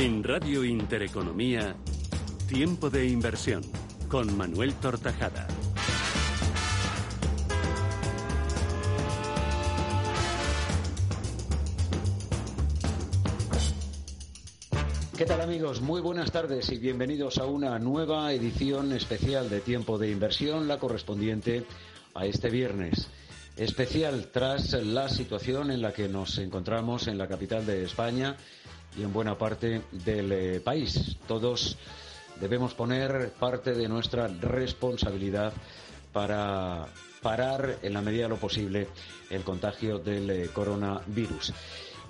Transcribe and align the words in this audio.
En 0.00 0.24
Radio 0.24 0.64
Intereconomía, 0.64 1.76
Tiempo 2.48 2.88
de 2.88 3.06
Inversión, 3.06 3.62
con 4.08 4.34
Manuel 4.34 4.72
Tortajada. 4.76 5.46
¿Qué 15.18 15.26
tal 15.26 15.42
amigos? 15.42 15.82
Muy 15.82 16.00
buenas 16.00 16.32
tardes 16.32 16.72
y 16.72 16.78
bienvenidos 16.78 17.36
a 17.36 17.44
una 17.44 17.78
nueva 17.78 18.32
edición 18.32 18.94
especial 18.94 19.50
de 19.50 19.60
Tiempo 19.60 19.98
de 19.98 20.10
Inversión, 20.10 20.66
la 20.66 20.78
correspondiente 20.78 21.66
a 22.14 22.24
este 22.24 22.48
viernes. 22.48 23.08
Especial 23.58 24.30
tras 24.32 24.72
la 24.72 25.10
situación 25.10 25.70
en 25.70 25.82
la 25.82 25.92
que 25.92 26.08
nos 26.08 26.38
encontramos 26.38 27.06
en 27.06 27.18
la 27.18 27.28
capital 27.28 27.66
de 27.66 27.84
España 27.84 28.38
y 28.96 29.02
en 29.02 29.12
buena 29.12 29.36
parte 29.36 29.82
del 29.92 30.32
eh, 30.32 30.60
país. 30.60 31.16
Todos 31.26 31.76
debemos 32.40 32.74
poner 32.74 33.30
parte 33.38 33.74
de 33.74 33.88
nuestra 33.88 34.28
responsabilidad 34.28 35.52
para 36.12 36.86
parar 37.22 37.78
en 37.82 37.92
la 37.92 38.00
medida 38.00 38.24
de 38.24 38.28
lo 38.30 38.36
posible 38.36 38.88
el 39.30 39.42
contagio 39.42 39.98
del 39.98 40.30
eh, 40.30 40.48
coronavirus. 40.52 41.52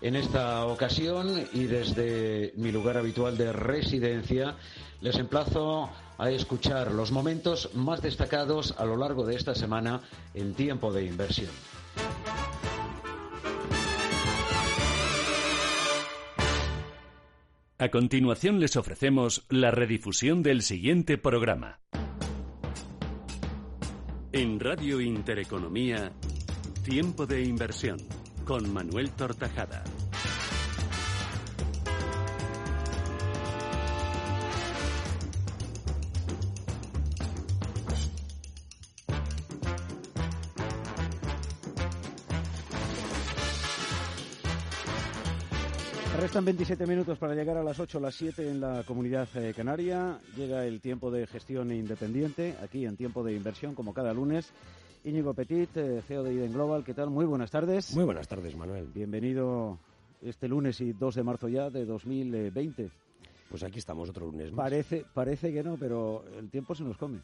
En 0.03 0.17
esta 0.17 0.65
ocasión 0.65 1.47
y 1.53 1.65
desde 1.65 2.55
mi 2.57 2.73
lugar 2.73 2.97
habitual 2.97 3.37
de 3.37 3.53
residencia, 3.53 4.57
les 5.03 5.17
emplazo 5.17 5.91
a 6.17 6.31
escuchar 6.31 6.93
los 6.93 7.13
momentos 7.13 7.71
más 7.75 8.01
destacados 8.01 8.75
a 8.79 8.85
lo 8.87 8.97
largo 8.97 9.27
de 9.27 9.37
esta 9.37 9.55
semana 9.55 10.01
en 10.33 10.55
tiempo 10.55 10.91
de 10.93 11.05
inversión. 11.05 11.51
A 17.81 17.89
continuación 17.89 18.61
les 18.61 18.77
ofrecemos 18.77 19.47
la 19.49 19.71
redifusión 19.71 20.43
del 20.43 20.61
siguiente 20.61 21.17
programa. 21.17 21.81
En 24.33 24.61
Radio 24.61 25.01
Intereconomía, 25.01 26.13
Tiempo 26.85 27.25
de 27.25 27.43
Inversión 27.43 27.97
con 28.45 28.71
Manuel 28.71 29.11
Tortajada. 29.13 29.83
Restan 46.31 46.45
27 46.45 46.87
minutos 46.87 47.19
para 47.19 47.35
llegar 47.35 47.57
a 47.57 47.65
las 47.65 47.81
8 47.81 47.99
o 47.99 48.01
las 48.01 48.15
7 48.15 48.49
en 48.49 48.61
la 48.61 48.85
comunidad 48.85 49.29
eh, 49.35 49.53
canaria. 49.53 50.17
Llega 50.37 50.65
el 50.65 50.81
tiempo 50.81 51.11
de 51.11 51.27
gestión 51.27 51.73
independiente, 51.73 52.55
aquí 52.63 52.87
en 52.87 52.97
tiempo 52.97 53.25
de 53.25 53.35
inversión, 53.35 53.75
como 53.75 53.93
cada 53.93 54.15
lunes. 54.15 54.53
Íñigo 55.03 55.35
Petit, 55.35 55.77
eh, 55.77 56.01
CEO 56.07 56.23
de 56.23 56.35
Iden 56.35 56.53
Global, 56.53 56.85
¿qué 56.85 56.95
tal? 56.95 57.11
Muy 57.11 57.25
buenas 57.25 57.51
tardes. 57.51 57.97
Muy 57.97 58.05
buenas 58.05 58.29
tardes, 58.29 58.55
Manuel. 58.55 58.87
Bienvenido 58.95 59.81
este 60.23 60.47
lunes 60.47 60.81
y 60.81 60.93
2 60.93 61.17
de 61.17 61.23
marzo 61.25 61.49
ya 61.49 61.69
de 61.69 61.85
2020. 61.85 62.93
Pues 63.49 63.65
aquí 63.65 63.81
estamos 63.81 64.09
otro 64.09 64.27
lunes 64.27 64.53
más. 64.53 64.67
Parece, 64.67 65.05
parece 65.13 65.53
que 65.53 65.65
no, 65.65 65.77
pero 65.79 66.23
el 66.39 66.49
tiempo 66.49 66.77
se 66.77 66.85
nos 66.85 66.97
come. 66.97 67.23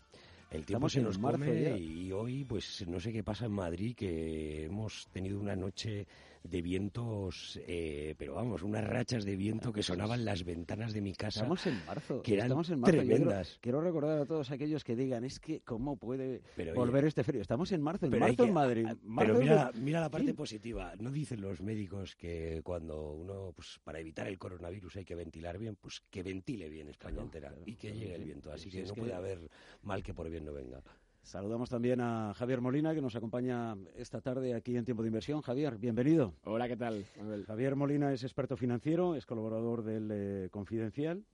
El 0.51 0.65
tiempo 0.65 0.89
se 0.89 1.01
nos 1.01 1.17
come 1.17 1.79
y 1.79 2.11
hoy, 2.11 2.45
pues 2.45 2.85
no 2.89 2.99
sé 2.99 3.13
qué 3.13 3.23
pasa 3.23 3.47
en 3.47 3.53
Madrid, 3.53 3.95
que 3.95 4.65
hemos 4.65 5.07
tenido 5.13 5.39
una 5.39 5.55
noche 5.55 6.07
de 6.49 6.63
vientos, 6.63 7.61
eh, 7.67 8.15
pero 8.19 8.35
vamos, 8.35 8.63
unas 8.63 8.85
rachas 8.85 9.25
de 9.25 9.37
viento 9.37 9.73
que 9.73 9.83
sonaban 9.83 10.25
las 10.25 10.45
ventanas 10.45 10.93
de 10.93 11.01
mi 11.01 11.15
casa. 11.15 11.41
Estamos 11.41 11.67
en 11.67 11.85
marzo. 11.87 12.23
Que 12.23 12.35
eran 12.35 12.47
estamos 12.47 12.71
en 12.71 12.81
marzo. 12.81 12.97
tremendas. 12.97 13.59
Quiero, 13.61 13.81
recordar 13.81 14.21
a 14.21 14.27
todos 14.27 14.51
aquellos 14.51 14.85
que 14.85 14.97
digan, 14.97 15.25
es 15.25 15.41
que 15.41 15.61
cómo 15.61 15.97
puede 15.97 16.43
volver 16.75 17.05
este 17.05 17.25
frío. 17.25 17.43
Estamos 17.43 17.73
en 17.73 17.83
marzo, 17.83 18.07
en 18.07 18.19
marzo 18.19 18.45
en 18.45 18.53
Madrid. 18.53 18.87
pero 19.19 19.39
mira, 19.39 19.71
mira 19.75 20.01
la 20.01 20.11
parte 20.11 20.35
positiva. 20.35 20.95
No 20.99 21.11
dicen 21.11 21.41
los 21.41 21.61
médicos 21.61 22.17
que 22.17 22.61
cuando 22.63 23.13
uno, 23.13 23.53
pues 23.55 23.79
para 23.83 24.01
evitar 24.01 24.27
el 24.29 24.39
coronavirus 24.39 24.97
hay 24.97 25.05
que 25.05 25.15
ventilar 25.15 25.59
bien, 25.59 25.77
pues 25.77 26.03
que 26.11 26.23
ventile 26.23 26.69
bien 26.69 26.89
España 26.89 27.23
entera 27.23 27.55
y 27.65 27.75
que 27.75 27.93
llegue 27.93 28.15
el 28.15 28.25
viento. 28.25 28.53
Así 28.53 28.71
que 28.71 28.83
no 28.83 28.95
puede 28.95 29.15
haber 29.15 29.51
mal 29.83 30.03
que 30.03 30.15
por 30.15 30.29
bien 30.29 30.45
no 30.45 30.53
venga. 30.53 30.83
Saludamos 31.27 31.69
también 31.69 32.01
a 32.01 32.33
Javier 32.35 32.61
Molina, 32.61 32.95
que 32.95 33.03
nos 33.03 33.17
acompaña 33.17 33.77
esta 33.97 34.21
tarde 34.21 34.55
aquí 34.55 34.77
en 34.77 34.85
Tiempo 34.85 35.03
de 35.03 35.09
Inversión. 35.09 35.41
Javier, 35.43 35.77
bienvenido. 35.77 36.35
Hola, 36.45 36.69
¿qué 36.69 36.77
tal? 36.77 37.05
Javier 37.49 37.75
Molina 37.75 38.13
es 38.13 38.23
experto 38.23 38.57
financiero, 38.57 39.17
es 39.17 39.27
colaborador 39.27 39.83
del 39.83 40.09
eh, 40.13 40.49
Confidencial 40.53 41.25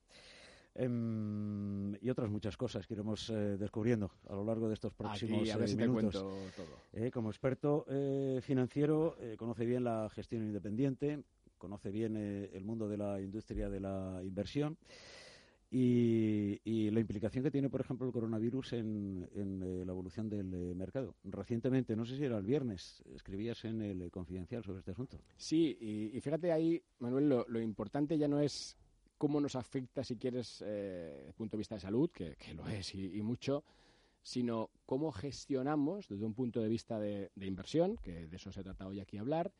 em, 0.74 1.94
y 2.00 2.08
otras 2.08 2.30
muchas 2.30 2.56
cosas 2.56 2.86
que 2.86 2.94
iremos 2.94 3.28
eh, 3.28 3.58
descubriendo 3.58 4.10
a 4.30 4.34
lo 4.34 4.44
largo 4.46 4.66
de 4.66 4.74
estos 4.74 4.94
próximos 4.94 5.50
a 5.50 5.58
ver 5.58 5.66
eh, 5.66 5.68
si 5.68 5.76
minutos. 5.76 6.14
Te 6.90 7.10
todo. 7.10 7.10
como 7.12 7.28
experto 7.28 7.84
financiero, 8.40 9.18
conoce 9.36 9.66
bien 9.66 9.84
la 9.84 10.08
gestión 10.08 10.42
independiente, 10.42 11.22
conoce 11.58 11.90
bien 11.90 12.16
el 12.16 12.64
mundo 12.64 12.88
de 12.88 12.96
la 12.96 13.20
industria 13.20 13.68
de 13.68 13.80
la 13.80 14.22
inversión 14.24 14.78
y, 15.74 16.90
la 16.90 17.00
implicación 17.00 17.42
que 17.42 17.50
tiene, 17.50 17.70
por 17.70 17.80
ejemplo, 17.80 18.06
el 18.06 18.12
coronavirus 18.12 18.74
en, 18.74 19.26
eh, 19.34 19.82
la 19.86 19.92
evolución 19.92 20.28
del 20.28 20.52
eh, 20.52 20.74
mercado. 20.74 21.14
Recientemente, 21.24 21.96
no 21.96 22.04
sé 22.04 22.18
si 22.18 22.24
era 22.24 22.36
el 22.36 22.44
viernes, 22.44 23.02
escribías 23.14 23.64
en 23.64 23.80
el 23.80 24.10
Confidencial 24.10 24.62
sobre 24.62 24.80
este 24.80 24.90
asunto. 24.90 25.18
Sí, 25.36 25.78
y, 25.80 26.20
fíjate 26.20 26.52
ahí, 26.52 26.82
Manuel, 26.98 27.44
lo, 27.48 27.60
importante 27.60 28.18
ya 28.18 28.28
no 28.28 28.38
es 28.38 28.76
cómo 29.16 29.40
nos 29.40 29.56
afecta, 29.56 30.04
si 30.04 30.16
quieres, 30.16 30.62
eh, 30.66 31.14
desde 31.16 31.28
el 31.28 31.34
punto 31.34 31.56
de 31.56 31.60
vista 31.60 31.76
de 31.76 31.80
salud, 31.80 32.10
que, 32.10 32.36
lo 32.54 32.68
es 32.68 32.94
y, 32.94 33.22
mucho, 33.22 33.64
sino 34.22 34.68
cómo 34.84 35.10
gestionamos, 35.10 36.06
desde 36.06 36.26
un 36.26 36.34
punto 36.34 36.60
de 36.60 36.68
vista 36.68 36.98
de, 36.98 37.30
inversión, 37.36 37.96
que 37.96 38.26
de 38.26 38.36
eso 38.36 38.52
se 38.52 38.62
trata 38.62 38.86
hoy 38.86 39.00
aquí 39.00 39.16
hablar, 39.16 39.50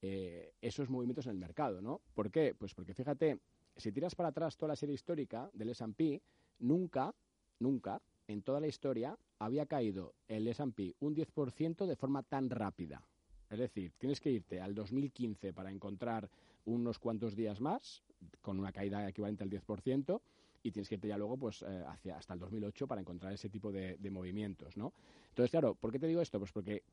esos 0.00 0.90
movimientos 0.90 1.26
en 1.26 1.32
el 1.32 1.38
mercado, 1.38 1.80
¿no? 1.80 2.00
¿Por 2.14 2.32
qué? 2.32 2.56
Pues 2.58 2.74
porque 2.74 2.92
fíjate, 2.92 3.38
si 3.76 3.92
tiras 3.92 4.14
para 4.14 4.30
atrás 4.30 4.56
toda 4.56 4.68
la 4.68 4.76
serie 4.76 4.94
histórica 4.94 5.50
del 5.52 5.70
S&P, 5.70 6.20
nunca, 6.60 7.14
nunca, 7.58 8.00
en 8.28 8.42
toda 8.42 8.60
la 8.60 8.66
historia, 8.66 9.16
había 9.38 9.66
caído 9.66 10.14
el 10.28 10.46
S&P 10.48 10.94
un 11.00 11.14
10% 11.14 11.86
de 11.86 11.96
forma 11.96 12.22
tan 12.22 12.50
rápida. 12.50 13.02
Es 13.50 13.58
decir, 13.58 13.92
tienes 13.98 14.20
que 14.20 14.30
irte 14.30 14.60
al 14.60 14.74
2015 14.74 15.52
para 15.52 15.70
encontrar 15.70 16.30
unos 16.64 16.98
cuantos 16.98 17.34
días 17.34 17.60
más, 17.60 18.02
con 18.40 18.58
una 18.58 18.72
caída 18.72 19.08
equivalente 19.08 19.44
al 19.44 19.50
10%, 19.50 20.20
y 20.62 20.70
tienes 20.70 20.88
que 20.88 20.94
irte 20.94 21.08
ya 21.08 21.18
luego 21.18 21.36
pues 21.36 21.62
eh, 21.62 21.84
hasta 22.14 22.34
el 22.34 22.40
2008 22.40 22.86
para 22.86 23.00
encontrar 23.00 23.32
ese 23.32 23.48
tipo 23.48 23.72
de, 23.72 23.96
de, 23.98 24.10
movimientos, 24.10 24.76
¿no? 24.76 24.92
Entonces, 25.30 25.50
claro, 25.50 25.74
¿por 25.74 25.90
qué 25.90 25.98
te 25.98 26.06
digo 26.06 26.20
esto? 26.20 26.38
Pues 26.38 26.52
porque 26.52 26.84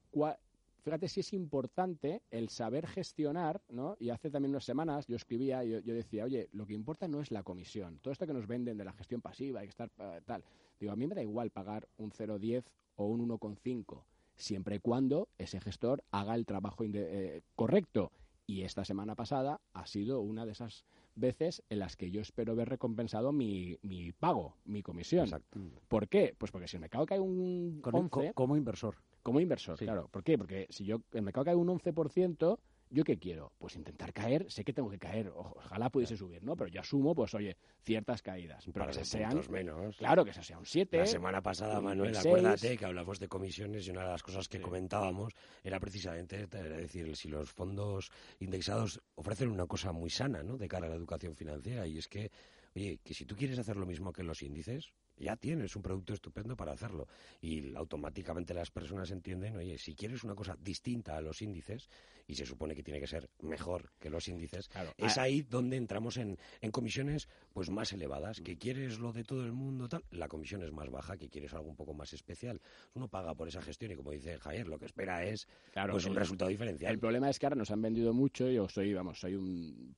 fíjate 0.82 1.08
si 1.08 1.20
es 1.20 1.34
importante 1.34 2.22
el 2.32 2.50
saber 2.50 2.88
gestionar, 2.88 3.62
¿no? 3.70 3.96
Y 4.00 4.10
hace 4.10 4.30
también 4.30 4.52
unas 4.52 4.66
semanas 4.66 5.08
yo 5.08 5.16
escribía, 5.16 5.64
yo, 5.64 5.80
yo 5.80 5.94
decía, 5.94 6.26
oye, 6.26 6.50
lo 6.54 6.66
que 6.66 6.74
importa 6.74 7.08
no 7.08 7.22
es 7.22 7.32
la 7.32 7.44
comisión. 7.44 8.00
Todo 8.00 8.12
esto 8.12 8.28
que 8.28 8.34
nos 8.34 8.48
venden 8.48 8.78
de 8.78 8.86
la 8.86 8.94
gestión 8.94 9.22
pasiva, 9.22 9.62
hay 9.62 9.68
que 9.68 9.72
estar 9.72 9.92
eh, 10.00 10.22
tal. 10.26 10.44
Digo, 10.80 10.92
a 10.92 10.96
mí 10.96 11.08
me 11.08 11.16
da 11.16 11.22
igual 11.22 11.52
pagar 11.52 11.88
un 11.98 12.12
0,10 12.12 12.64
o 12.96 13.06
un 13.06 13.28
1,5, 13.28 14.04
siempre 14.36 14.76
y 14.76 14.80
cuando 14.80 15.30
ese 15.38 15.60
gestor 15.60 16.04
haga 16.12 16.36
el 16.36 16.46
trabajo 16.46 16.84
eh, 16.84 17.42
correcto. 17.56 18.12
Y 18.48 18.64
esta 18.64 18.84
semana 18.84 19.14
pasada 19.14 19.62
ha 19.74 19.86
sido 19.86 20.22
una 20.22 20.44
de 20.44 20.54
esas 20.54 20.84
veces 21.14 21.62
en 21.70 21.80
las 21.80 21.96
que 21.96 22.10
yo 22.10 22.22
espero 22.22 22.56
ver 22.56 22.70
recompensado 22.70 23.32
mi, 23.32 23.78
mi 23.84 24.12
pago, 24.12 24.56
mi 24.66 24.82
comisión. 24.82 25.26
Exacto. 25.26 25.60
¿Por 25.88 26.08
qué? 26.08 26.34
Pues 26.36 26.52
porque 26.52 26.68
si 26.68 26.78
el 26.78 26.82
mercado 26.82 27.06
cae 27.06 27.20
un 27.20 27.80
11... 27.84 28.34
Como 28.34 28.58
inversor. 28.58 28.96
Como 29.24 29.40
inversor, 29.40 29.78
claro. 29.78 30.08
¿Por 30.08 30.24
qué? 30.24 30.38
Porque 30.38 30.68
si 30.70 30.86
yo 30.86 31.02
el 31.12 31.22
mercado 31.22 31.46
cae 31.46 31.56
un 31.56 31.68
11%, 31.68 32.60
¿yo 32.92 33.04
qué 33.04 33.20
quiero? 33.20 33.52
Pues 33.60 33.76
intentar 33.76 34.14
caer, 34.14 34.50
sé 34.50 34.64
que 34.64 34.74
tengo 34.74 34.90
que 34.90 34.98
caer, 34.98 35.32
ojalá 35.36 35.90
pudiese 35.90 36.18
subir, 36.18 36.44
¿no? 36.44 36.56
Pero 36.56 36.70
yo 36.70 36.82
asumo, 36.82 37.14
pues 37.14 37.34
oye, 37.34 37.56
ciertas 37.84 38.22
caídas. 38.22 38.66
Pero 38.74 38.88
que 38.88 39.06
sean 39.06 39.42
menos. 39.52 39.98
Claro, 39.98 40.24
que 40.24 40.32
eso 40.32 40.42
sea 40.42 40.58
un 40.58 40.66
7. 40.66 40.98
La 40.98 41.06
semana 41.06 41.42
pasada, 41.42 41.80
Manuel, 41.82 42.16
acuérdate 42.16 42.78
que 42.78 42.86
hablamos 42.86 43.20
de 43.20 43.28
comisiones 43.28 43.86
y 43.88 43.92
una 43.92 44.04
de 44.04 44.10
las 44.10 44.24
cosas 44.24 44.48
que 44.48 44.62
comentábamos 44.62 45.34
era 45.64 45.80
precisamente 45.80 46.48
decir, 46.48 47.16
si 47.16 47.28
los 47.28 47.52
fondos 47.52 48.10
indexados 48.40 49.02
ofrecen 49.16 49.50
una 49.50 49.68
cosa 49.68 49.92
muy 49.92 50.10
sana, 50.10 50.42
¿no? 50.42 50.58
De 50.58 50.68
cara 50.68 50.88
a 50.88 50.90
la 50.90 50.96
educación 50.96 51.36
financiera 51.36 51.86
y 51.86 51.98
es 51.98 52.08
que, 52.08 52.32
oye, 52.76 53.00
que 53.04 53.14
si 53.14 53.26
tú 53.26 53.36
quieres 53.36 53.60
hacer 53.60 53.76
lo 53.76 53.86
mismo 53.86 54.12
que 54.12 54.24
los 54.24 54.42
índices, 54.42 54.92
ya 55.20 55.36
tienes 55.36 55.76
un 55.76 55.82
producto 55.82 56.14
estupendo 56.14 56.56
para 56.56 56.72
hacerlo. 56.72 57.08
Y 57.42 57.76
automáticamente 57.76 58.54
las 58.54 58.72
personas 58.72 59.12
entienden, 59.12 59.56
oye, 59.58 59.78
si 59.78 59.96
quieres 59.96 60.24
una 60.24 60.36
cosa 60.36 60.58
distinta 60.60 61.18
a 61.18 61.22
los 61.22 61.42
índices, 61.42 61.90
y 62.30 62.36
se 62.36 62.46
supone 62.46 62.76
que 62.76 62.84
tiene 62.84 63.00
que 63.00 63.08
ser 63.08 63.28
mejor 63.42 63.92
que 64.00 64.08
los 64.08 64.28
índices, 64.28 64.70
es 64.98 65.18
ah, 65.18 65.24
ahí 65.24 65.42
donde 65.42 65.78
entramos 65.78 66.16
en, 66.18 66.38
en, 66.62 66.70
comisiones 66.70 67.28
pues 67.54 67.72
más 67.72 67.92
elevadas. 67.92 68.40
Que 68.40 68.56
quieres 68.56 69.00
lo 69.00 69.12
de 69.12 69.24
todo 69.24 69.44
el 69.44 69.52
mundo, 69.52 69.90
tal, 69.90 70.04
la 70.12 70.28
comisión 70.28 70.62
es 70.62 70.72
más 70.72 70.92
baja, 70.92 71.18
que 71.18 71.28
quieres 71.28 71.56
algo 71.56 71.70
un 71.70 71.76
poco 71.76 71.96
más 71.96 72.14
especial. 72.14 72.62
Uno 72.94 73.08
paga 73.08 73.34
por 73.34 73.48
esa 73.48 73.64
gestión 73.64 73.94
y 73.94 73.96
como 73.96 74.12
dice 74.12 74.38
Javier, 74.38 74.68
lo 74.68 74.78
que 74.78 74.86
espera 74.86 75.26
es 75.26 75.48
pues, 75.74 76.06
un 76.06 76.16
resultado 76.16 76.52
diferencial. 76.52 76.94
El 76.94 77.00
problema 77.00 77.32
es 77.32 77.40
que 77.40 77.48
ahora 77.48 77.56
nos 77.56 77.72
han 77.72 77.82
vendido 77.82 78.14
mucho, 78.14 78.48
yo 78.48 78.70
soy, 78.70 78.94
vamos, 78.94 79.20
soy 79.20 79.34
un 79.34 79.96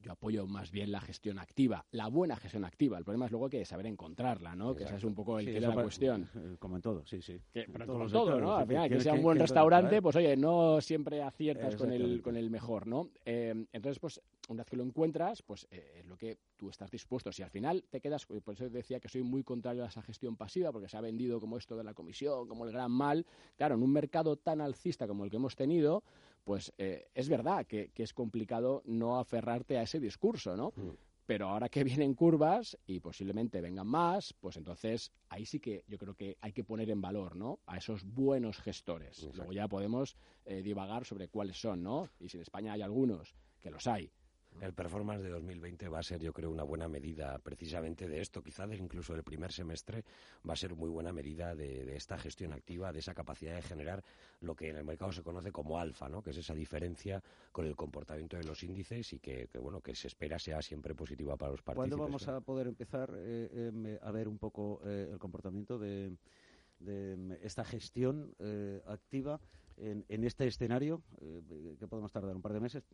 yo 0.00 0.12
apoyo 0.12 0.46
más 0.46 0.70
bien 0.70 0.92
la 0.92 1.00
gestión 1.00 1.38
activa, 1.38 1.84
la 1.90 2.08
buena 2.08 2.36
gestión 2.36 2.64
activa. 2.64 2.98
El 2.98 3.04
problema 3.04 3.26
es 3.26 3.32
luego 3.32 3.48
que 3.48 3.64
saber 3.64 3.86
encontrarla, 3.86 4.54
¿no? 4.54 4.74
Que 4.74 4.84
esa 4.84 4.96
es 4.96 5.04
un 5.04 5.14
poco 5.14 5.38
el 5.38 5.46
que 5.46 5.56
es 5.56 5.62
la 5.62 5.74
cuestión. 5.74 6.28
Eh, 6.34 6.56
como 6.58 6.76
en 6.76 6.82
todo, 6.82 7.04
sí, 7.06 7.20
sí. 7.20 7.40
Que, 7.52 7.66
pero 7.72 7.86
como 7.86 8.08
todo, 8.08 8.40
¿no? 8.40 8.56
Al 8.56 8.66
final, 8.66 8.88
que 8.88 9.00
sea 9.00 9.14
un 9.14 9.22
buen 9.22 9.38
restaurante, 9.38 10.00
pues 10.00 10.16
oye, 10.16 10.36
no 10.36 10.80
siempre 10.80 11.22
aciertas 11.22 11.76
con 11.76 11.92
el, 11.92 12.22
con 12.22 12.36
el 12.36 12.50
mejor, 12.50 12.86
¿no? 12.86 13.10
Eh, 13.24 13.66
entonces, 13.72 13.98
pues 13.98 14.20
una 14.48 14.62
vez 14.62 14.70
que 14.70 14.76
lo 14.76 14.84
encuentras, 14.84 15.42
pues 15.42 15.66
eh, 15.70 15.98
es 15.98 16.06
lo 16.06 16.16
que 16.16 16.38
tú 16.56 16.70
estás 16.70 16.90
dispuesto. 16.90 17.30
Si 17.32 17.42
al 17.42 17.50
final 17.50 17.84
te 17.90 18.00
quedas, 18.00 18.26
por 18.26 18.54
eso 18.54 18.68
decía 18.70 19.00
que 19.00 19.08
soy 19.08 19.22
muy 19.22 19.42
contrario 19.42 19.84
a 19.84 19.88
esa 19.88 20.02
gestión 20.02 20.36
pasiva, 20.36 20.72
porque 20.72 20.88
se 20.88 20.96
ha 20.96 21.00
vendido 21.00 21.40
como 21.40 21.58
esto 21.58 21.76
de 21.76 21.84
la 21.84 21.94
comisión, 21.94 22.48
como 22.48 22.64
el 22.64 22.72
gran 22.72 22.90
mal. 22.90 23.26
Claro, 23.56 23.74
en 23.74 23.82
un 23.82 23.92
mercado 23.92 24.36
tan 24.36 24.60
alcista 24.60 25.06
como 25.06 25.24
el 25.24 25.30
que 25.30 25.36
hemos 25.36 25.54
tenido, 25.54 26.02
pues 26.44 26.72
eh, 26.78 27.08
es 27.14 27.28
verdad 27.28 27.66
que, 27.66 27.90
es 27.94 28.12
complicado 28.12 28.82
no 28.86 29.18
aferrarte 29.18 29.78
a 29.78 29.82
ese 29.82 30.00
discurso, 30.00 30.56
¿no? 30.56 30.72
Mm. 30.76 30.90
Pero 31.26 31.48
ahora 31.48 31.68
que 31.68 31.84
vienen 31.84 32.14
curvas 32.14 32.78
y 32.86 33.00
posiblemente 33.00 33.60
vengan 33.60 33.86
más, 33.86 34.32
pues 34.40 34.56
entonces 34.56 35.12
ahí 35.28 35.44
sí 35.44 35.60
que 35.60 35.84
yo 35.86 35.98
creo 35.98 36.14
que 36.14 36.38
hay 36.40 36.52
que 36.52 36.64
poner 36.64 36.88
en 36.90 37.00
valor, 37.00 37.36
¿no? 37.36 37.60
A 37.66 37.76
esos 37.76 38.04
buenos 38.04 38.58
gestores. 38.58 39.28
Luego 39.34 39.52
ya 39.52 39.68
podemos 39.68 40.16
eh, 40.46 40.62
divagar 40.62 41.04
sobre 41.04 41.28
cuáles 41.28 41.60
son, 41.60 41.82
¿no? 41.82 42.08
Y 42.18 42.28
si 42.28 42.38
en 42.38 42.42
España 42.42 42.72
hay 42.72 42.82
algunos, 42.82 43.34
que 43.60 43.70
los 43.70 43.86
hay, 43.86 44.10
el 44.60 44.72
performance 44.72 45.22
de 45.22 45.30
2020 45.30 45.88
va 45.88 46.00
a 46.00 46.02
ser, 46.02 46.20
yo 46.20 46.32
creo, 46.32 46.50
una 46.50 46.62
buena 46.62 46.88
medida 46.88 47.38
precisamente 47.38 48.08
de 48.08 48.20
esto. 48.20 48.42
Quizá 48.42 48.66
incluso 48.74 49.14
el 49.14 49.22
primer 49.22 49.52
semestre 49.52 50.04
va 50.48 50.54
a 50.54 50.56
ser 50.56 50.74
muy 50.74 50.88
buena 50.88 51.12
medida 51.12 51.54
de, 51.54 51.96
esta 51.96 52.18
gestión 52.18 52.52
activa, 52.52 52.92
de 52.92 52.98
esa 53.00 53.14
capacidad 53.14 53.54
de 53.54 53.62
generar 53.62 54.02
lo 54.40 54.54
que 54.54 54.68
en 54.68 54.76
el 54.76 54.84
mercado 54.84 55.12
se 55.12 55.22
conoce 55.22 55.52
como 55.52 55.78
alfa, 55.78 56.08
¿no? 56.08 56.22
que 56.22 56.30
es 56.30 56.36
esa 56.36 56.54
diferencia 56.54 57.22
con 57.52 57.66
el 57.66 57.76
comportamiento 57.76 58.36
de 58.36 58.44
los 58.44 58.62
índices 58.62 59.12
y 59.12 59.18
que, 59.18 59.48
bueno, 59.60 59.80
que 59.80 59.94
se 59.94 60.08
espera 60.08 60.38
sea 60.38 60.62
siempre 60.62 60.94
positiva 60.94 61.36
para 61.36 61.52
los 61.52 61.62
partícipes. 61.62 61.96
¿Cuándo 61.96 62.04
vamos 62.04 62.28
a 62.28 62.40
poder 62.40 62.66
empezar 62.66 63.12
eh, 63.16 63.70
em, 63.72 63.98
a 64.00 64.10
ver 64.10 64.28
un 64.28 64.38
poco 64.38 64.80
eh, 64.84 65.08
el 65.10 65.18
comportamiento 65.18 65.78
de, 65.78 66.16
em, 66.86 67.32
esta 67.42 67.64
gestión 67.64 68.34
eh, 68.38 68.82
activa 68.86 69.40
en, 69.80 70.24
este 70.24 70.46
escenario? 70.46 71.02
Eh, 71.20 71.76
¿Qué 71.78 71.86
podemos 71.86 72.12
tardar? 72.12 72.34
¿Un 72.34 72.42
par 72.42 72.52
de 72.52 72.60
meses? 72.60 72.84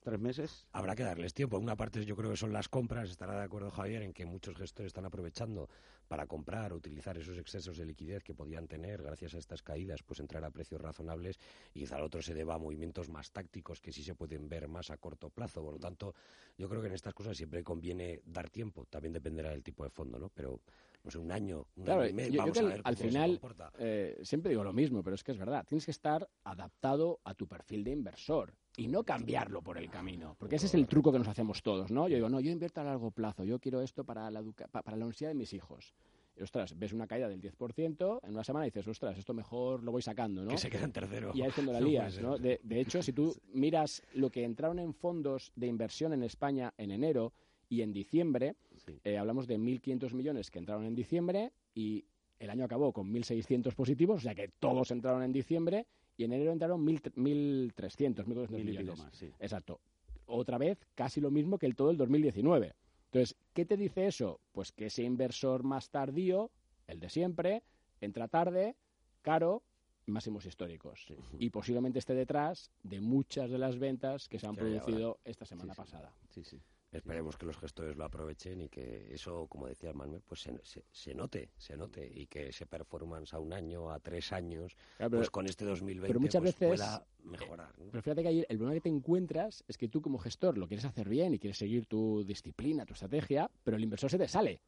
¿Tres 0.00 0.18
meses? 0.18 0.66
Habrá 0.72 0.94
que 0.94 1.02
darles 1.02 1.34
tiempo. 1.34 1.58
Una 1.58 1.76
parte 1.76 2.04
yo 2.04 2.16
creo 2.16 2.30
que 2.30 2.36
son 2.36 2.52
las 2.52 2.68
compras. 2.68 3.10
Estará 3.10 3.36
de 3.36 3.44
acuerdo 3.44 3.70
Javier 3.70 4.02
en 4.02 4.12
que 4.12 4.26
muchos 4.26 4.56
gestores 4.56 4.90
están 4.90 5.04
aprovechando 5.04 5.68
para 6.08 6.26
comprar, 6.26 6.72
utilizar 6.72 7.16
esos 7.18 7.38
excesos 7.38 7.76
de 7.76 7.84
liquidez 7.84 8.24
que 8.24 8.34
podían 8.34 8.66
tener 8.66 9.02
gracias 9.02 9.34
a 9.34 9.38
estas 9.38 9.62
caídas, 9.62 10.02
pues 10.02 10.18
entrar 10.20 10.44
a 10.44 10.50
precios 10.50 10.80
razonables 10.80 11.38
y 11.72 11.80
quizá 11.80 11.96
al 11.96 12.02
otro 12.02 12.20
se 12.20 12.34
deba 12.34 12.54
a 12.54 12.58
movimientos 12.58 13.08
más 13.08 13.30
tácticos 13.30 13.80
que 13.80 13.92
sí 13.92 14.02
se 14.02 14.14
pueden 14.14 14.48
ver 14.48 14.66
más 14.66 14.90
a 14.90 14.96
corto 14.96 15.30
plazo. 15.30 15.62
Por 15.62 15.74
lo 15.74 15.78
tanto, 15.78 16.14
yo 16.58 16.68
creo 16.68 16.80
que 16.80 16.88
en 16.88 16.94
estas 16.94 17.14
cosas 17.14 17.36
siempre 17.36 17.62
conviene 17.62 18.22
dar 18.24 18.50
tiempo. 18.50 18.86
También 18.86 19.12
dependerá 19.12 19.50
del 19.50 19.62
tipo 19.62 19.84
de 19.84 19.90
fondo, 19.90 20.18
¿no? 20.18 20.30
Pero 20.30 20.60
no 21.02 21.10
sé, 21.10 21.18
un 21.18 21.32
año, 21.32 21.66
un 21.76 21.84
claro, 21.84 22.02
año 22.02 22.10
y 22.10 22.12
medio. 22.12 22.46
Yo, 22.46 22.52
creo 22.52 22.68
que 22.68 22.80
al 22.84 22.96
final, 22.96 23.40
eh, 23.78 24.18
siempre 24.22 24.50
digo 24.50 24.62
lo 24.62 24.72
mismo, 24.72 25.02
pero 25.02 25.14
es 25.14 25.24
que 25.24 25.32
es 25.32 25.38
verdad. 25.38 25.64
Tienes 25.66 25.84
que 25.84 25.90
estar 25.90 26.28
adaptado 26.44 27.20
a 27.24 27.34
tu 27.34 27.46
perfil 27.46 27.84
de 27.84 27.92
inversor 27.92 28.52
y 28.76 28.88
no 28.88 29.02
cambiarlo 29.02 29.62
por 29.62 29.78
el 29.78 29.88
camino. 29.90 30.36
Porque 30.38 30.56
ese 30.56 30.66
es 30.66 30.74
el 30.74 30.86
truco 30.86 31.12
que 31.12 31.18
nos 31.18 31.28
hacemos 31.28 31.62
todos, 31.62 31.90
¿no? 31.90 32.08
Yo 32.08 32.16
digo, 32.16 32.28
no, 32.28 32.40
yo 32.40 32.50
invierto 32.50 32.80
a 32.80 32.84
largo 32.84 33.10
plazo, 33.10 33.44
yo 33.44 33.58
quiero 33.58 33.80
esto 33.80 34.04
para 34.04 34.30
la, 34.30 34.42
para 34.42 34.96
la 34.96 35.04
universidad 35.04 35.30
de 35.30 35.34
mis 35.34 35.52
hijos. 35.52 35.94
Y, 36.36 36.42
ostras, 36.42 36.78
ves 36.78 36.92
una 36.92 37.06
caída 37.06 37.28
del 37.28 37.40
10%, 37.40 38.20
en 38.22 38.30
una 38.30 38.44
semana 38.44 38.64
dices, 38.66 38.86
ostras, 38.86 39.18
esto 39.18 39.34
mejor 39.34 39.82
lo 39.82 39.92
voy 39.92 40.02
sacando, 40.02 40.42
¿no? 40.42 40.50
Que 40.50 40.58
se 40.58 40.70
queda 40.70 40.84
en 40.84 40.92
tercero. 40.92 41.32
Y 41.34 41.42
ahí 41.42 41.48
es 41.48 41.54
cuando 41.54 41.72
la 41.74 41.80
lías, 41.80 42.20
¿no? 42.20 42.38
De, 42.38 42.60
de 42.62 42.80
hecho, 42.80 43.02
si 43.02 43.12
tú 43.12 43.34
miras 43.52 44.02
lo 44.14 44.30
que 44.30 44.44
entraron 44.44 44.78
en 44.78 44.94
fondos 44.94 45.52
de 45.56 45.66
inversión 45.66 46.12
en 46.12 46.22
España 46.22 46.72
en 46.78 46.90
enero 46.90 47.32
y 47.68 47.82
en 47.82 47.92
diciembre, 47.92 48.56
eh, 49.04 49.18
hablamos 49.18 49.46
de 49.46 49.58
1.500 49.58 50.12
millones 50.12 50.50
que 50.50 50.58
entraron 50.58 50.84
en 50.84 50.94
diciembre 50.94 51.52
y 51.74 52.04
el 52.38 52.50
año 52.50 52.64
acabó 52.64 52.92
con 52.92 53.12
1.600 53.12 53.74
positivos, 53.74 54.18
o 54.18 54.20
sea 54.20 54.34
que 54.34 54.48
todos 54.48 54.90
entraron 54.90 55.22
en 55.22 55.32
diciembre 55.32 55.86
y 56.16 56.24
en 56.24 56.32
enero 56.32 56.52
entraron 56.52 56.84
1.300, 56.86 57.72
1.200 58.24 58.50
millones. 58.50 58.98
Más, 58.98 59.22
Exacto. 59.38 59.80
Otra 60.26 60.58
vez, 60.58 60.78
casi 60.94 61.20
lo 61.20 61.30
mismo 61.30 61.58
que 61.58 61.66
el 61.66 61.74
todo 61.74 61.90
el 61.90 61.96
2019. 61.96 62.74
Entonces, 63.06 63.36
¿qué 63.52 63.64
te 63.64 63.76
dice 63.76 64.06
eso? 64.06 64.40
Pues 64.52 64.70
que 64.70 64.86
ese 64.86 65.02
inversor 65.02 65.64
más 65.64 65.90
tardío, 65.90 66.50
el 66.86 67.00
de 67.00 67.10
siempre, 67.10 67.62
entra 68.00 68.28
tarde, 68.28 68.76
caro, 69.22 69.62
máximos 70.06 70.46
históricos. 70.46 71.06
Y 71.38 71.50
posiblemente 71.50 71.98
esté 71.98 72.14
detrás 72.14 72.70
de 72.82 73.00
muchas 73.00 73.50
de 73.50 73.58
las 73.58 73.78
ventas 73.78 74.28
que 74.28 74.38
se 74.38 74.46
han 74.46 74.56
producido 74.56 75.18
esta 75.24 75.44
semana 75.44 75.74
pasada. 75.74 76.12
Sí, 76.28 76.44
sí. 76.44 76.60
Esperemos 76.92 77.36
que 77.36 77.46
los 77.46 77.56
gestores 77.56 77.96
lo 77.96 78.04
aprovechen 78.04 78.60
y 78.62 78.68
que 78.68 79.14
eso, 79.14 79.46
como 79.46 79.68
decía 79.68 79.92
Manuel, 79.92 80.22
pues 80.26 80.40
se, 80.40 80.84
se, 80.90 81.14
note, 81.14 81.50
se 81.56 81.76
note 81.76 82.10
y 82.12 82.26
que 82.26 82.48
ese 82.48 82.66
performance 82.66 83.32
a 83.34 83.38
un 83.38 83.52
año, 83.52 83.90
a 83.90 84.00
tres 84.00 84.32
años, 84.32 84.76
pues 85.08 85.30
con 85.30 85.46
este 85.46 85.64
2020 85.64 86.08
pero 86.08 86.20
muchas 86.20 86.42
pues 86.42 86.58
veces, 86.58 86.80
pueda 86.80 87.06
mejorar. 87.22 87.72
Pero 87.76 88.02
fíjate 88.02 88.22
que 88.22 88.28
ahí 88.28 88.38
el 88.48 88.56
problema 88.56 88.74
que 88.74 88.80
te 88.80 88.88
encuentras 88.88 89.64
es 89.68 89.78
que 89.78 89.88
tú 89.88 90.02
como 90.02 90.18
gestor 90.18 90.58
lo 90.58 90.66
quieres 90.66 90.84
hacer 90.84 91.08
bien 91.08 91.34
y 91.34 91.38
quieres 91.38 91.58
seguir 91.58 91.86
tu 91.86 92.24
disciplina, 92.24 92.84
tu 92.84 92.94
estrategia, 92.94 93.48
pero 93.62 93.76
el 93.76 93.84
inversor 93.84 94.10
se 94.10 94.18
te 94.18 94.26
sale 94.26 94.60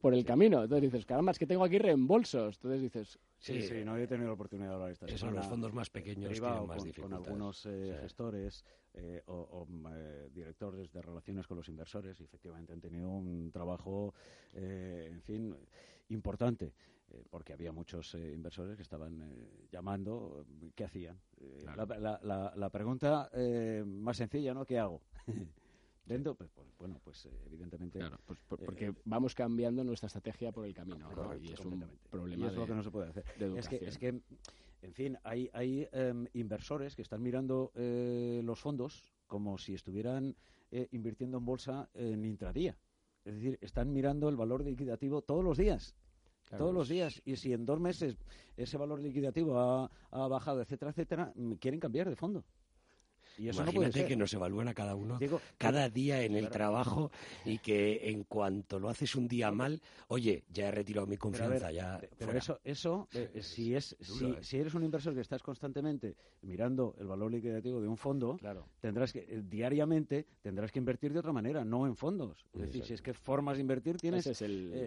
por 0.00 0.14
el 0.14 0.24
camino. 0.24 0.62
Entonces 0.62 0.90
dices, 0.90 1.06
caramba, 1.06 1.32
es 1.32 1.38
que 1.38 1.46
tengo 1.46 1.64
aquí 1.64 1.78
reembolsos. 1.78 2.56
Entonces 2.56 2.82
dices... 2.82 3.18
Sí, 3.38 3.62
sí, 3.62 3.84
no 3.84 3.92
había 3.92 4.06
tenido 4.06 4.28
la 4.28 4.34
oportunidad 4.34 4.68
de 4.68 4.74
hablar 4.74 4.90
esta 4.92 5.06
Esos 5.06 5.20
son 5.20 5.34
los 5.34 5.46
fondos 5.46 5.72
más 5.72 5.90
pequeños 5.90 6.32
tienen 6.32 6.66
más 6.66 6.82
con, 6.82 6.92
con 6.92 7.12
algunos 7.12 7.66
eh, 7.66 7.96
gestores 8.00 8.64
eh, 8.94 9.22
o, 9.26 9.66
eh, 9.94 10.30
directores 10.32 10.92
de 10.92 11.02
relaciones 11.02 11.46
con 11.46 11.58
los 11.58 11.68
inversores 11.68 12.20
y 12.20 12.24
efectivamente 12.24 12.72
han 12.72 12.80
tenido 12.80 13.10
un 13.10 13.50
trabajo, 13.52 14.14
en 14.52 15.20
fin, 15.22 15.54
importante. 16.08 16.72
porque 17.30 17.52
había 17.52 17.70
muchos 17.70 18.14
inversores 18.14 18.76
que 18.76 18.82
estaban 18.82 19.48
llamando, 19.70 20.46
¿qué 20.74 20.84
hacían? 20.84 21.20
La, 21.64 21.84
la, 22.22 22.52
la, 22.56 22.70
pregunta 22.70 23.30
más 23.84 24.16
sencilla, 24.16 24.54
¿no? 24.54 24.64
¿Qué 24.64 24.78
hago? 24.78 25.02
Dentro, 26.04 26.34
pues, 26.34 26.50
pues, 26.50 26.66
bueno, 26.78 27.00
pues 27.02 27.24
eh, 27.24 27.30
evidentemente. 27.46 27.98
Pues, 28.26 28.38
porque 28.46 28.88
eh, 28.88 28.94
vamos 29.06 29.34
cambiando 29.34 29.82
nuestra 29.82 30.08
estrategia 30.08 30.52
por 30.52 30.66
el 30.66 30.74
camino, 30.74 31.08
y 31.40 31.52
es 31.52 31.60
un 31.60 31.82
problema. 32.10 32.44
Y 32.44 32.48
es 32.48 32.54
lo 32.54 32.66
que 32.66 32.74
no 32.74 32.82
se 32.82 32.90
puede 32.90 33.08
hacer. 33.08 33.24
es, 33.56 33.68
que, 33.68 33.76
es 33.76 33.96
que, 33.96 34.20
en 34.82 34.92
fin, 34.92 35.18
hay, 35.22 35.48
hay 35.54 35.88
em, 35.92 36.26
inversores 36.34 36.94
que 36.94 37.00
están 37.00 37.22
mirando 37.22 37.72
eh, 37.74 38.42
los 38.44 38.60
fondos 38.60 39.02
como 39.26 39.56
si 39.56 39.74
estuvieran 39.74 40.36
invirtiendo 40.90 41.38
en 41.38 41.44
bolsa 41.44 41.88
en 41.94 42.24
intradía. 42.24 42.76
Es 43.24 43.34
decir, 43.36 43.58
están 43.60 43.92
mirando 43.92 44.28
el 44.28 44.34
valor 44.34 44.64
liquidativo 44.64 45.22
todos 45.22 45.44
los 45.44 45.56
días. 45.56 45.94
todos 46.58 46.74
los 46.74 46.88
días. 46.88 47.22
Y 47.24 47.36
si 47.36 47.52
en 47.52 47.64
dos 47.64 47.78
meses 47.78 48.18
ese 48.56 48.76
valor 48.76 49.00
liquidativo 49.00 49.56
ha, 49.56 49.88
ha 50.10 50.26
bajado, 50.26 50.60
etcétera, 50.60 50.90
etcétera, 50.90 51.32
quieren 51.60 51.78
cambiar 51.78 52.10
de 52.10 52.16
fondo. 52.16 52.44
Y 53.38 53.48
eso 53.48 53.62
Imagínate 53.62 54.06
que 54.06 54.16
nos 54.16 54.32
evalúen 54.32 54.68
a 54.68 54.74
cada 54.74 54.94
uno 54.94 55.18
cada 55.58 55.88
día 55.88 56.22
en 56.22 56.36
el 56.36 56.48
trabajo 56.50 57.10
y 57.44 57.58
que 57.58 58.10
en 58.10 58.24
cuanto 58.24 58.78
lo 58.78 58.88
haces 58.88 59.14
un 59.14 59.28
día 59.28 59.50
mal, 59.50 59.80
oye, 60.08 60.44
ya 60.52 60.68
he 60.68 60.70
retirado 60.70 61.06
mi 61.06 61.16
confianza, 61.16 61.70
ya. 61.72 62.00
Pero 62.18 62.32
eso, 62.32 62.60
eso 62.64 63.08
eh, 63.12 63.40
si 63.42 63.74
es, 63.74 63.92
¿eh? 63.92 64.36
si, 64.40 64.56
eres 64.56 64.74
un 64.74 64.84
inversor 64.84 65.14
que 65.14 65.20
estás 65.20 65.42
constantemente 65.42 66.14
mirando 66.42 66.94
el 66.98 67.06
valor 67.06 67.32
liquidativo 67.32 67.80
de 67.80 67.88
un 67.88 67.96
fondo, 67.96 68.38
tendrás 68.80 69.12
que 69.12 69.20
eh, 69.20 69.42
diariamente 69.48 70.26
tendrás 70.42 70.70
que 70.70 70.78
invertir 70.78 71.12
de 71.12 71.18
otra 71.18 71.32
manera, 71.32 71.64
no 71.64 71.86
en 71.86 71.96
fondos. 71.96 72.44
Es 72.54 72.60
decir, 72.60 72.84
si 72.84 72.94
es 72.94 73.02
que 73.02 73.14
formas 73.14 73.56
de 73.56 73.62
invertir 73.62 73.96
tienes 73.96 74.28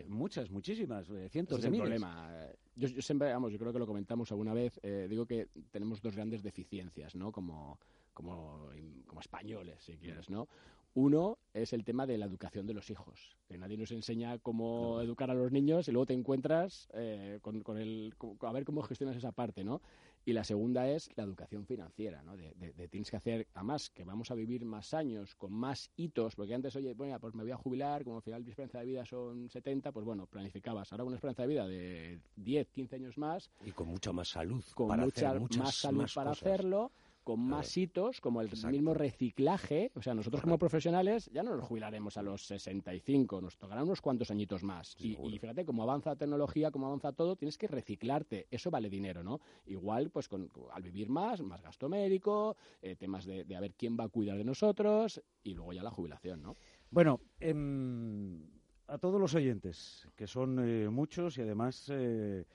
muchas, 0.08 0.50
muchísimas, 0.50 1.08
cientos 1.30 1.62
de 1.62 1.70
miles. 1.70 1.82
problema. 1.82 2.48
Yo, 2.76 2.88
yo, 2.88 3.02
siempre, 3.02 3.32
vamos, 3.32 3.52
yo 3.52 3.58
creo 3.58 3.74
que 3.74 3.80
lo 3.80 3.88
comentamos 3.88 4.32
alguna 4.32 4.54
vez. 4.54 4.80
digo 5.10 5.26
que 5.26 5.48
tenemos 5.72 6.02
dos 6.02 6.16
grandes 6.16 6.44
deficiencias, 6.44 7.16
¿no? 7.16 7.32
Como 7.32 7.80
como, 8.18 8.72
como 9.06 9.22
españoles, 9.22 9.76
si 9.84 9.96
quieres, 9.96 10.28
¿no? 10.28 10.48
Uno 10.96 11.38
es 11.54 11.72
el 11.74 11.84
tema 11.84 12.08
de 12.08 12.18
la 12.18 12.26
educación 12.26 12.66
de 12.66 12.74
los 12.74 12.90
hijos, 12.90 13.38
que 13.48 13.60
nadie 13.60 13.78
nos 13.78 13.92
enseña 13.92 14.40
cómo 14.40 15.00
educar 15.02 15.30
a 15.30 15.36
los 15.36 15.52
niños 15.52 15.88
y 15.88 15.92
luego 15.92 16.08
te 16.08 16.16
encuentras 16.16 16.90
eh, 16.94 17.38
con, 17.44 17.62
con, 17.62 17.78
el, 17.78 18.16
a 18.42 18.52
ver 18.52 18.66
cómo 18.66 18.82
gestionas 18.82 19.16
esa 19.16 19.32
parte, 19.32 19.64
¿no? 19.64 19.84
Y 20.26 20.34
la 20.34 20.44
segunda 20.44 20.90
es 20.90 21.12
la 21.16 21.26
educación 21.26 21.68
financiera, 21.68 22.24
¿no? 22.24 22.36
De, 22.36 22.88
tienes 22.90 23.12
que 23.12 23.18
hacer, 23.18 23.48
además, 23.54 23.92
que 23.92 24.04
vamos 24.04 24.32
a 24.32 24.34
vivir 24.34 24.66
más 24.66 24.96
años, 24.96 25.36
con 25.36 25.54
más 25.54 25.92
hitos, 25.96 26.36
porque 26.36 26.56
antes, 26.56 26.76
oye, 26.76 26.96
bueno, 26.96 27.20
pues 27.20 27.36
me 27.36 27.44
voy 27.44 27.52
a 27.52 27.58
jubilar, 27.58 28.04
como 28.04 28.16
al 28.16 28.24
final 28.24 28.44
mi 28.44 28.50
esperanza 28.50 28.80
de 28.80 28.86
vida 28.88 29.06
son 29.06 29.48
70, 29.48 29.92
pues 29.92 30.04
bueno, 30.04 30.26
planificabas. 30.26 30.92
Ahora 30.92 31.04
una 31.04 31.18
esperanza 31.18 31.44
de 31.44 31.48
vida 31.48 31.68
de 31.68 32.20
10, 32.38 32.70
15 32.72 32.96
años 32.96 33.18
más. 33.20 33.52
Y 33.64 33.72
con 33.72 33.88
mucha 33.88 34.12
más 34.12 34.30
salud. 34.30 34.64
Con 34.74 35.00
mucha 35.00 35.36
más 35.60 35.76
salud 35.76 36.10
para 36.16 36.32
hacerlo 36.32 36.92
con 37.28 37.42
más 37.42 37.76
hitos, 37.76 38.22
como 38.22 38.40
el 38.40 38.50
mismo 38.72 38.94
reciclaje. 38.94 39.92
O 39.96 40.02
sea, 40.02 40.14
nosotros 40.14 40.42
como 40.42 40.58
profesionales 40.58 41.30
ya 41.34 41.44
no 41.44 41.58
nos 41.58 41.66
jubilaremos 41.66 42.16
a 42.16 42.22
los 42.22 42.48
65, 42.48 43.42
nos 43.42 43.58
tocarán 43.58 43.84
unos 43.84 44.00
cuantos 44.00 44.32
añitos 44.32 44.64
más. 44.64 44.96
y, 44.98 45.18
fíjate, 45.38 45.66
como 45.66 45.84
avanza 45.84 46.12
la 46.12 46.16
tecnología, 46.16 46.72
como 46.72 46.88
avanza 46.88 47.12
todo, 47.12 47.36
tienes 47.36 47.58
que 47.58 47.68
reciclarte. 47.68 48.48
Eso 48.50 48.72
vale 48.72 48.90
dinero, 48.90 49.24
¿no? 49.24 49.42
Igual, 49.66 50.10
pues 50.10 50.30
con, 50.30 50.50
al 50.72 50.82
vivir 50.82 51.10
más, 51.10 51.42
más 51.42 51.62
gasto 51.62 51.90
médico, 51.90 52.56
eh, 52.82 52.96
temas 52.96 53.26
de, 53.26 53.44
de 53.44 53.58
a 53.58 53.60
ver 53.60 53.74
quién 53.74 53.98
va 54.00 54.06
a 54.06 54.08
cuidar 54.08 54.38
de 54.38 54.46
nosotros 54.46 55.22
y 55.44 55.54
luego 55.54 55.74
ya 55.74 55.84
la 55.84 55.92
jubilación, 55.92 56.42
¿no? 56.42 56.56
Bueno, 56.92 57.20
em, 57.42 58.42
a 58.88 58.98
todos 59.00 59.20
los 59.20 59.36
oyentes, 59.36 60.08
que 60.16 60.28
son 60.28 60.60
eh, 60.60 60.88
muchos 60.88 61.38
y 61.38 61.42
además 61.42 61.90
eh, 61.90 62.46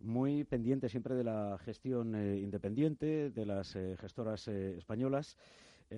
muy 0.00 0.44
pendientes 0.44 0.90
siempre 0.90 1.14
de 1.14 1.24
la 1.24 1.58
gestión 1.64 2.14
eh, 2.14 2.38
independiente 2.38 3.30
de 3.30 3.46
las 3.46 3.76
gestoras 4.00 4.48
españolas. 4.48 5.36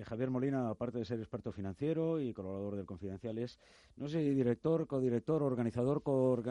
Javier 0.05 0.29
Molina, 0.29 0.69
aparte 0.69 0.99
de 0.99 1.05
ser 1.05 1.19
experto 1.19 1.51
financiero 1.51 2.21
y 2.21 2.31
colaborador 2.31 2.77
del 2.77 2.85
Confidencial, 2.85 3.37
es, 3.37 3.59
no 3.97 4.07
sé, 4.07 4.19
director, 4.19 4.87
codirector, 4.87 5.43
organizador, 5.43 6.01
co 6.01 6.41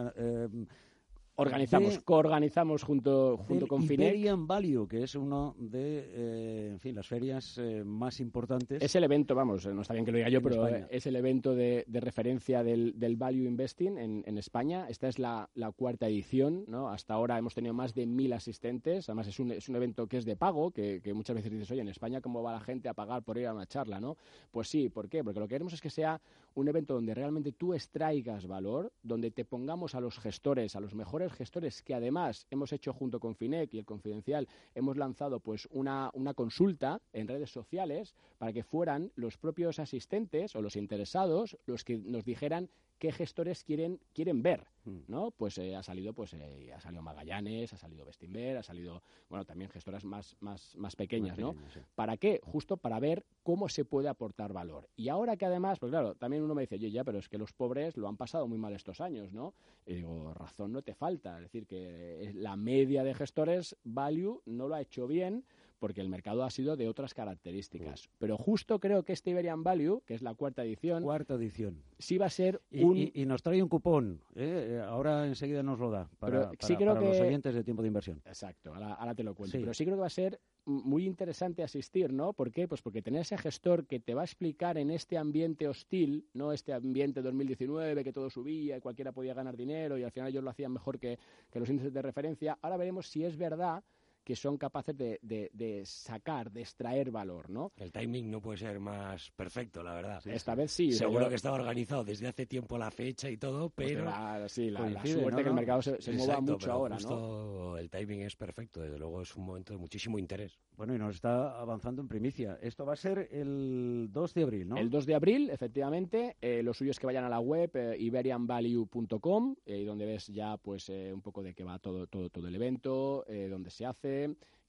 Organizamos, 1.40 1.98
coorganizamos 2.00 2.82
junto, 2.82 3.38
junto 3.38 3.66
con 3.66 3.82
FINEC. 3.82 4.08
Iberian 4.08 4.46
Value, 4.46 4.86
que 4.86 5.02
es 5.02 5.14
uno 5.14 5.54
de, 5.58 6.10
eh, 6.12 6.68
en 6.72 6.78
fin, 6.78 6.94
las 6.94 7.06
ferias 7.06 7.58
eh, 7.58 7.82
más 7.84 8.20
importantes. 8.20 8.82
Es 8.82 8.94
el 8.94 9.04
evento, 9.04 9.34
vamos, 9.34 9.66
no 9.66 9.82
está 9.82 9.94
bien 9.94 10.04
que 10.04 10.12
lo 10.12 10.18
diga 10.18 10.28
yo, 10.28 10.42
pero 10.42 10.66
es 10.66 11.06
el 11.06 11.16
evento 11.16 11.54
de, 11.54 11.84
referencia 11.88 12.62
del, 12.62 12.94
Value 13.16 13.44
Investing 13.44 13.98
en, 13.98 14.38
España. 14.38 14.86
Esta 14.88 15.08
es 15.08 15.18
la, 15.18 15.48
cuarta 15.76 16.08
edición, 16.08 16.64
¿no? 16.66 16.88
Hasta 16.88 17.14
ahora 17.14 17.38
hemos 17.38 17.54
tenido 17.54 17.74
más 17.74 17.94
de 17.94 18.06
mil 18.06 18.32
asistentes. 18.32 19.08
Además, 19.08 19.28
es 19.28 19.38
un, 19.38 19.52
es 19.52 19.68
un 19.68 19.76
evento 19.76 20.06
que 20.06 20.18
es 20.18 20.24
de 20.24 20.36
pago, 20.36 20.70
que, 20.70 21.00
que, 21.02 21.14
muchas 21.14 21.36
veces 21.36 21.50
dices, 21.50 21.70
oye, 21.70 21.80
en 21.80 21.88
España, 21.88 22.20
¿cómo 22.20 22.42
va 22.42 22.52
la 22.52 22.60
gente 22.60 22.88
a 22.88 22.94
pagar 22.94 23.22
por 23.22 23.38
ir 23.38 23.46
a 23.46 23.54
una 23.54 23.66
charla, 23.66 24.00
no? 24.00 24.16
Pues 24.50 24.68
sí, 24.68 24.88
¿por 24.88 25.08
qué? 25.08 25.24
Porque 25.24 25.40
lo 25.40 25.46
que 25.46 25.54
queremos 25.54 25.72
es 25.72 25.80
que 25.80 25.90
sea 25.90 26.20
un 26.54 26.68
evento 26.68 26.94
donde 26.94 27.14
realmente 27.14 27.52
tú 27.52 27.74
extraigas 27.74 28.46
valor, 28.46 28.92
donde 29.02 29.30
te 29.30 29.44
pongamos 29.44 29.94
a 29.94 30.00
los 30.00 30.18
gestores, 30.18 30.76
a 30.76 30.80
los 30.80 30.94
mejores 30.94 31.29
gestores 31.32 31.82
que 31.82 31.94
además 31.94 32.46
hemos 32.50 32.72
hecho 32.72 32.92
junto 32.92 33.20
con 33.20 33.34
FINEC 33.34 33.74
y 33.74 33.78
el 33.78 33.84
Confidencial, 33.84 34.48
hemos 34.74 34.96
lanzado 34.96 35.40
pues 35.40 35.68
una, 35.70 36.10
una 36.14 36.34
consulta 36.34 37.00
en 37.12 37.28
redes 37.28 37.50
sociales 37.50 38.14
para 38.38 38.52
que 38.52 38.62
fueran 38.62 39.12
los 39.14 39.36
propios 39.36 39.78
asistentes 39.78 40.54
o 40.56 40.62
los 40.62 40.76
interesados 40.76 41.56
los 41.66 41.84
que 41.84 41.98
nos 41.98 42.24
dijeran 42.24 42.68
qué 43.00 43.10
gestores 43.10 43.64
quieren, 43.64 43.98
quieren 44.12 44.42
ver, 44.42 44.66
mm. 44.84 44.98
¿no? 45.08 45.30
Pues 45.32 45.56
eh, 45.58 45.74
ha 45.74 45.82
salido, 45.82 46.12
pues 46.12 46.34
eh, 46.34 46.70
ha 46.72 46.80
salido 46.80 47.02
Magallanes, 47.02 47.72
ha 47.72 47.78
salido 47.78 48.04
Bestinver, 48.04 48.58
ha 48.58 48.62
salido, 48.62 49.02
bueno, 49.30 49.44
también 49.46 49.70
gestoras 49.70 50.04
más, 50.04 50.36
más, 50.40 50.76
más 50.76 50.94
pequeñas, 50.94 51.38
¿no? 51.38 51.56
¿Para 51.94 52.18
qué? 52.18 52.40
Justo 52.44 52.76
para 52.76 53.00
ver 53.00 53.24
cómo 53.42 53.70
se 53.70 53.86
puede 53.86 54.08
aportar 54.08 54.52
valor. 54.52 54.88
Y 54.96 55.08
ahora 55.08 55.38
que 55.38 55.46
además, 55.46 55.78
pues 55.78 55.90
claro, 55.90 56.14
también 56.14 56.42
uno 56.42 56.54
me 56.54 56.62
dice, 56.62 56.74
oye, 56.74 56.90
ya, 56.90 57.02
pero 57.02 57.18
es 57.18 57.28
que 57.28 57.38
los 57.38 57.54
pobres 57.54 57.96
lo 57.96 58.06
han 58.06 58.18
pasado 58.18 58.46
muy 58.46 58.58
mal 58.58 58.74
estos 58.74 59.00
años, 59.00 59.32
¿no? 59.32 59.54
Y 59.86 59.94
digo, 59.94 60.34
razón 60.34 60.70
no 60.70 60.82
te 60.82 60.94
falta. 60.94 61.38
Es 61.38 61.44
decir, 61.44 61.66
que 61.66 62.32
la 62.34 62.54
media 62.56 63.02
de 63.02 63.14
gestores, 63.14 63.76
value, 63.82 64.42
no 64.44 64.68
lo 64.68 64.74
ha 64.74 64.82
hecho 64.82 65.06
bien 65.06 65.44
porque 65.80 66.00
el 66.00 66.08
mercado 66.08 66.44
ha 66.44 66.50
sido 66.50 66.76
de 66.76 66.88
otras 66.88 67.14
características. 67.14 68.08
Pero 68.18 68.36
justo 68.36 68.78
creo 68.78 69.02
que 69.02 69.12
este 69.12 69.30
Iberian 69.30 69.64
Value, 69.64 70.02
que 70.06 70.14
es 70.14 70.22
la 70.22 70.34
cuarta 70.34 70.62
edición... 70.62 71.02
Cuarta 71.02 71.34
edición. 71.34 71.82
Sí 71.98 72.18
va 72.18 72.26
a 72.26 72.30
ser 72.30 72.60
un... 72.70 72.96
Y, 72.96 73.24
nos 73.24 73.42
trae 73.42 73.62
un 73.62 73.68
cupón, 73.68 74.20
¿eh? 74.34 74.80
Ahora 74.86 75.26
enseguida 75.26 75.62
nos 75.62 75.78
lo 75.78 75.90
da, 75.90 76.08
para, 76.18 76.50
sí 76.60 76.76
creo 76.76 76.98
que... 76.98 77.06
los 77.06 77.20
oyentes 77.20 77.54
de 77.54 77.64
tiempo 77.64 77.82
de 77.82 77.88
inversión. 77.88 78.22
Exacto, 78.26 78.74
ahora, 78.74 79.14
te 79.14 79.22
lo 79.22 79.34
cuento. 79.34 79.58
Pero 79.58 79.72
sí 79.74 79.84
creo 79.84 79.96
que 79.96 80.02
va 80.02 80.06
a 80.06 80.10
ser 80.10 80.40
muy 80.66 81.06
interesante 81.06 81.62
asistir, 81.62 82.12
¿no? 82.12 82.32
¿Por 82.34 82.52
qué? 82.52 82.68
Pues 82.68 82.82
porque 82.82 83.02
tener 83.02 83.22
ese 83.22 83.38
gestor 83.38 83.86
que 83.86 83.98
te 83.98 84.14
va 84.14 84.20
a 84.22 84.24
explicar 84.24 84.76
en 84.76 84.90
este 84.90 85.16
ambiente 85.16 85.66
hostil, 85.66 86.26
no 86.34 86.52
este 86.52 86.74
ambiente 86.74 87.22
2019 87.22 88.04
que 88.04 88.12
todo 88.12 88.28
subía 88.28 88.76
y 88.76 88.80
cualquiera 88.80 89.12
podía 89.12 89.34
ganar 89.34 89.56
dinero 89.56 89.96
y 89.96 90.04
al 90.04 90.10
final 90.10 90.28
ellos 90.28 90.44
lo 90.44 90.50
hacían 90.50 90.72
mejor 90.72 90.98
que, 90.98 91.18
que 91.50 91.58
los 91.58 91.70
índices 91.70 91.92
de 91.92 92.02
referencia, 92.02 92.58
ahora 92.60 92.76
veremos 92.76 93.08
si 93.08 93.24
es 93.24 93.36
verdad 93.36 93.82
que 94.30 94.36
son 94.36 94.56
capaces 94.56 94.96
de, 94.96 95.18
de, 95.20 95.82
sacar, 95.84 96.52
de 96.52 96.60
extraer 96.60 97.10
valor, 97.10 97.50
¿no? 97.50 97.72
El 97.76 97.90
timing 97.90 98.30
no 98.30 98.40
puede 98.40 98.58
ser 98.58 98.78
más 98.78 99.32
perfecto, 99.32 99.82
la 99.82 99.92
verdad. 99.92 100.24
Esta 100.24 100.54
vez 100.54 100.70
sí. 100.70 100.92
Seguro 100.92 101.28
que 101.28 101.34
estaba 101.34 101.56
organizado 101.56 102.04
desde 102.04 102.28
hace 102.28 102.46
tiempo 102.46 102.78
la 102.78 102.92
fecha 102.92 103.28
y 103.28 103.36
todo, 103.36 103.70
pues 103.70 103.92
pero... 103.92 104.48
sí, 104.48 104.70
la, 104.70 105.04
suerte 105.04 105.42
que 105.42 105.48
el 105.48 105.54
mercado 105.54 105.82
se, 105.82 106.12
mueva 106.12 106.40
mucho 106.40 106.70
ahora, 106.70 106.96
¿no? 106.98 107.76
El 107.76 107.90
timing 107.90 108.20
es 108.20 108.36
perfecto, 108.36 108.80
desde 108.80 109.00
luego 109.00 109.20
es 109.20 109.34
un 109.34 109.46
momento 109.46 109.72
de 109.72 109.80
muchísimo 109.80 110.16
interés. 110.16 110.60
Bueno, 110.76 110.94
y 110.94 110.98
nos 110.98 111.16
está 111.16 111.58
avanzando 111.58 112.00
en 112.00 112.06
primicia. 112.06 112.56
Esto 112.62 112.86
va 112.86 112.92
a 112.92 112.96
ser 112.96 113.28
el 113.32 114.10
2 114.12 114.34
de 114.34 114.42
abril, 114.44 114.68
¿no? 114.68 114.76
El 114.76 114.90
2 114.90 115.06
de 115.06 115.14
abril, 115.16 115.50
efectivamente. 115.50 116.36
Eh, 116.40 116.62
lo 116.62 116.72
suyo 116.72 116.92
es 116.92 117.00
que 117.00 117.06
vayan 117.06 117.24
a 117.24 117.28
la 117.28 117.40
web 117.40 117.70
eh, 117.74 117.96
iberianvalue.com, 117.98 119.56
eh, 119.66 119.84
donde 119.84 120.06
ves 120.06 120.28
ya 120.28 120.56
pues 120.56 120.88
eh, 120.88 121.12
un 121.12 121.20
poco 121.20 121.42
de 121.42 121.52
qué 121.52 121.64
va 121.64 121.80
todo, 121.80 122.06
todo, 122.06 122.30
todo 122.30 122.46
el 122.46 122.54
evento, 122.54 123.24
dónde 123.50 123.70
se 123.70 123.86
hace 123.86 124.19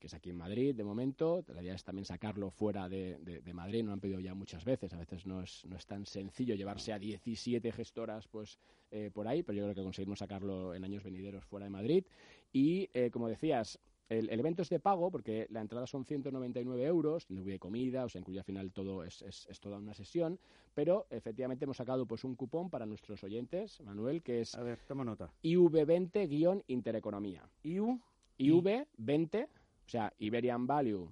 que 0.01 0.08
es 0.08 0.13
aquí 0.13 0.31
en 0.31 0.38
Madrid 0.38 0.75
de 0.75 0.84
momento. 0.84 1.46
La 1.53 1.62
idea 1.62 1.75
es 1.75 1.84
también 1.84 2.05
sacarlo 2.05 2.50
fuera 2.50 2.89
de, 2.89 3.41
Madrid, 3.53 3.84
no 3.84 3.88
lo 3.88 3.93
han 3.93 4.00
pedido 4.00 4.20
ya 4.20 4.34
muchas 4.34 4.65
veces. 4.65 4.91
A 4.93 4.98
veces 4.98 5.27
no 5.27 5.41
es, 5.41 5.63
no 5.65 5.77
es 5.77 5.86
tan 5.86 6.05
sencillo 6.05 6.55
llevarse 6.55 6.91
a 6.91 7.00
17 7.00 7.72
gestoras 7.72 8.27
pues, 8.27 8.60
eh, 8.89 9.12
por 9.13 9.27
ahí, 9.27 9.43
pero 9.43 9.58
yo 9.58 9.63
creo 9.65 9.75
que 9.75 9.84
conseguimos 9.84 10.20
sacarlo 10.20 10.74
en 10.74 10.84
años 10.84 11.03
venideros 11.03 11.46
fuera 11.46 11.65
de 11.65 11.70
Madrid. 11.70 12.03
Y, 12.51 12.89
eh, 12.93 13.12
como 13.12 13.27
decías, 13.27 13.79
el, 14.10 14.29
evento 14.29 14.63
es 14.63 14.70
de 14.70 14.79
pago 14.79 15.10
porque 15.10 15.48
la 15.51 15.62
entrada 15.62 15.88
son 15.88 16.03
199 16.03 16.84
euros, 16.84 17.25
incluye 17.29 17.60
comida, 17.60 18.03
o 18.03 18.10
sea, 18.10 18.20
incluye 18.20 18.39
al 18.39 18.46
final 18.46 18.74
todo, 18.74 19.05
es, 19.05 19.22
es, 19.22 19.60
toda 19.62 19.77
una 19.77 19.93
sesión, 19.93 20.38
pero 20.74 21.08
efectivamente 21.12 21.63
hemos 21.63 21.77
sacado 21.77 22.05
pues 22.05 22.25
un 22.25 22.36
cupón 22.36 22.70
para 22.70 22.86
nuestros 22.86 23.24
oyentes, 23.24 23.79
Manuel, 23.81 24.22
que 24.22 24.41
es... 24.41 24.55
A 24.55 24.63
ver, 24.63 24.79
toma 24.86 25.05
nota. 25.05 25.31
IV20-Intereconomía. 25.43 27.48
IU 27.63 28.01
IV20, 28.39 29.45
o 29.45 29.50
sea, 29.89 30.13
Iberian 30.19 30.67
Value. 30.67 31.09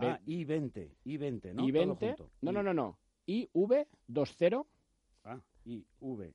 Ah, 0.00 0.18
I20, 0.26 0.90
I20, 1.04 1.54
¿no? 1.54 1.64
I20, 1.64 2.16
no, 2.40 2.52
no, 2.52 2.62
no, 2.62 2.74
no. 2.74 2.98
IV20. 3.26 4.66
Ah, 5.24 5.40
IV20. 5.64 6.34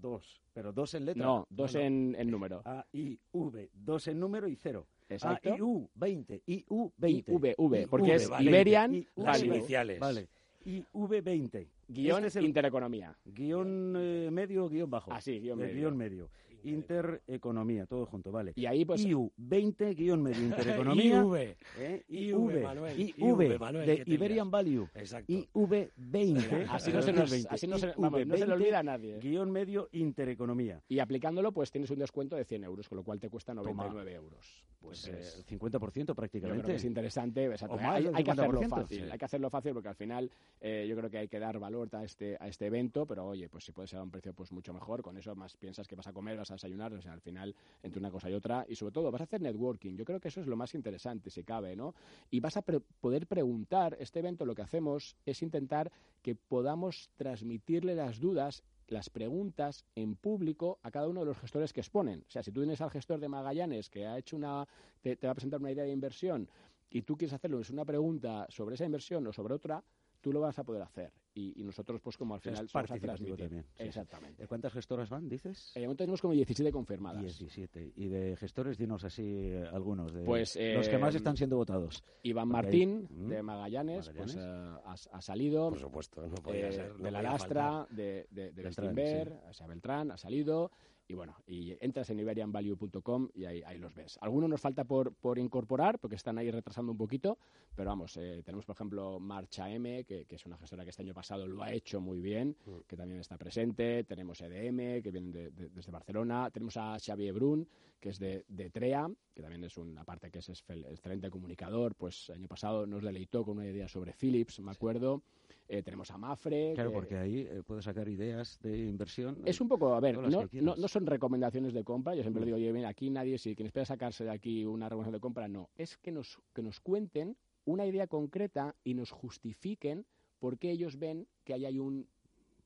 2, 0.00 0.42
pero 0.52 0.72
2 0.72 0.94
en 0.94 1.04
letra. 1.04 1.24
No, 1.24 1.46
2 1.50 1.74
En, 1.76 2.16
en, 2.18 2.30
número. 2.30 2.62
A, 2.64 2.84
I, 2.92 3.18
V, 3.32 3.70
2 3.72 4.08
en 4.08 4.20
número 4.20 4.48
y 4.48 4.56
0. 4.56 4.86
Exacto. 5.08 5.52
A, 5.52 5.56
I, 5.56 5.60
U, 5.60 5.88
20, 5.94 6.42
I, 6.46 6.64
U, 6.68 6.92
20. 6.96 7.32
V, 7.32 7.54
V, 7.56 7.86
porque 7.88 8.14
es 8.14 8.30
Iberian, 8.40 9.06
las 9.16 9.42
iniciales. 9.42 10.00
Vale. 10.00 10.28
I, 10.64 10.84
V, 10.92 11.20
20. 11.20 11.68
Guión 11.88 12.16
este 12.18 12.28
es 12.28 12.36
el 12.36 12.46
Intereconomía. 12.46 13.16
Guión 13.24 13.94
eh, 13.96 14.30
medio, 14.32 14.68
guion 14.68 14.90
bajo. 14.90 15.12
Ah, 15.12 15.20
sí, 15.20 15.38
guion 15.38 15.58
medio. 15.58 15.74
Guión 15.74 15.96
medio. 15.96 16.30
Intereconomía, 16.64 17.86
todo 17.86 18.06
junto, 18.06 18.32
vale. 18.32 18.52
Y 18.56 18.66
ahí 18.66 18.84
pues... 18.84 19.04
IU, 19.04 19.30
20 19.36 19.94
guion 19.94 20.22
medio 20.22 20.42
Intereconomía. 20.44 21.22
IV. 21.22 21.56
¿eh? 21.78 22.04
IV, 22.08 22.62
Manuel. 22.62 23.14
IV, 23.16 23.58
Manuel, 23.58 23.86
de 23.86 24.02
Iberian 24.06 24.50
Value. 24.50 24.88
Exacto. 24.94 25.32
IV, 25.32 25.92
20. 25.96 26.64
Así 26.70 26.92
no 26.92 27.02
se, 27.02 27.12
nos, 27.12 27.32
así 27.46 27.66
no 27.66 27.78
se, 27.78 27.92
vamos, 27.96 28.26
no 28.26 28.36
se 28.36 28.46
le 28.46 28.52
olvida 28.52 28.78
a 28.80 28.82
nadie. 28.82 29.18
Guión 29.18 29.50
medio 29.50 29.88
Intereconomía. 29.92 30.82
Y 30.88 30.98
aplicándolo, 30.98 31.52
pues 31.52 31.70
tienes 31.70 31.90
un 31.90 31.98
descuento 31.98 32.36
de 32.36 32.44
100 32.44 32.64
euros, 32.64 32.88
con 32.88 32.96
lo 32.96 33.04
cual 33.04 33.20
te 33.20 33.28
cuesta 33.28 33.54
99 33.54 34.12
euros. 34.14 34.64
Pues 34.80 35.08
eh, 35.08 35.44
50% 35.48 36.14
prácticamente. 36.14 36.58
Yo 36.58 36.62
creo 36.62 36.62
que 36.62 36.76
es 36.76 36.84
interesante. 36.84 37.50
Hay, 37.80 38.10
hay, 38.12 38.24
que 38.24 38.30
hacerlo 38.30 38.62
fácil. 38.62 39.10
Hay 39.10 39.18
que 39.18 39.24
hacerlo 39.24 39.50
fácil 39.50 39.72
porque 39.72 39.88
al 39.88 39.94
final 39.94 40.30
eh, 40.60 40.86
yo 40.88 40.96
creo 40.96 41.10
que 41.10 41.18
hay 41.18 41.28
que 41.28 41.38
dar 41.38 41.58
valor 41.58 41.88
a 41.92 42.04
este, 42.04 42.36
a 42.40 42.48
este 42.48 42.66
evento, 42.66 43.06
pero 43.06 43.26
oye, 43.26 43.48
pues 43.48 43.64
si 43.64 43.72
puede 43.72 43.88
ser 43.88 44.00
a 44.00 44.02
un 44.02 44.10
precio 44.10 44.32
pues 44.34 44.52
mucho 44.52 44.72
mejor, 44.72 45.02
con 45.02 45.16
eso 45.16 45.34
más 45.34 45.56
piensas 45.56 45.86
que 45.86 45.96
vas 45.96 46.06
a 46.06 46.12
comer, 46.12 46.36
vas 46.36 46.50
a 46.50 46.53
desayunar, 46.54 46.92
o 46.92 47.00
sea, 47.00 47.12
al 47.12 47.20
final, 47.20 47.54
entre 47.82 48.00
una 48.00 48.10
cosa 48.10 48.30
y 48.30 48.34
otra, 48.34 48.64
y 48.68 48.74
sobre 48.74 48.92
todo 48.92 49.10
vas 49.10 49.20
a 49.20 49.24
hacer 49.24 49.40
networking. 49.40 49.96
Yo 49.96 50.04
creo 50.04 50.20
que 50.20 50.28
eso 50.28 50.40
es 50.40 50.46
lo 50.46 50.56
más 50.56 50.74
interesante, 50.74 51.30
si 51.30 51.44
cabe, 51.44 51.76
¿no? 51.76 51.94
Y 52.30 52.40
vas 52.40 52.56
a 52.56 52.62
poder 52.62 53.26
preguntar, 53.26 53.96
este 54.00 54.20
evento 54.20 54.44
lo 54.44 54.54
que 54.54 54.62
hacemos 54.62 55.16
es 55.24 55.42
intentar 55.42 55.90
que 56.22 56.34
podamos 56.34 57.10
transmitirle 57.16 57.94
las 57.94 58.18
dudas 58.18 58.62
las 58.88 59.10
preguntas 59.10 59.84
en 59.94 60.16
público 60.16 60.78
a 60.82 60.90
cada 60.90 61.08
uno 61.08 61.20
de 61.20 61.26
los 61.26 61.38
gestores 61.38 61.72
que 61.72 61.80
exponen. 61.80 62.24
O 62.26 62.30
sea, 62.30 62.42
si 62.42 62.52
tú 62.52 62.60
tienes 62.60 62.80
al 62.80 62.90
gestor 62.90 63.20
de 63.20 63.28
Magallanes 63.28 63.88
que 63.88 64.06
ha 64.06 64.18
hecho 64.18 64.36
una, 64.36 64.66
te, 65.00 65.16
va 65.24 65.30
a 65.30 65.34
presentar 65.34 65.60
una 65.60 65.72
idea 65.72 65.84
de 65.84 65.92
inversión 65.92 66.48
y 66.90 67.02
tú 67.02 67.16
quieres 67.16 67.34
hacerle 67.34 67.60
una 67.70 67.84
pregunta 67.84 68.46
sobre 68.50 68.74
esa 68.74 68.84
inversión 68.84 69.26
o 69.26 69.32
sobre 69.32 69.54
otra, 69.54 69.82
tú 70.24 70.32
lo 70.32 70.40
vas 70.40 70.58
a 70.58 70.64
poder 70.64 70.80
hacer. 70.80 71.12
y, 71.34 71.62
nosotros, 71.64 72.00
pues 72.00 72.16
como 72.16 72.34
al 72.34 72.40
final... 72.40 72.64
Es 72.64 72.72
participativo 72.72 73.36
también. 73.36 73.66
Exactamente. 73.76 74.46
¿Cuántas 74.46 74.72
gestoras 74.72 75.10
van, 75.10 75.28
dices? 75.28 75.72
Eh, 75.74 75.86
tenemos 75.96 76.22
como 76.22 76.32
17 76.32 76.72
confirmadas. 76.72 77.20
17. 77.20 77.92
Y 77.96 78.08
de 78.08 78.34
gestores, 78.36 78.78
dinos 78.78 79.04
así 79.04 79.22
eh, 79.24 79.68
algunos. 79.70 80.14
De 80.14 80.24
pues, 80.24 80.56
los 80.56 80.88
que 80.88 80.96
más 80.96 81.14
están 81.14 81.36
siendo 81.36 81.56
votados. 81.56 82.02
Iván 82.22 82.48
Martín, 82.48 83.06
¿Mm? 83.10 83.28
de 83.28 83.42
Magallanes, 83.42 84.10
pues 84.16 84.36
ha, 84.36 85.20
salido. 85.20 85.68
Por 85.68 85.80
supuesto, 85.80 86.26
no 86.26 86.36
podía 86.36 86.72
ser. 86.72 86.94
de 86.94 87.10
la 87.10 87.20
Lastra, 87.20 87.86
de, 87.90 88.26
de, 88.30 88.52
de 88.52 88.62
Beltrán, 88.62 88.94
Beltrán, 88.94 90.10
ha 90.12 90.16
salido. 90.16 90.70
Y 91.06 91.14
bueno, 91.14 91.36
y 91.46 91.76
entras 91.80 92.08
en 92.10 92.20
iberianvalue.com 92.20 93.28
y 93.34 93.44
ahí, 93.44 93.62
ahí, 93.66 93.78
los 93.78 93.94
ves. 93.94 94.18
Algunos 94.22 94.48
nos 94.48 94.60
falta 94.60 94.84
por, 94.84 95.12
por 95.14 95.38
incorporar 95.38 95.98
porque 95.98 96.16
están 96.16 96.38
ahí 96.38 96.50
retrasando 96.50 96.92
un 96.92 96.98
poquito, 96.98 97.36
pero 97.74 97.90
vamos, 97.90 98.16
eh, 98.16 98.42
tenemos 98.42 98.64
por 98.64 98.74
ejemplo 98.74 99.20
Marcha 99.20 99.70
M, 99.70 100.04
que, 100.04 100.24
que, 100.24 100.36
es 100.36 100.46
una 100.46 100.56
gestora 100.56 100.82
que 100.82 100.90
este 100.90 101.02
año 101.02 101.12
pasado 101.12 101.46
lo 101.46 101.62
ha 101.62 101.72
hecho 101.72 102.00
muy 102.00 102.20
bien, 102.20 102.56
mm. 102.64 102.70
que 102.86 102.96
también 102.96 103.20
está 103.20 103.36
presente. 103.36 104.04
Tenemos 104.04 104.40
EDM, 104.40 105.02
que 105.02 105.10
viene 105.10 105.50
desde 105.50 105.92
Barcelona. 105.92 106.50
Tenemos 106.50 106.76
a 106.78 106.96
Xavier 106.98 107.34
Brun, 107.34 107.68
que 108.00 108.08
es 108.08 108.18
de, 108.18 108.46
de 108.48 108.70
TREA, 108.70 109.10
que 109.34 109.42
también 109.42 109.64
es 109.64 109.76
una 109.76 110.04
parte 110.04 110.30
que 110.30 110.38
es 110.38 110.48
excelente 110.48 111.28
comunicador. 111.28 111.94
Pues 111.96 112.30
año 112.30 112.48
pasado 112.48 112.86
nos 112.86 113.02
deleitó 113.02 113.44
con 113.44 113.58
una 113.58 113.66
idea 113.66 113.88
sobre 113.88 114.14
Philips, 114.14 114.58
me 114.60 114.70
acuerdo. 114.70 115.22
Eh, 115.66 115.82
tenemos 115.82 116.10
a 116.10 116.18
Mafre. 116.18 116.72
Claro, 116.74 116.92
porque 116.92 117.16
ahí 117.16 117.40
eh, 117.40 117.62
sacar 117.80 118.08
ideas 118.08 118.58
de 118.60 118.76
inversión. 118.78 119.38
Es 119.44 119.60
un 119.60 119.68
poco, 119.68 119.94
a 119.94 120.00
ver, 120.00 120.18
no, 120.18 120.76
no, 120.76 120.88
son 120.88 121.06
recomendaciones 121.06 121.72
de 121.72 121.84
compra. 121.84 122.14
Yo 122.14 122.22
siempre 122.22 122.42
mm. 122.42 122.44
digo, 122.44 122.56
oye, 122.56 122.86
aquí 122.86 123.10
nadie, 123.10 123.38
si 123.38 123.54
quien 123.54 123.66
espera 123.66 123.86
sacarse 123.86 124.24
de 124.24 124.30
aquí 124.30 124.64
una 124.64 124.88
recomendación 124.88 125.14
de 125.14 125.20
compra, 125.20 125.48
no. 125.48 125.70
Es 125.76 125.96
que 125.96 126.12
nos, 126.12 126.38
que 126.52 126.62
nos 126.62 126.80
cuenten 126.80 127.36
una 127.64 127.86
idea 127.86 128.06
concreta 128.06 128.76
y 128.84 128.94
nos 128.94 129.10
justifiquen 129.10 130.06
por 130.38 130.58
qué 130.58 130.70
ellos 130.70 130.98
ven 130.98 131.26
que 131.44 131.54
ahí 131.54 131.64
hay 131.64 131.78
un 131.78 132.06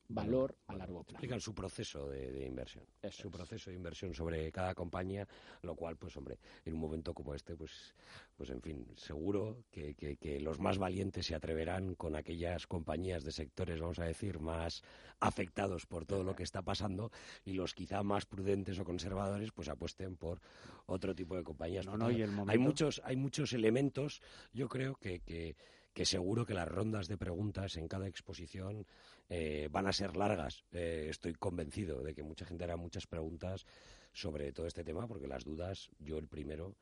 valor 0.09 0.57
a 0.67 0.75
largo 0.75 1.03
plazo. 1.03 1.15
Explican 1.15 1.39
su 1.39 1.53
proceso 1.53 2.09
de, 2.09 2.45
inversión, 2.45 2.83
su 3.11 3.29
proceso 3.29 3.69
de 3.69 3.75
inversión 3.75 4.13
sobre 4.13 4.51
cada 4.51 4.73
compañía, 4.73 5.27
lo 5.61 5.75
cual, 5.75 5.97
pues 5.97 6.17
hombre, 6.17 6.39
en 6.65 6.73
un 6.73 6.79
momento 6.79 7.13
como 7.13 7.35
este, 7.35 7.55
pues, 7.55 7.95
pues 8.35 8.49
en 8.49 8.61
fin, 8.61 8.87
seguro 8.95 9.63
que, 9.71 9.93
que, 9.95 10.39
los 10.39 10.59
más 10.59 10.77
valientes 10.77 11.27
se 11.27 11.35
atreverán 11.35 11.95
con 11.95 12.15
aquellas 12.15 12.65
compañías 12.65 13.23
de 13.23 13.31
sectores, 13.31 13.79
vamos 13.79 13.99
a 13.99 14.05
decir, 14.05 14.39
más 14.39 14.83
afectados 15.19 15.85
por 15.85 16.05
todo 16.05 16.23
lo 16.23 16.35
que 16.35 16.43
está 16.43 16.61
pasando 16.61 17.11
y 17.45 17.53
los 17.53 17.73
quizá 17.73 18.01
más 18.03 18.25
prudentes 18.25 18.79
o 18.79 18.85
conservadores, 18.85 19.51
pues 19.51 19.69
apuesten 19.69 20.15
por 20.15 20.41
otro 20.87 21.13
tipo 21.13 21.35
de 21.35 21.43
compañías. 21.43 21.85
No, 21.85 21.97
no, 21.97 22.09
y 22.09 22.21
el 22.21 22.31
Hay 22.47 22.57
muchos, 22.57 23.01
hay 23.05 23.15
muchos 23.15 23.53
elementos, 23.53 24.21
yo 24.53 24.67
creo 24.69 24.95
que, 24.95 25.19
que 25.19 25.55
que 25.93 26.05
seguro 26.05 26.45
que 26.45 26.53
las 26.53 26.67
rondas 26.67 27.07
de 27.07 27.17
preguntas 27.17 27.77
en 27.77 27.87
cada 27.87 28.07
exposición 28.07 28.85
eh, 29.29 29.69
van 29.71 29.87
a 29.87 29.93
ser 29.93 30.15
largas. 30.17 30.63
Eh, 30.71 31.07
estoy 31.09 31.33
convencido 31.33 32.01
de 32.03 32.13
que 32.13 32.23
mucha 32.23 32.45
gente 32.45 32.63
hará 32.63 32.77
muchas 32.77 33.07
preguntas 33.07 33.65
sobre 34.13 34.51
todo 34.51 34.65
este 34.65 34.83
tema, 34.83 35.07
porque 35.07 35.27
las 35.27 35.43
dudas, 35.43 35.89
yo 35.99 36.17
el 36.17 36.27
primero, 36.27 36.75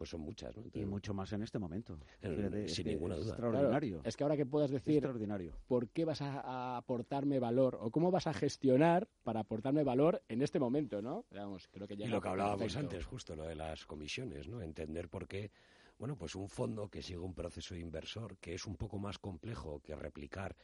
pues 0.00 0.08
son 0.08 0.22
muchas. 0.22 0.56
¿no? 0.56 0.64
y 0.72 0.86
mucho 0.86 1.12
más 1.12 1.30
en 1.34 1.42
este 1.42 1.58
momento. 1.58 1.98
sin 2.66 2.86
ninguna 2.86 3.16
duda. 3.16 3.32
Extraordinario. 3.32 4.00
es 4.02 4.16
que 4.16 4.24
ahora 4.24 4.34
que 4.34 4.46
puedas 4.46 4.70
decir 4.70 4.94
extraordinario. 4.94 5.52
por 5.66 5.90
qué 5.90 6.06
vas 6.06 6.22
a, 6.22 6.78
aportarme 6.78 7.38
valor 7.38 7.76
o 7.78 7.90
cómo 7.90 8.10
vas 8.10 8.26
a 8.26 8.32
gestionar 8.32 9.08
para 9.22 9.40
aportarme 9.40 9.84
valor 9.84 10.22
en 10.28 10.40
este 10.40 10.58
momento, 10.58 11.02
¿no? 11.02 11.26
creo 11.70 11.86
que 11.86 11.98
ya 11.98 12.06
y 12.06 12.08
lo 12.08 12.20
que 12.20 12.28
hablábamos 12.28 12.74
antes, 12.76 13.04
justo 13.04 13.36
lo 13.36 13.44
de 13.44 13.56
las 13.56 13.84
comisiones, 13.84 14.48
¿no? 14.48 14.62
Entender 14.62 15.10
por 15.10 15.28
qué 15.28 15.50
bueno, 16.00 16.16
pues 16.16 16.34
un 16.34 16.48
fondo 16.48 16.88
que 16.88 17.02
sigue 17.02 17.18
un 17.18 17.34
proceso 17.34 17.76
inversor 17.76 18.38
que 18.38 18.54
es 18.54 18.64
un 18.64 18.74
poco 18.76 18.98
más 18.98 19.18
complejo 19.18 19.80
que 19.80 19.94
replicar 19.94 20.56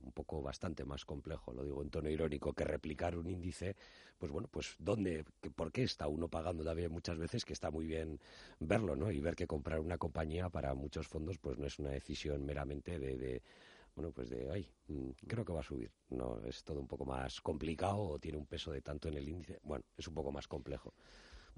un 0.00 0.12
poco 0.12 0.40
bastante 0.40 0.84
más 0.84 1.04
complejo, 1.04 1.52
lo 1.52 1.64
digo 1.64 1.82
en 1.82 1.90
tono 1.90 2.08
irónico, 2.08 2.52
que 2.52 2.62
replicar 2.62 3.16
un 3.16 3.28
índice, 3.28 3.74
pues 4.16 4.30
bueno, 4.30 4.46
pues 4.48 4.76
dónde, 4.78 5.24
por 5.56 5.72
qué 5.72 5.82
está 5.82 6.06
uno 6.06 6.28
pagando 6.28 6.62
también 6.62 6.92
muchas 6.92 7.18
veces, 7.18 7.44
que 7.44 7.54
está 7.54 7.72
muy 7.72 7.86
bien 7.86 8.20
verlo, 8.60 8.94
¿no? 8.94 9.10
Y 9.10 9.18
ver 9.18 9.34
que 9.34 9.48
comprar 9.48 9.80
una 9.80 9.98
compañía 9.98 10.48
para 10.48 10.72
muchos 10.74 11.08
fondos, 11.08 11.38
pues 11.38 11.58
no 11.58 11.66
es 11.66 11.80
una 11.80 11.90
decisión 11.90 12.46
meramente 12.46 13.00
de, 13.00 13.16
de 13.16 13.42
bueno, 13.96 14.12
pues 14.12 14.30
de, 14.30 14.48
ay, 14.48 14.70
mm, 14.86 15.10
creo 15.26 15.44
que 15.44 15.52
va 15.52 15.58
a 15.58 15.64
subir. 15.64 15.90
No, 16.10 16.38
es 16.44 16.62
todo 16.62 16.78
un 16.78 16.86
poco 16.86 17.04
más 17.04 17.40
complicado 17.40 17.98
o 17.98 18.18
tiene 18.20 18.38
un 18.38 18.46
peso 18.46 18.70
de 18.70 18.80
tanto 18.80 19.08
en 19.08 19.14
el 19.14 19.28
índice. 19.28 19.58
Bueno, 19.64 19.84
es 19.96 20.06
un 20.06 20.14
poco 20.14 20.30
más 20.30 20.46
complejo 20.46 20.94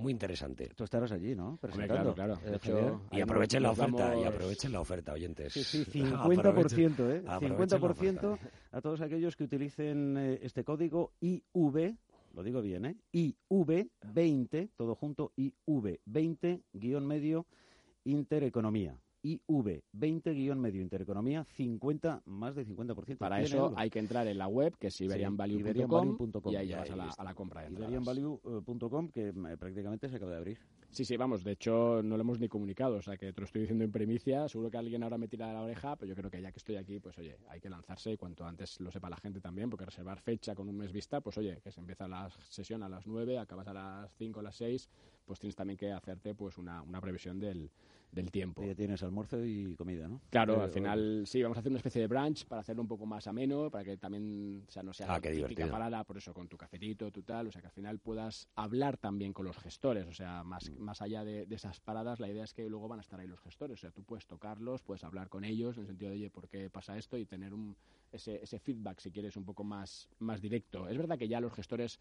muy 0.00 0.12
interesante. 0.12 0.70
Tú 0.74 0.84
estarás 0.84 1.12
allí, 1.12 1.34
¿no? 1.34 1.58
Presentando. 1.58 2.14
Claro, 2.14 2.38
claro. 2.40 3.00
Eh, 3.10 3.16
y 3.16 3.20
aprovechen 3.20 3.62
la 3.62 3.70
oferta, 3.70 4.16
y 4.16 4.24
aprovechen 4.24 4.72
la 4.72 4.80
oferta, 4.80 5.12
oyentes. 5.12 5.52
Sí, 5.52 5.62
sí, 5.62 5.84
50%, 5.92 7.10
¿eh? 7.10 7.22
50% 7.24 8.38
a 8.72 8.80
todos 8.80 9.00
aquellos 9.00 9.36
que 9.36 9.44
utilicen 9.44 10.16
eh, 10.16 10.40
este 10.42 10.64
código 10.64 11.12
IV, 11.20 11.96
lo 12.34 12.42
digo 12.42 12.62
bien, 12.62 12.84
¿eh? 12.86 12.96
IV20, 13.12 14.70
todo 14.76 14.94
junto, 14.94 15.32
IV20, 15.36 16.62
guion 16.72 17.06
medio, 17.06 17.46
Intereconomía. 18.04 18.96
IV, 19.22 19.82
20 19.92 20.32
guion 20.32 20.60
medio 20.60 20.82
intereconomía, 20.82 21.44
50, 21.44 22.22
más 22.26 22.54
de 22.54 22.66
50%. 22.66 23.18
Para 23.18 23.40
eso 23.40 23.72
hay 23.76 23.90
que 23.90 23.98
entrar 23.98 24.26
en 24.26 24.38
la 24.38 24.48
web, 24.48 24.76
que 24.78 24.88
es 24.88 25.00
iberianvalue.com, 25.00 26.52
y 26.52 26.56
ahí 26.56 26.68
ya 26.68 26.78
vas 26.78 26.90
a 26.90 26.96
la, 26.96 27.10
a 27.16 27.24
la 27.24 27.34
compra. 27.34 27.68
Iberianvalue.com, 27.68 29.08
que 29.10 29.28
eh, 29.28 29.56
prácticamente 29.58 30.08
se 30.08 30.16
acaba 30.16 30.32
de 30.32 30.38
abrir. 30.38 30.58
Sí, 30.90 31.04
sí, 31.04 31.16
vamos, 31.16 31.44
de 31.44 31.52
hecho 31.52 32.02
no 32.02 32.16
lo 32.16 32.22
hemos 32.22 32.40
ni 32.40 32.48
comunicado, 32.48 32.96
o 32.96 33.02
sea 33.02 33.16
que 33.16 33.32
te 33.32 33.40
lo 33.40 33.44
estoy 33.44 33.60
diciendo 33.60 33.84
en 33.84 33.92
primicia, 33.92 34.48
seguro 34.48 34.72
que 34.72 34.76
alguien 34.76 35.04
ahora 35.04 35.18
me 35.18 35.28
tira 35.28 35.46
de 35.46 35.54
la 35.54 35.62
oreja, 35.62 35.94
pero 35.94 36.08
yo 36.08 36.16
creo 36.16 36.30
que 36.30 36.42
ya 36.42 36.50
que 36.50 36.58
estoy 36.58 36.76
aquí, 36.76 36.98
pues 36.98 37.16
oye, 37.18 37.38
hay 37.48 37.60
que 37.60 37.70
lanzarse 37.70 38.10
y 38.12 38.16
cuanto 38.16 38.44
antes 38.44 38.80
lo 38.80 38.90
sepa 38.90 39.08
la 39.08 39.16
gente 39.16 39.40
también, 39.40 39.70
porque 39.70 39.84
reservar 39.84 40.20
fecha 40.20 40.56
con 40.56 40.68
un 40.68 40.76
mes 40.76 40.90
vista, 40.90 41.20
pues 41.20 41.38
oye, 41.38 41.60
que 41.62 41.70
se 41.70 41.78
empieza 41.78 42.08
la 42.08 42.28
sesión 42.48 42.82
a 42.82 42.88
las 42.88 43.06
9, 43.06 43.38
acabas 43.38 43.68
a 43.68 43.72
las 43.72 44.12
5, 44.16 44.40
a 44.40 44.42
las 44.42 44.56
6, 44.56 44.90
pues 45.30 45.38
tienes 45.38 45.54
también 45.54 45.76
que 45.76 45.92
hacerte 45.92 46.34
pues 46.34 46.58
una, 46.58 46.82
una 46.82 47.00
previsión 47.00 47.38
del, 47.38 47.70
del 48.10 48.32
tiempo. 48.32 48.64
Ya 48.64 48.74
tienes 48.74 49.00
almuerzo 49.04 49.44
y 49.44 49.76
comida, 49.76 50.08
¿no? 50.08 50.20
Claro, 50.28 50.56
eh, 50.56 50.64
al 50.64 50.70
final 50.72 51.22
sí, 51.24 51.40
vamos 51.40 51.56
a 51.56 51.60
hacer 51.60 51.70
una 51.70 51.78
especie 51.78 52.00
de 52.00 52.08
brunch 52.08 52.46
para 52.46 52.62
hacerlo 52.62 52.82
un 52.82 52.88
poco 52.88 53.06
más 53.06 53.28
ameno, 53.28 53.70
para 53.70 53.84
que 53.84 53.96
también 53.96 54.64
o 54.66 54.70
sea, 54.72 54.82
no 54.82 54.92
sea 54.92 55.06
ah, 55.08 55.20
típica 55.20 55.68
parada, 55.68 56.02
por 56.02 56.18
eso 56.18 56.34
con 56.34 56.48
tu 56.48 56.56
cafetito, 56.56 57.12
tu 57.12 57.22
tal, 57.22 57.46
o 57.46 57.52
sea 57.52 57.60
que 57.60 57.68
al 57.68 57.72
final 57.72 58.00
puedas 58.00 58.48
hablar 58.56 58.96
también 58.96 59.32
con 59.32 59.46
los 59.46 59.56
gestores, 59.56 60.08
o 60.08 60.12
sea, 60.12 60.42
más, 60.42 60.68
mm. 60.68 60.82
más 60.82 61.00
allá 61.00 61.22
de, 61.22 61.46
esas 61.48 61.78
paradas, 61.78 62.18
la 62.18 62.28
idea 62.28 62.42
es 62.42 62.52
que 62.52 62.68
luego 62.68 62.88
van 62.88 62.98
a 62.98 63.02
estar 63.02 63.20
ahí 63.20 63.28
los 63.28 63.40
gestores, 63.40 63.78
o 63.78 63.80
sea, 63.82 63.92
tú 63.92 64.02
puedes 64.02 64.26
tocarlos, 64.26 64.82
puedes 64.82 65.04
hablar 65.04 65.28
con 65.28 65.44
ellos 65.44 65.76
en 65.76 65.82
el 65.82 65.86
sentido 65.86 66.10
de, 66.10 66.16
oye, 66.16 66.30
¿por 66.30 66.48
qué 66.48 66.68
pasa 66.70 66.98
esto? 66.98 67.16
y 67.16 67.24
tener 67.24 67.54
un, 67.54 67.76
ese, 68.12 68.42
ese 68.42 68.58
feedback, 68.58 69.00
si 69.00 69.10
quieres, 69.10 69.36
un 69.36 69.44
poco 69.44 69.64
más, 69.64 70.08
más 70.18 70.40
directo. 70.40 70.88
Es 70.88 70.96
verdad 70.96 71.18
que 71.18 71.28
ya 71.28 71.40
los 71.40 71.52
gestores, 71.52 72.00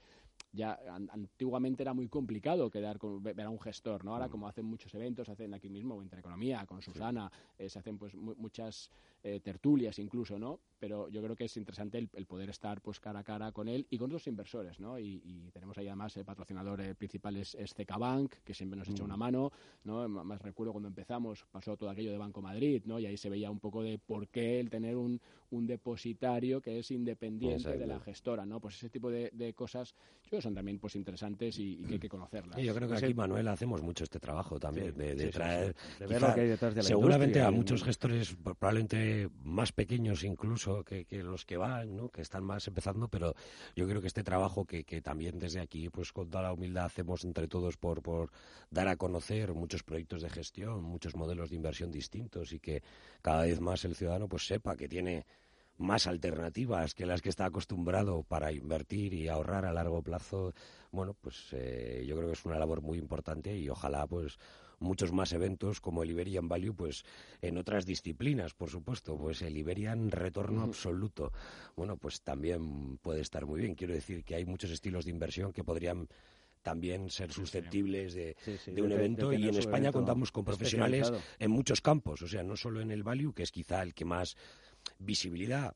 ya 0.52 0.80
antiguamente 1.12 1.84
era 1.84 1.93
muy 1.93 2.08
complicado 2.08 2.69
quedar 2.69 2.98
con, 2.98 3.22
ver 3.22 3.41
a 3.41 3.50
un 3.50 3.60
gestor, 3.60 4.04
¿no? 4.04 4.13
Ahora, 4.13 4.28
mm. 4.28 4.32
como 4.32 4.48
hacen 4.48 4.65
muchos 4.65 4.93
eventos, 4.95 5.30
hacen 5.30 5.54
aquí 5.54 5.69
mismo 5.69 6.02
Intereconomía, 6.02 6.65
con 6.65 6.82
Susana, 6.82 7.32
eh, 7.58 7.69
se 7.69 7.80
hacen 7.80 7.98
pues 7.98 8.15
muchas 8.15 8.89
eh, 9.22 9.42
tertulias 9.42 10.00
incluso, 10.00 10.40
¿no? 10.40 10.60
Pero 10.80 11.10
yo 11.10 11.22
creo 11.22 11.36
que 11.36 11.46
es 11.46 11.58
interesante 11.58 11.98
el, 11.98 12.26
poder 12.26 12.50
estar 12.50 12.80
pues 12.82 13.02
cara 13.02 13.20
a 13.20 13.24
cara 13.24 13.52
con 13.52 13.68
él 13.68 13.86
y 13.90 13.98
con 13.98 14.06
otros 14.06 14.28
inversores, 14.28 14.80
¿no? 14.80 14.98
Y, 14.98 15.50
tenemos 15.52 15.78
ahí 15.78 15.88
además 15.88 16.16
el 16.16 16.24
patrocinador 16.24 16.80
eh, 16.82 16.96
principal 16.96 17.36
es, 17.36 17.56
es 17.56 17.76
Bank, 18.00 18.36
que 18.46 18.54
siempre 18.54 18.78
nos 18.80 18.88
echa 18.88 19.04
mm. 19.04 19.06
una 19.06 19.18
mano, 19.18 19.52
¿no? 19.84 20.08
Más 20.08 20.42
recuerdo 20.42 20.72
cuando 20.72 20.88
empezamos, 20.88 21.46
pasó 21.52 21.76
todo 21.76 21.90
aquello 21.90 22.12
de 22.12 22.18
Banco 22.18 22.42
Madrid, 22.42 22.82
¿no? 22.86 22.98
Y 22.98 23.08
ahí 23.08 23.18
se 23.18 23.30
veía 23.30 23.52
un 23.52 23.60
poco 23.60 23.84
de 23.84 23.98
por 23.98 24.30
qué 24.30 24.60
el 24.60 24.70
tener 24.70 24.96
un, 24.96 25.20
un 25.52 25.68
depositario 25.68 26.62
que 26.62 26.80
es 26.80 26.92
independiente 26.92 27.78
de 27.78 27.88
la 27.88 28.00
gestora, 28.00 28.46
¿no? 28.46 28.60
Pues 28.60 28.76
ese 28.76 28.90
tipo 28.90 29.10
de, 29.10 29.54
cosas 29.56 29.96
yo 30.24 30.30
creo 30.30 30.42
son 30.42 30.54
también 30.54 30.80
pues 30.80 30.96
interesantes 30.96 31.58
y, 31.60 31.78
que 31.78 31.94
hay 31.94 32.00
que 32.00 32.10
conocerlas. 32.10 32.62
yo 32.62 32.74
creo 32.74 32.88
que 32.88 32.96
aquí, 32.96 33.14
Manuel, 33.14 33.48
hacemos 33.48 33.82
mucho 33.82 34.04
este 34.04 34.20
trabajo 34.20 34.60
también, 34.60 34.96
de, 34.96 35.30
traer... 35.30 35.76
De 35.98 36.08
ver 36.08 36.22
lo 36.22 36.34
que 36.34 36.42
hay 36.42 36.48
detrás 36.48 36.76
de 36.76 36.84
la 36.84 36.88
Seguramente 36.88 37.42
a 37.42 37.52
muchos 37.52 37.84
gestores, 37.84 38.36
probablemente 38.36 39.09
más 39.43 39.72
pequeños 39.72 40.24
incluso 40.24 40.84
que, 40.84 41.06
los 41.24 41.45
que 41.45 41.58
van, 41.58 41.95
¿no? 41.95 42.10
Que 42.10 42.22
están 42.22 42.43
más 42.43 42.67
empezando, 42.67 43.08
pero 43.08 43.36
yo 43.76 43.88
creo 43.88 44.02
que 44.02 44.08
este 44.08 44.24
trabajo 44.24 44.65
que, 44.65 44.84
también 45.02 45.39
desde 45.39 45.60
aquí, 45.60 45.89
pues 45.89 46.12
con 46.12 46.30
toda 46.30 46.43
la 46.43 46.54
humildad 46.54 46.86
hacemos 46.86 47.24
entre 47.24 47.48
todos 47.48 47.78
por, 47.78 48.02
por 48.02 48.32
dar 48.69 48.88
a 48.88 48.95
conocer 48.95 49.54
muchos 49.54 49.84
proyectos 49.84 50.22
de 50.22 50.30
gestión, 50.30 50.84
muchos 50.84 51.15
modelos 51.15 51.50
de 51.50 51.56
inversión 51.56 51.91
distintos 51.91 52.54
y 52.54 52.60
que 52.60 52.84
cada 53.22 53.43
vez 53.43 53.60
más 53.60 53.86
el 53.86 53.95
ciudadano 53.95 54.28
pues 54.28 54.45
sepa 54.45 54.76
que 54.76 54.88
tiene 54.88 55.26
más 55.80 56.08
alternativas 56.08 56.93
que 56.93 57.06
las 57.06 57.22
que 57.22 57.30
está 57.30 57.45
acostumbrado 57.45 58.24
para 58.24 58.52
invertir 58.52 59.13
y 59.13 59.30
ahorrar 59.30 59.65
a 59.65 59.74
largo 59.74 60.02
plazo, 60.04 60.54
bueno, 60.91 61.15
pues 61.19 61.48
eh, 61.54 62.04
yo 62.06 62.15
creo 62.17 62.28
que 62.28 62.34
es 62.34 62.45
una 62.45 62.60
labor 62.60 62.82
muy 62.82 62.98
importante 62.98 63.58
y 63.58 63.69
ojalá 63.69 64.06
pues 64.06 64.38
muchos 64.80 65.12
más 65.12 65.34
eventos 65.34 65.82
como 65.82 66.04
el 66.04 66.12
Iberian 66.12 66.48
Value, 66.48 66.74
pues 66.74 67.04
en 67.42 67.58
otras 67.58 67.86
disciplinas, 67.86 68.54
por 68.54 68.70
supuesto, 68.70 69.18
pues 69.18 69.42
el 69.42 69.58
Iberian 69.58 70.12
Retorno 70.12 70.63
Absoluto, 70.63 71.32
bueno, 71.76 71.98
pues 71.98 72.22
también 72.22 72.98
puede 72.98 73.22
estar 73.22 73.46
muy 73.46 73.62
bien. 73.62 73.76
Quiero 73.76 73.94
decir 73.94 74.24
que 74.24 74.36
hay 74.36 74.46
muchos 74.46 74.72
estilos 74.72 75.06
de 75.06 75.12
inversión 75.12 75.54
que 75.54 75.63
podrían 75.63 76.08
también 76.62 77.10
ser 77.10 77.32
susceptibles 77.32 78.13
de, 78.13 78.36
un 78.82 78.92
evento 78.92 79.34
y 79.34 79.48
en 79.48 79.56
España 79.56 79.92
contamos 79.92 80.32
con 80.32 80.44
profesionales 80.44 81.12
en 81.39 81.52
muchos 81.52 81.82
campos, 81.82 82.22
o 82.22 82.28
sea, 82.28 82.44
no 82.44 82.56
solo 82.58 82.82
en 82.82 82.92
el 82.92 83.04
value, 83.04 83.34
que 83.34 83.44
es 83.44 83.52
quizá 83.52 83.82
el 83.82 83.94
que 83.94 84.06
más 84.06 84.36
visibilidad, 85.00 85.76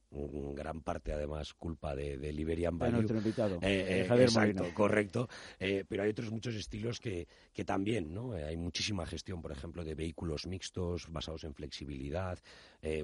gran 0.54 0.82
parte 0.82 1.14
además 1.14 1.54
culpa 1.54 1.96
de, 1.96 2.18
de 2.18 2.34
Liberian 2.34 2.78
Value. 2.78 2.98
nuestro 2.98 3.18
invitado, 3.18 3.60
eh, 3.62 4.06
Javier 4.08 4.28
exacto, 4.28 4.66
correcto. 4.74 5.30
pero 5.58 6.04
hay 6.04 6.10
otros 6.10 6.32
muchos 6.32 6.56
estilos 6.56 7.00
que, 7.00 7.28
que 7.54 7.64
también, 7.64 8.14
¿no? 8.14 8.34
hay 8.34 8.58
muchísima 8.58 9.06
gestión, 9.06 9.42
por 9.42 9.52
ejemplo, 9.52 9.84
de 9.84 9.96
vehículos 9.96 10.46
mixtos 10.46 11.12
basados 11.12 11.44
en 11.46 11.54
flexibilidad, 11.54 12.38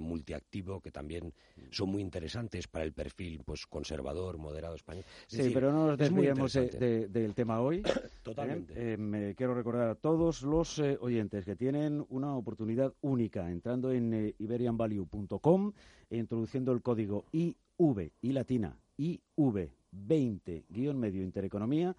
multiactivo, 0.01 0.81
que 0.81 0.91
también 0.91 1.33
son 1.71 1.89
muy 1.89 2.01
interesantes 2.01 2.67
para 2.67 2.83
el 2.83 2.91
perfil 2.91 3.41
pues 3.45 3.65
conservador, 3.65 4.37
moderado 4.37 4.75
español. 4.75 5.05
sí, 5.27 5.51
pero 5.53 5.71
no 5.71 5.87
nos 5.87 5.97
desviemos 5.97 6.53
del 6.53 7.33
tema 7.33 7.61
hoy. 7.61 7.81
Totalmente. 8.23 8.97
me 8.97 9.33
quiero 9.35 9.55
recordar 9.55 9.89
a 9.89 9.95
todos 9.95 10.43
los 10.43 10.79
oyentes 10.99 11.45
que 11.45 11.55
tienen 11.55 12.05
una 12.09 12.35
oportunidad 12.35 12.93
única 13.01 13.49
entrando 13.49 13.91
en 13.91 14.13
eh, 14.13 14.35
iberianvalue.com 14.39 15.73
introduciendo 16.09 16.71
el 16.71 16.81
código 16.81 17.25
IV 17.31 18.11
y 18.21 18.31
latina 18.31 18.77
IV 18.97 19.71
20 19.91 20.65
guion 20.69 20.99
medio 20.99 21.23
intereconomía 21.23 21.95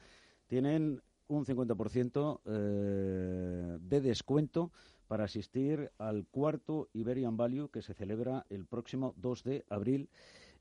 tienen 0.47 1.01
un 1.29 1.45
50% 1.45 2.41
eh, 2.45 3.79
de 3.81 4.01
descuento 4.01 4.73
para 5.07 5.25
asistir 5.25 5.91
al 5.99 6.27
cuarto 6.27 6.89
Iberian 6.93 7.37
Value 7.37 7.69
que 7.69 7.83
se 7.83 7.95
celebra 7.95 8.47
el 8.51 8.65
próximo 8.65 9.15
2 9.17 9.45
de 9.45 9.65
abril 9.69 10.09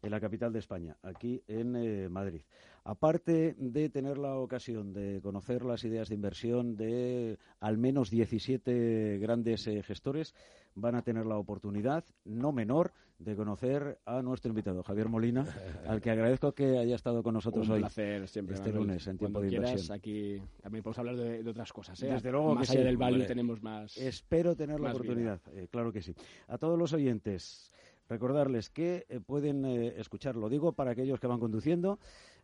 en 0.01 0.11
la 0.11 0.19
capital 0.19 0.53
de 0.53 0.59
España, 0.59 0.97
aquí 1.03 1.43
en 1.47 1.75
eh, 1.75 2.09
Madrid. 2.09 2.41
Aparte 2.83 3.55
de 3.57 3.89
tener 3.89 4.17
la 4.17 4.35
ocasión 4.37 4.93
de 4.93 5.19
conocer 5.21 5.63
las 5.63 5.83
ideas 5.83 6.09
de 6.09 6.15
inversión 6.15 6.75
de 6.75 7.37
al 7.59 7.77
menos 7.77 8.09
17 8.09 9.19
grandes 9.19 9.67
eh, 9.67 9.83
gestores, 9.83 10.33
van 10.75 10.95
a 10.95 11.01
tener 11.01 11.25
la 11.25 11.37
oportunidad, 11.37 12.05
no 12.23 12.51
menor, 12.51 12.93
de 13.19 13.35
conocer 13.35 13.99
a 14.05 14.21
nuestro 14.21 14.49
invitado, 14.49 14.81
Javier 14.81 15.09
Molina, 15.09 15.45
al 15.87 15.99
que 16.01 16.09
agradezco 16.09 16.53
que 16.53 16.77
haya 16.77 16.95
estado 16.95 17.21
con 17.21 17.33
nosotros 17.33 17.67
Un 17.67 17.75
hoy. 17.75 17.79
placer 17.81 18.27
siempre, 18.29 18.55
este 18.55 18.71
lunes 18.71 19.05
en 19.07 19.17
tiempo 19.17 19.41
de 19.41 19.49
quieras, 19.49 19.71
inversión. 19.71 19.97
Aquí 19.97 20.41
también 20.61 20.83
podemos 20.83 20.99
hablar 20.99 21.17
de, 21.17 21.49
otras 21.49 21.73
cosas. 21.73 22.01
¿eh? 22.01 22.07
Desde 22.07 22.31
luego 22.31 22.55
más 22.55 22.67
que 22.67 22.73
allá 22.77 22.81
sí, 22.81 22.87
del 22.87 22.97
value 22.97 23.25
tenemos 23.25 23.61
más. 23.61 23.97
Espero 23.97 24.55
tener 24.55 24.79
la 24.79 24.91
oportunidad, 24.91 25.41
eh, 25.53 25.67
claro 25.69 25.91
que 25.91 26.01
sí. 26.01 26.15
A 26.47 26.57
todos 26.57 26.79
los 26.79 26.93
oyentes, 26.93 27.73
recordarles 28.09 28.69
que 28.69 29.05
eh, 29.07 29.19
pueden 29.19 29.63
eh, 29.65 29.93
escuchar, 29.97 30.35
lo 30.35 30.49
digo 30.49 30.73
para 30.73 30.91
aquellos 30.91 31.19
que 31.19 31.27
van 31.27 31.39
conduciendo, 31.39 31.99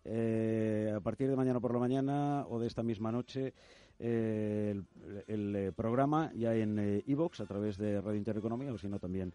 eh, 0.06 0.94
a 0.96 1.00
partir 1.00 1.30
de 1.30 1.36
mañana 1.36 1.60
por 1.60 1.74
la 1.74 1.80
mañana 1.80 2.46
o 2.48 2.60
de 2.60 2.68
esta 2.68 2.84
misma 2.84 3.12
noche, 3.12 3.54
eh, 3.98 4.80
el, 5.28 5.74
programa 5.76 6.32
ya 6.36 6.56
en 6.56 7.04
iVox 7.08 7.42
a 7.42 7.46
través 7.46 7.78
de 7.78 8.00
Radio 8.00 8.18
Intereconomía, 8.18 8.72
o 8.72 8.78
si 8.78 8.88
no 8.88 9.00
también 9.00 9.34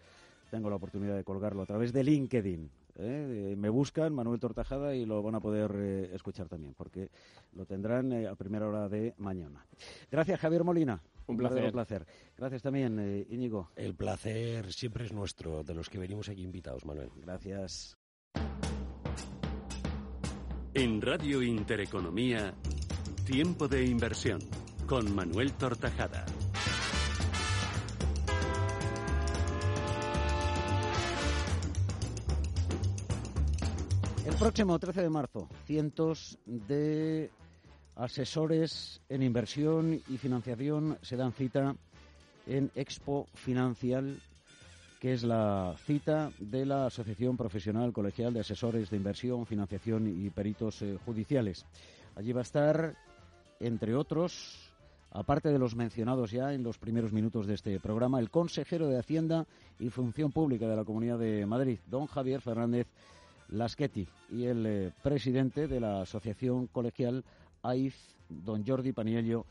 tengo 0.51 0.71
la 0.71 0.77
oportunidad 0.77 1.17
de 1.17 1.25
colgarlo 1.25 1.63
a 1.63 1.67
través 1.67 1.93
de 1.93 2.05
LinkedIn. 2.05 2.71
¿Eh? 2.97 3.55
Me 3.57 3.69
buscan 3.69 4.15
Manuel 4.15 4.41
Tortajada 4.41 4.95
y 4.95 5.05
lo 5.05 5.23
van 5.23 5.35
a 5.35 5.41
poder 5.41 5.73
eh, 5.77 6.11
escuchar 6.15 6.49
también, 6.49 6.75
porque 6.75 7.11
lo 7.53 7.67
tendrán 7.67 8.13
eh, 8.13 8.29
a 8.29 8.35
primera 8.35 8.69
hora 8.69 8.89
de 8.89 9.15
mañana. 9.19 9.65
Gracias, 10.11 10.41
Javier 10.41 10.65
Molina. 10.65 11.03
Un 11.27 11.37
placer. 11.37 11.65
Un 11.65 11.73
placer. 11.73 12.07
Gracias 12.37 12.63
también, 12.63 12.99
eh, 12.99 13.27
Íñigo. 13.31 13.71
El 13.77 13.95
placer 13.95 14.73
siempre 14.73 15.05
es 15.05 15.13
nuestro, 15.13 15.63
de 15.63 15.75
los 15.75 15.89
que 15.89 15.99
venimos 15.99 16.29
aquí 16.29 16.43
invitados, 16.43 16.85
Manuel. 16.85 17.11
Gracias. 17.17 17.97
En 20.75 21.01
Radio 21.03 21.43
Intereconomía, 21.43 22.55
Tiempo 23.25 23.69
de 23.69 23.85
Inversión, 23.85 24.41
con 24.87 25.15
Manuel 25.15 25.53
Tortajada. 25.55 26.25
Próximo 34.41 34.79
13 34.79 35.03
de 35.03 35.11
marzo, 35.11 35.49
cientos 35.67 36.39
de 36.47 37.31
asesores 37.95 39.03
en 39.11 39.23
inversión 39.23 40.01
y 40.09 40.17
financiación 40.17 40.97
se 41.03 41.19
dan 41.19 41.35
cita 41.35 41.77
en 42.47 42.71
Expo 42.75 43.27
Financial, 43.35 44.19
que 44.99 45.13
es 45.13 45.25
la 45.25 45.75
cita 45.85 46.33
de 46.39 46.65
la 46.65 46.87
Asociación 46.87 47.37
Profesional 47.37 47.93
Colegial 47.93 48.33
de 48.33 48.41
Asesores 48.41 48.89
de 48.89 48.97
Inversión, 48.97 49.45
Financiación 49.45 50.07
y 50.09 50.31
Peritos 50.31 50.81
eh, 50.81 50.97
Judiciales. 51.05 51.67
Allí 52.17 52.33
va 52.33 52.41
a 52.41 52.49
estar, 52.49 52.95
entre 53.61 53.95
otros, 53.95 54.73
aparte 55.11 55.51
de 55.51 55.59
los 55.59 55.77
mencionados 55.77 56.31
ya 56.31 56.55
en 56.55 56.63
los 56.63 56.79
primeros 56.79 57.13
minutos 57.13 57.47
de 57.47 57.57
este 57.57 57.79
programa, 57.79 58.19
el 58.19 58.31
consejero 58.31 58.89
de 58.89 58.99
Hacienda 58.99 59.47
y 59.79 59.91
Función 59.91 60.33
Pública 60.33 60.67
de 60.67 60.77
la 60.77 60.85
Comunidad 60.87 61.19
de 61.19 61.45
Madrid, 61.45 61.79
don 61.91 62.07
Javier 62.07 62.41
Fernández 62.41 62.87
Laschetti, 63.51 64.07
y 64.31 64.45
el 64.45 64.67
eh, 64.67 64.93
presidente 65.03 65.67
de 65.67 65.81
la 65.81 66.03
Asociación 66.03 66.67
Colegial 66.69 67.25
AIF, 67.63 67.97
don 68.29 68.65
Jordi 68.67 68.93
Paniello, 68.93 69.45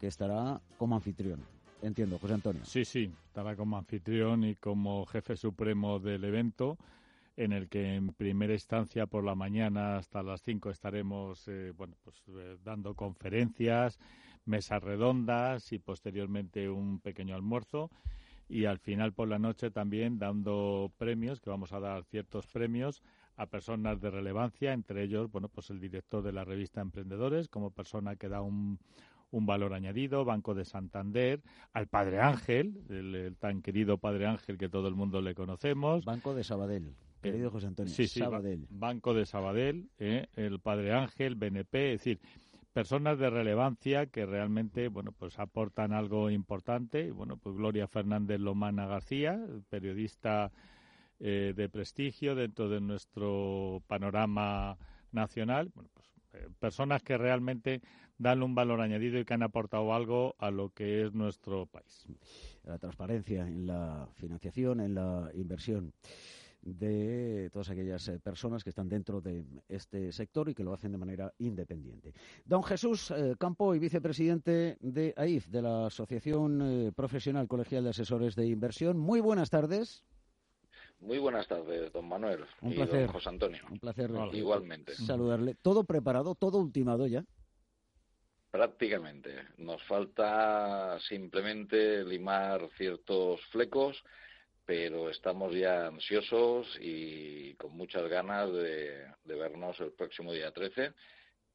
que 0.00 0.08
estará 0.08 0.60
como 0.76 0.96
anfitrión. 0.96 1.40
Entiendo, 1.82 2.18
José 2.18 2.34
Antonio. 2.34 2.64
Sí, 2.64 2.84
sí, 2.84 3.10
estará 3.26 3.54
como 3.54 3.76
anfitrión 3.76 4.44
y 4.44 4.56
como 4.56 5.06
jefe 5.06 5.36
supremo 5.36 5.98
del 5.98 6.24
evento, 6.24 6.78
en 7.36 7.52
el 7.52 7.68
que 7.68 7.94
en 7.94 8.08
primera 8.08 8.54
instancia 8.54 9.06
por 9.06 9.24
la 9.24 9.34
mañana 9.34 9.98
hasta 9.98 10.22
las 10.22 10.42
5 10.42 10.70
estaremos 10.70 11.46
eh, 11.48 11.72
bueno, 11.76 11.94
pues, 12.02 12.16
eh, 12.28 12.56
dando 12.64 12.94
conferencias, 12.94 13.98
mesas 14.46 14.82
redondas 14.82 15.72
y 15.72 15.78
posteriormente 15.78 16.68
un 16.68 16.98
pequeño 17.00 17.34
almuerzo. 17.34 17.90
Y 18.48 18.64
al 18.64 18.78
final 18.78 19.12
por 19.12 19.28
la 19.28 19.38
noche 19.38 19.70
también 19.70 20.18
dando 20.18 20.92
premios, 20.98 21.40
que 21.40 21.50
vamos 21.50 21.72
a 21.72 21.80
dar 21.80 22.04
ciertos 22.04 22.46
premios 22.46 23.02
a 23.36 23.46
personas 23.46 24.00
de 24.00 24.10
relevancia, 24.10 24.72
entre 24.72 25.02
ellos, 25.02 25.30
bueno, 25.30 25.48
pues 25.48 25.70
el 25.70 25.80
director 25.80 26.22
de 26.22 26.32
la 26.32 26.44
revista 26.44 26.80
Emprendedores, 26.80 27.48
como 27.48 27.70
persona 27.70 28.16
que 28.16 28.28
da 28.28 28.40
un, 28.40 28.78
un 29.30 29.46
valor 29.46 29.74
añadido, 29.74 30.24
Banco 30.24 30.54
de 30.54 30.64
Santander, 30.64 31.42
al 31.72 31.86
Padre 31.86 32.20
Ángel, 32.20 32.80
el, 32.88 33.14
el, 33.14 33.36
tan 33.36 33.62
querido 33.62 33.98
Padre 33.98 34.26
Ángel 34.26 34.56
que 34.56 34.68
todo 34.68 34.88
el 34.88 34.94
mundo 34.94 35.20
le 35.20 35.34
conocemos. 35.34 36.04
Banco 36.04 36.34
de 36.34 36.44
Sabadell, 36.44 36.94
querido 37.20 37.50
José 37.50 37.66
Antonio. 37.66 37.92
Sí, 37.92 38.08
sí, 38.08 38.20
Sabadell. 38.20 38.66
Banco 38.70 39.12
de 39.12 39.26
Sabadell, 39.26 39.90
eh, 39.98 40.28
el 40.36 40.60
Padre 40.60 40.94
Ángel, 40.94 41.34
BNP, 41.34 41.92
es 41.92 42.00
decir, 42.00 42.20
personas 42.76 43.18
de 43.18 43.30
relevancia 43.30 44.04
que 44.04 44.26
realmente, 44.26 44.88
bueno, 44.88 45.10
pues 45.10 45.38
aportan 45.38 45.94
algo 45.94 46.28
importante. 46.28 47.10
Bueno, 47.10 47.38
pues 47.38 47.56
Gloria 47.56 47.88
Fernández 47.88 48.38
Lomana 48.38 48.84
García, 48.84 49.40
periodista 49.70 50.52
eh, 51.18 51.54
de 51.56 51.70
prestigio 51.70 52.34
dentro 52.34 52.68
de 52.68 52.82
nuestro 52.82 53.82
panorama 53.86 54.76
nacional. 55.10 55.70
Bueno, 55.74 55.88
pues 55.94 56.06
eh, 56.34 56.48
personas 56.60 57.02
que 57.02 57.16
realmente 57.16 57.80
dan 58.18 58.42
un 58.42 58.54
valor 58.54 58.82
añadido 58.82 59.18
y 59.18 59.24
que 59.24 59.32
han 59.32 59.42
aportado 59.42 59.94
algo 59.94 60.34
a 60.38 60.50
lo 60.50 60.68
que 60.68 61.06
es 61.06 61.14
nuestro 61.14 61.64
país. 61.64 62.06
La 62.64 62.76
transparencia 62.76 63.48
en 63.48 63.66
la 63.66 64.06
financiación, 64.16 64.80
en 64.80 64.96
la 64.96 65.30
inversión 65.32 65.94
de 66.66 67.48
todas 67.52 67.70
aquellas 67.70 68.08
eh, 68.08 68.18
personas 68.18 68.64
que 68.64 68.70
están 68.70 68.88
dentro 68.88 69.20
de 69.20 69.44
este 69.68 70.10
sector 70.12 70.48
y 70.48 70.54
que 70.54 70.64
lo 70.64 70.72
hacen 70.72 70.92
de 70.92 70.98
manera 70.98 71.32
independiente. 71.38 72.12
Don 72.44 72.62
Jesús 72.62 73.10
eh, 73.12 73.34
Campo 73.38 73.74
y 73.74 73.78
vicepresidente 73.78 74.76
de 74.80 75.14
AIF, 75.16 75.46
de 75.46 75.62
la 75.62 75.86
Asociación 75.86 76.60
eh, 76.62 76.92
Profesional 76.94 77.46
Colegial 77.46 77.84
de 77.84 77.90
Asesores 77.90 78.34
de 78.34 78.46
Inversión. 78.46 78.98
Muy 78.98 79.20
buenas 79.20 79.50
tardes. 79.50 80.04
Muy 80.98 81.18
buenas 81.18 81.46
tardes, 81.46 81.92
don 81.92 82.08
Manuel. 82.08 82.44
Un 82.62 82.72
y 82.72 82.76
placer. 82.76 83.02
don 83.04 83.12
José 83.12 83.28
Antonio. 83.28 83.62
Un 83.70 83.78
placer 83.78 84.10
Igualmente. 84.32 84.94
saludarle. 84.94 85.54
¿Todo 85.54 85.84
preparado, 85.84 86.34
todo 86.34 86.58
ultimado 86.58 87.06
ya? 87.06 87.24
Prácticamente. 88.50 89.34
Nos 89.58 89.82
falta 89.84 90.98
simplemente 91.00 92.02
limar 92.04 92.68
ciertos 92.78 93.44
flecos, 93.52 94.02
pero 94.66 95.08
estamos 95.08 95.54
ya 95.54 95.86
ansiosos 95.86 96.76
y 96.80 97.54
con 97.54 97.76
muchas 97.76 98.08
ganas 98.08 98.52
de, 98.52 99.06
de 99.24 99.34
vernos 99.34 99.78
el 99.80 99.92
próximo 99.92 100.32
día 100.32 100.52
13 100.52 100.92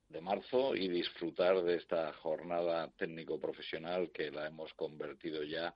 de 0.07 0.21
marzo 0.21 0.75
y 0.75 0.87
disfrutar 0.87 1.61
de 1.61 1.75
esta 1.75 2.13
jornada 2.13 2.89
técnico-profesional 2.97 4.11
que 4.11 4.31
la 4.31 4.47
hemos 4.47 4.73
convertido 4.73 5.43
ya 5.43 5.73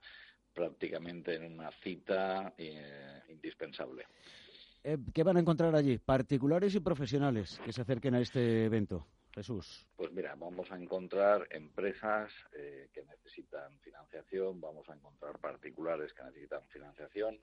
prácticamente 0.54 1.34
en 1.34 1.52
una 1.52 1.70
cita 1.82 2.54
eh, 2.56 3.22
indispensable. 3.28 4.06
Eh, 4.82 4.98
¿Qué 5.12 5.22
van 5.22 5.36
a 5.36 5.40
encontrar 5.40 5.74
allí? 5.74 5.98
Particulares 5.98 6.74
y 6.74 6.80
profesionales 6.80 7.60
que 7.64 7.72
se 7.72 7.82
acerquen 7.82 8.14
a 8.14 8.20
este 8.20 8.64
evento. 8.64 9.06
Jesús. 9.36 9.86
Pues 9.96 10.10
mira, 10.12 10.34
vamos 10.34 10.70
a 10.72 10.76
encontrar 10.78 11.46
empresas 11.50 12.32
eh, 12.54 12.88
que 12.90 13.04
necesitan 13.04 13.78
financiación, 13.80 14.58
vamos 14.62 14.88
a 14.88 14.94
encontrar 14.94 15.36
que 15.86 16.24
necesitan 16.24 16.66
financiación, 16.68 17.38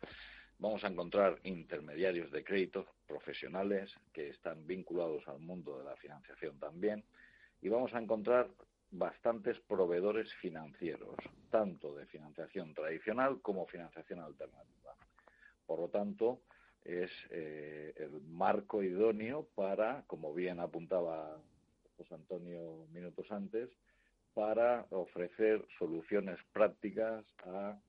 vamos 0.59 0.83
a 0.83 0.87
encontrar 0.87 1.39
intermediarios 1.43 2.29
de 2.31 2.43
crédito 2.43 2.85
profesionales 3.07 3.95
que 4.11 4.29
están 4.29 4.67
vinculados 4.67 5.25
al 5.27 5.39
mundo 5.39 5.77
de 5.77 5.85
la 5.85 5.95
financiación 5.95 6.59
también 6.59 7.03
y 7.61 7.69
vamos 7.69 7.93
a 7.93 7.99
encontrar 7.99 8.49
bastantes 8.91 9.57
proveedores 9.61 10.33
financieros, 10.35 11.15
tanto 11.49 11.95
de 11.95 12.05
financiación 12.05 12.73
tradicional 12.73 13.41
como 13.41 13.65
financiación 13.65 14.19
alternativa. 14.19 14.95
tanto, 15.89 16.41
es 16.83 17.11
eh, 17.29 17.93
el 17.95 18.21
marco 18.21 18.83
idóneo 18.83 19.47
para, 19.55 20.03
como 20.05 20.33
bien 20.33 20.59
apuntaba 20.59 21.41
José 21.95 22.13
Antonio 22.15 22.85
minutos 22.91 23.31
antes, 23.31 23.69
para 24.33 24.85
ofrecer 24.89 25.65
soluciones 25.77 26.39
prácticas 26.51 27.25
a 27.45 27.79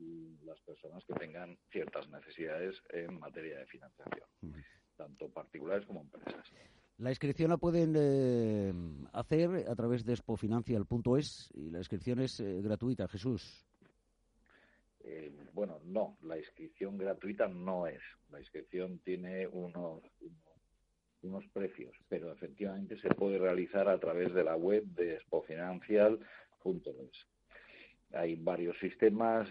las 0.45 0.61
personas 0.61 1.03
que 1.07 1.15
tengan 1.15 1.57
ciertas 1.71 2.09
necesidades 2.11 2.77
en 2.91 3.19
materia 3.19 3.59
de 3.59 3.67
financiación, 3.67 4.29
tanto 4.97 5.29
particulares 5.31 5.87
como 5.87 6.03
empresas. 6.03 6.47
La 6.99 7.11
inscripción 7.11 7.51
la 7.51 7.57
pueden 7.57 7.95
eh, 7.97 8.73
hacer 9.13 9.67
a 9.69 9.75
través 9.75 10.05
de 10.05 10.13
expofinancial.es 10.13 11.51
y 11.55 11.71
la 11.71 11.79
inscripción 11.79 12.21
es 12.21 12.39
eh, 12.39 12.61
gratuita, 12.63 13.09
Jesús. 13.09 13.67
Eh, 15.01 15.33
bueno, 15.53 15.81
no, 15.85 16.17
la 16.23 16.39
inscripción 16.39 16.97
gratuita 16.97 17.49
no 17.49 17.87
es. 17.87 18.01
La 18.31 18.39
inscripción 18.39 19.01
tiene 19.01 19.47
unos, 19.49 20.03
unos, 21.25 21.45
precios, 21.53 21.95
pero 22.09 22.33
efectivamente 22.33 23.01
se 23.01 23.09
puede 23.09 23.39
realizar 23.39 23.89
a 23.89 23.99
través 23.99 24.33
de 24.35 24.45
la 24.45 24.57
web 24.57 24.85
de 24.85 25.15
expofinancial.es. 25.15 27.27
Hay 28.13 28.37
varios 28.37 28.79
sistemas 28.79 29.49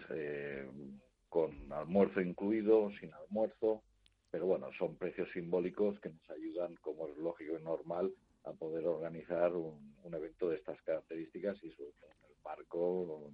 con 1.29 1.71
almuerzo 1.71 2.21
incluido, 2.21 2.91
sin 2.99 3.12
almuerzo, 3.13 3.83
pero 4.29 4.45
bueno, 4.45 4.69
son 4.77 4.95
precios 4.97 5.29
simbólicos 5.31 5.99
que 5.99 6.09
nos 6.09 6.29
ayudan, 6.29 6.75
como 6.75 7.07
es 7.07 7.17
lógico 7.17 7.57
y 7.59 7.63
normal, 7.63 8.13
a 8.45 8.53
poder 8.53 8.86
organizar 8.88 9.53
un, 9.53 9.93
evento 10.13 10.49
de 10.49 10.57
estas 10.57 10.79
características 10.83 11.57
y 11.63 11.71
sobre 11.71 11.91
todo 11.93 12.12
en 12.12 12.29
el 12.29 12.36
marco 12.43 13.31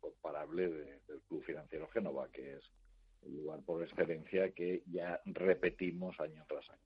comparable 0.00 0.68
del 0.68 1.20
Club 1.28 1.44
Financiero 1.44 1.86
Génova, 1.88 2.28
que 2.32 2.54
es 2.54 2.64
el 3.22 3.36
lugar 3.36 3.60
por 3.64 3.82
excelencia 3.82 4.50
que 4.52 4.82
ya 4.86 5.20
repetimos 5.24 6.18
año 6.20 6.44
tras 6.48 6.68
año. 6.70 6.80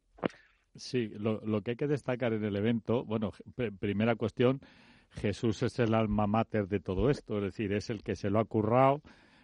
Sí, 0.74 1.08
lo, 1.18 1.40
lo 1.44 1.62
que 1.62 1.72
hay 1.72 1.76
que 1.76 1.88
destacar 1.88 2.32
en 2.32 2.44
el 2.44 2.56
evento, 2.56 3.04
bueno, 3.04 3.32
primera 3.80 4.14
cuestión, 4.14 4.60
Jesús 5.10 5.62
es 5.62 5.78
el 5.78 5.94
alma 5.94 6.26
mater 6.26 6.68
de 6.68 6.80
todo 6.80 7.10
esto, 7.10 7.38
es 7.38 7.42
decir, 7.42 7.72
es 7.72 7.90
el 7.90 8.02
que 8.02 8.14
se 8.14 8.30
lo 8.30 8.38
ha 8.38 8.44
currado, 8.44 9.02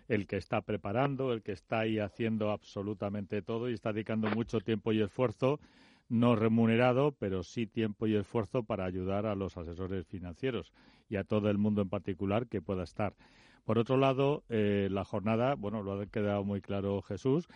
el 0.08 0.26
que 0.26 0.36
está 0.36 0.60
preparando, 0.60 1.32
el 1.32 1.42
que 1.42 1.52
está 1.52 1.80
ahí 1.80 1.98
haciendo 1.98 2.50
absolutamente 2.50 3.42
todo 3.42 3.68
y 3.68 3.74
está 3.74 3.92
dedicando 3.92 4.30
mucho 4.30 4.60
tiempo 4.60 4.92
y 4.92 5.02
esfuerzo, 5.02 5.58
no 6.08 6.36
remunerado, 6.36 7.12
pero 7.18 7.42
sí 7.42 7.66
tiempo 7.66 8.06
y 8.06 8.14
esfuerzo 8.14 8.62
para 8.62 8.84
ayudar 8.84 9.26
a 9.26 9.34
los 9.34 9.56
asesores 9.56 10.06
financieros 10.06 10.72
y 11.08 11.16
a 11.16 11.24
todo 11.24 11.50
el 11.50 11.58
mundo 11.58 11.82
en 11.82 11.88
particular 11.88 12.46
que 12.46 12.62
pueda 12.62 12.84
estar. 12.84 13.14
Por 13.64 13.78
otro 13.78 13.96
lado, 13.96 14.44
eh, 14.48 14.88
la 14.92 15.04
jornada, 15.04 15.56
bueno, 15.56 15.82
lo 15.82 16.00
ha 16.00 16.06
quedado 16.06 16.44
muy 16.44 16.60
claro 16.60 17.02
Jesús. 17.02 17.48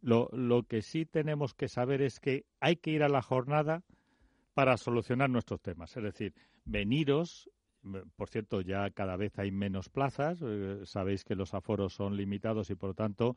Lo, 0.00 0.28
lo 0.32 0.62
que 0.64 0.82
sí 0.82 1.06
tenemos 1.06 1.54
que 1.54 1.68
saber 1.68 2.02
es 2.02 2.20
que 2.20 2.44
hay 2.60 2.76
que 2.76 2.90
ir 2.90 3.02
a 3.02 3.08
la 3.08 3.22
jornada 3.22 3.82
para 4.54 4.76
solucionar 4.76 5.28
nuestros 5.28 5.60
temas. 5.60 5.96
Es 5.96 6.02
decir, 6.02 6.34
veniros, 6.64 7.50
por 8.16 8.28
cierto, 8.28 8.60
ya 8.60 8.90
cada 8.90 9.16
vez 9.16 9.38
hay 9.38 9.50
menos 9.50 9.88
plazas. 9.88 10.40
Eh, 10.42 10.80
sabéis 10.84 11.24
que 11.24 11.34
los 11.34 11.54
aforos 11.54 11.92
son 11.92 12.16
limitados 12.16 12.70
y, 12.70 12.74
por 12.74 12.90
lo 12.90 12.94
tanto, 12.94 13.36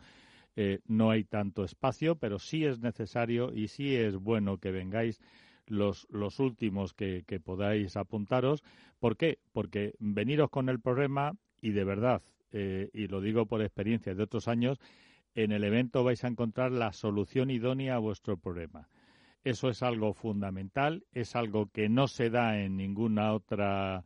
eh, 0.56 0.80
no 0.88 1.12
hay 1.12 1.24
tanto 1.24 1.64
espacio, 1.64 2.16
pero 2.16 2.40
sí 2.40 2.66
es 2.66 2.80
necesario 2.80 3.54
y 3.54 3.68
sí 3.68 3.96
es 3.96 4.16
bueno 4.16 4.58
que 4.58 4.72
vengáis 4.72 5.20
los, 5.68 6.08
los 6.10 6.40
últimos 6.40 6.94
que, 6.94 7.24
podáis 7.44 7.96
apuntaros. 7.96 8.64
¿Por 9.00 9.16
qué? 9.16 9.40
Porque 9.54 9.94
veniros 10.00 10.50
con 10.50 10.70
el 10.70 10.80
problema 10.80 11.34
y 11.62 11.72
de 11.72 11.84
verdad, 11.84 12.22
eh, 12.52 12.90
y 12.94 13.08
lo 13.08 13.22
digo 13.22 13.46
por 13.46 13.62
experiencia 13.62 14.16
de 14.16 14.24
otros 14.24 14.48
años, 14.48 14.80
en 15.36 15.52
el 15.52 15.64
evento 15.64 16.04
vais 16.04 16.24
a 16.24 16.28
encontrar 16.28 16.72
la 16.72 16.94
solución 16.94 17.50
idónea 17.50 17.96
a 17.96 18.00
vuestro 18.00 18.38
problema. 18.38 18.90
Eso 19.44 19.70
es 19.70 19.84
algo 19.84 20.14
fundamental, 20.14 21.06
es 21.14 21.36
algo 21.36 21.68
que 21.68 21.88
no 21.88 22.08
se 22.08 22.30
da 22.30 22.60
en 22.60 22.76
ninguna 22.76 23.34
otra 23.34 24.04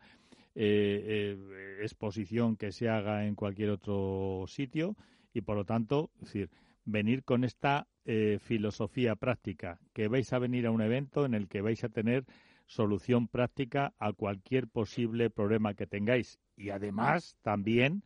eh, 0.55 1.35
eh, 1.35 1.79
exposición 1.81 2.55
que 2.55 2.71
se 2.71 2.87
haga 2.87 3.25
en 3.25 3.35
cualquier 3.35 3.71
otro 3.71 4.45
sitio 4.47 4.95
y 5.33 5.41
por 5.41 5.55
lo 5.55 5.65
tanto, 5.65 6.11
decir, 6.19 6.51
venir 6.85 7.23
con 7.23 7.43
esta 7.43 7.87
eh, 8.05 8.37
filosofía 8.39 9.15
práctica, 9.15 9.79
que 9.93 10.07
vais 10.07 10.31
a 10.33 10.39
venir 10.39 10.67
a 10.67 10.71
un 10.71 10.81
evento 10.81 11.25
en 11.25 11.33
el 11.33 11.47
que 11.47 11.61
vais 11.61 11.83
a 11.83 11.89
tener 11.89 12.25
solución 12.67 13.27
práctica 13.27 13.93
a 13.97 14.13
cualquier 14.13 14.67
posible 14.67 15.29
problema 15.29 15.73
que 15.73 15.87
tengáis 15.87 16.39
y 16.55 16.69
además 16.69 17.37
también 17.41 18.03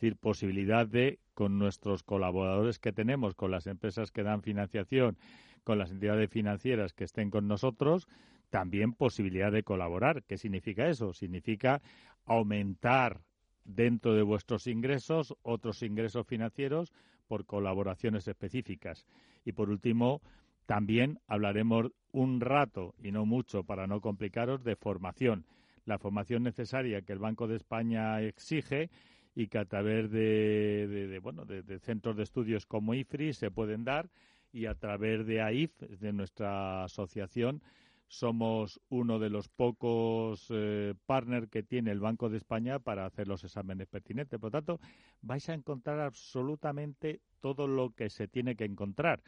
decir 0.00 0.16
posibilidad 0.16 0.86
de 0.86 1.18
con 1.34 1.58
nuestros 1.58 2.02
colaboradores 2.02 2.78
que 2.78 2.90
tenemos, 2.90 3.34
con 3.34 3.50
las 3.50 3.66
empresas 3.66 4.10
que 4.10 4.22
dan 4.22 4.42
financiación, 4.42 5.18
con 5.62 5.78
las 5.78 5.90
entidades 5.90 6.30
financieras 6.30 6.94
que 6.94 7.04
estén 7.04 7.30
con 7.30 7.46
nosotros, 7.46 8.08
también 8.48 8.94
posibilidad 8.94 9.52
de 9.52 9.62
colaborar. 9.62 10.22
¿Qué 10.22 10.38
significa 10.38 10.88
eso? 10.88 11.12
Significa 11.12 11.82
aumentar 12.24 13.20
dentro 13.64 14.14
de 14.14 14.22
vuestros 14.22 14.66
ingresos 14.66 15.34
otros 15.42 15.82
ingresos 15.82 16.26
financieros 16.26 16.94
por 17.28 17.44
colaboraciones 17.44 18.26
específicas. 18.26 19.06
Y 19.44 19.52
por 19.52 19.68
último, 19.68 20.22
también 20.64 21.20
hablaremos 21.26 21.92
un 22.10 22.40
rato, 22.40 22.94
y 23.02 23.12
no 23.12 23.26
mucho 23.26 23.64
para 23.64 23.86
no 23.86 24.00
complicaros, 24.00 24.64
de 24.64 24.76
formación. 24.76 25.44
La 25.84 25.98
formación 25.98 26.42
necesaria 26.42 27.02
que 27.02 27.12
el 27.12 27.18
Banco 27.18 27.46
de 27.48 27.56
España 27.56 28.22
exige 28.22 28.88
y 29.34 29.48
que 29.48 29.58
a 29.58 29.64
través 29.64 30.10
de, 30.10 31.18
bueno, 31.22 31.44
de, 31.44 31.78
centros 31.80 32.16
de 32.16 32.24
estudios 32.24 32.66
como 32.66 32.94
IFRI 32.94 33.32
se 33.32 33.50
pueden 33.50 33.84
dar 33.84 34.10
y 34.52 34.66
a 34.66 34.74
través 34.74 35.26
de 35.26 35.40
AIF, 35.40 35.78
de 35.80 36.12
nuestra 36.12 36.84
asociación, 36.84 37.62
somos 38.08 38.80
uno 38.88 39.20
de 39.20 39.30
los 39.30 39.48
pocos 39.48 40.48
eh, 40.50 40.94
partners 41.06 41.48
que 41.48 41.62
tiene 41.62 41.92
el 41.92 42.00
Banco 42.00 42.28
de 42.28 42.38
España 42.38 42.80
para 42.80 43.06
hacer 43.06 43.28
los 43.28 43.44
exámenes 43.44 43.86
pertinentes. 43.86 44.40
Por 44.40 44.48
lo 44.48 44.58
tanto, 44.58 44.80
vais 45.22 45.48
a 45.48 45.54
encontrar 45.54 46.00
absolutamente 46.00 47.20
todo 47.40 47.68
lo 47.68 47.90
que 47.90 48.10
se 48.10 48.26
tiene 48.26 48.56
que 48.56 48.64
encontrar. 48.64 49.22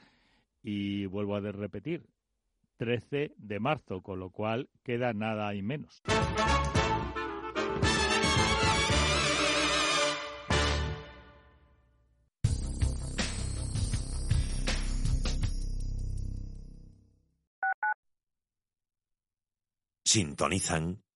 Y 0.65 1.07
vuelvo 1.07 1.37
a 1.37 1.41
repetir, 1.41 2.07
13 2.79 3.35
de 3.37 3.61
marzo, 3.61 4.03
con 4.03 4.19
lo 4.19 4.31
cual 4.31 4.69
queda 4.83 5.13
nada 5.13 5.55
y 5.55 5.63
menos. 5.63 6.03
Sintonizan 20.13 21.01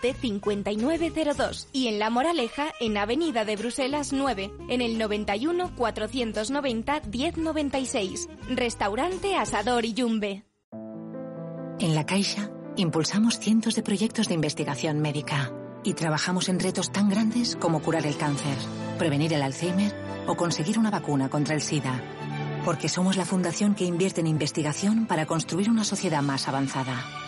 5902 0.00 1.68
y 1.72 1.88
en 1.88 1.98
La 1.98 2.10
Moraleja, 2.10 2.72
en 2.80 2.96
Avenida 2.96 3.44
de 3.44 3.56
Bruselas 3.56 4.12
9, 4.12 4.50
en 4.68 4.80
el 4.80 4.98
91 4.98 5.74
490 5.76 7.02
1096. 7.10 8.28
Restaurante 8.50 9.36
Asador 9.36 9.84
y 9.84 9.94
Yumbe. 9.94 10.44
En 11.80 11.94
La 11.94 12.04
Caixa, 12.06 12.50
impulsamos 12.76 13.38
cientos 13.38 13.74
de 13.76 13.82
proyectos 13.82 14.28
de 14.28 14.34
investigación 14.34 15.00
médica 15.00 15.52
y 15.84 15.94
trabajamos 15.94 16.48
en 16.48 16.58
retos 16.58 16.90
tan 16.90 17.08
grandes 17.08 17.56
como 17.56 17.80
curar 17.80 18.04
el 18.06 18.16
cáncer, 18.16 18.56
prevenir 18.98 19.32
el 19.32 19.42
Alzheimer 19.42 19.94
o 20.26 20.36
conseguir 20.36 20.78
una 20.78 20.90
vacuna 20.90 21.28
contra 21.28 21.54
el 21.54 21.62
SIDA. 21.62 22.02
Porque 22.64 22.88
somos 22.88 23.16
la 23.16 23.24
fundación 23.24 23.74
que 23.74 23.84
invierte 23.84 24.20
en 24.20 24.26
investigación 24.26 25.06
para 25.06 25.26
construir 25.26 25.70
una 25.70 25.84
sociedad 25.84 26.22
más 26.22 26.48
avanzada. 26.48 27.27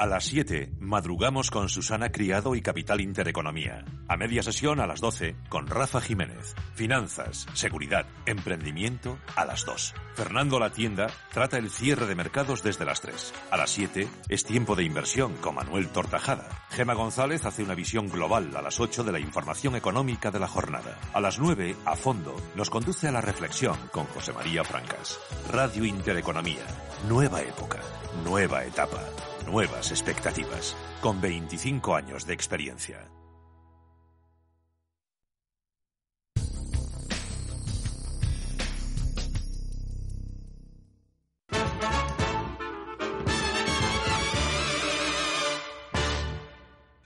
A 0.00 0.06
las 0.06 0.26
7, 0.26 0.74
madrugamos 0.78 1.50
con 1.50 1.68
Susana 1.68 2.12
Criado 2.12 2.54
y 2.54 2.62
Capital 2.62 3.00
Intereconomía. 3.00 3.84
A 4.06 4.16
media 4.16 4.44
sesión 4.44 4.78
a 4.78 4.86
las 4.86 5.00
12, 5.00 5.34
con 5.48 5.66
Rafa 5.66 6.00
Jiménez. 6.00 6.54
Finanzas, 6.74 7.48
seguridad, 7.52 8.06
emprendimiento 8.24 9.18
a 9.34 9.44
las 9.44 9.64
2. 9.64 9.94
Fernando 10.14 10.60
La 10.60 10.70
Tienda 10.70 11.08
trata 11.32 11.58
el 11.58 11.68
cierre 11.68 12.06
de 12.06 12.14
mercados 12.14 12.62
desde 12.62 12.84
las 12.84 13.00
3. 13.00 13.34
A 13.50 13.56
las 13.56 13.70
7, 13.70 14.08
es 14.28 14.44
tiempo 14.44 14.76
de 14.76 14.84
inversión 14.84 15.34
con 15.38 15.56
Manuel 15.56 15.88
Tortajada. 15.88 16.48
Gema 16.70 16.94
González 16.94 17.44
hace 17.44 17.64
una 17.64 17.74
visión 17.74 18.08
global 18.08 18.56
a 18.56 18.62
las 18.62 18.78
8 18.78 19.02
de 19.02 19.10
la 19.10 19.18
información 19.18 19.74
económica 19.74 20.30
de 20.30 20.38
la 20.38 20.46
jornada. 20.46 20.96
A 21.12 21.20
las 21.20 21.40
9, 21.40 21.74
a 21.84 21.96
fondo, 21.96 22.36
nos 22.54 22.70
conduce 22.70 23.08
a 23.08 23.12
la 23.12 23.20
reflexión 23.20 23.76
con 23.90 24.04
José 24.04 24.32
María 24.32 24.62
Francas. 24.62 25.18
Radio 25.50 25.84
Intereconomía. 25.84 26.62
Nueva 27.08 27.42
época. 27.42 27.80
Nueva 28.24 28.64
etapa 28.64 29.02
nuevas 29.48 29.90
expectativas, 29.90 30.76
con 31.00 31.20
25 31.22 31.94
años 31.94 32.26
de 32.26 32.34
experiencia. 32.34 33.10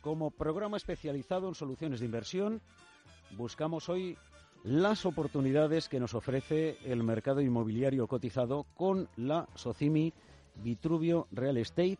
Como 0.00 0.32
programa 0.32 0.76
especializado 0.76 1.48
en 1.48 1.54
soluciones 1.54 2.00
de 2.00 2.06
inversión, 2.06 2.60
buscamos 3.36 3.88
hoy 3.88 4.18
las 4.64 5.06
oportunidades 5.06 5.88
que 5.88 6.00
nos 6.00 6.14
ofrece 6.14 6.76
el 6.84 7.04
mercado 7.04 7.40
inmobiliario 7.40 8.08
cotizado 8.08 8.66
con 8.74 9.08
la 9.16 9.48
Socimi 9.54 10.12
Vitruvio 10.56 11.28
Real 11.30 11.56
Estate 11.56 11.98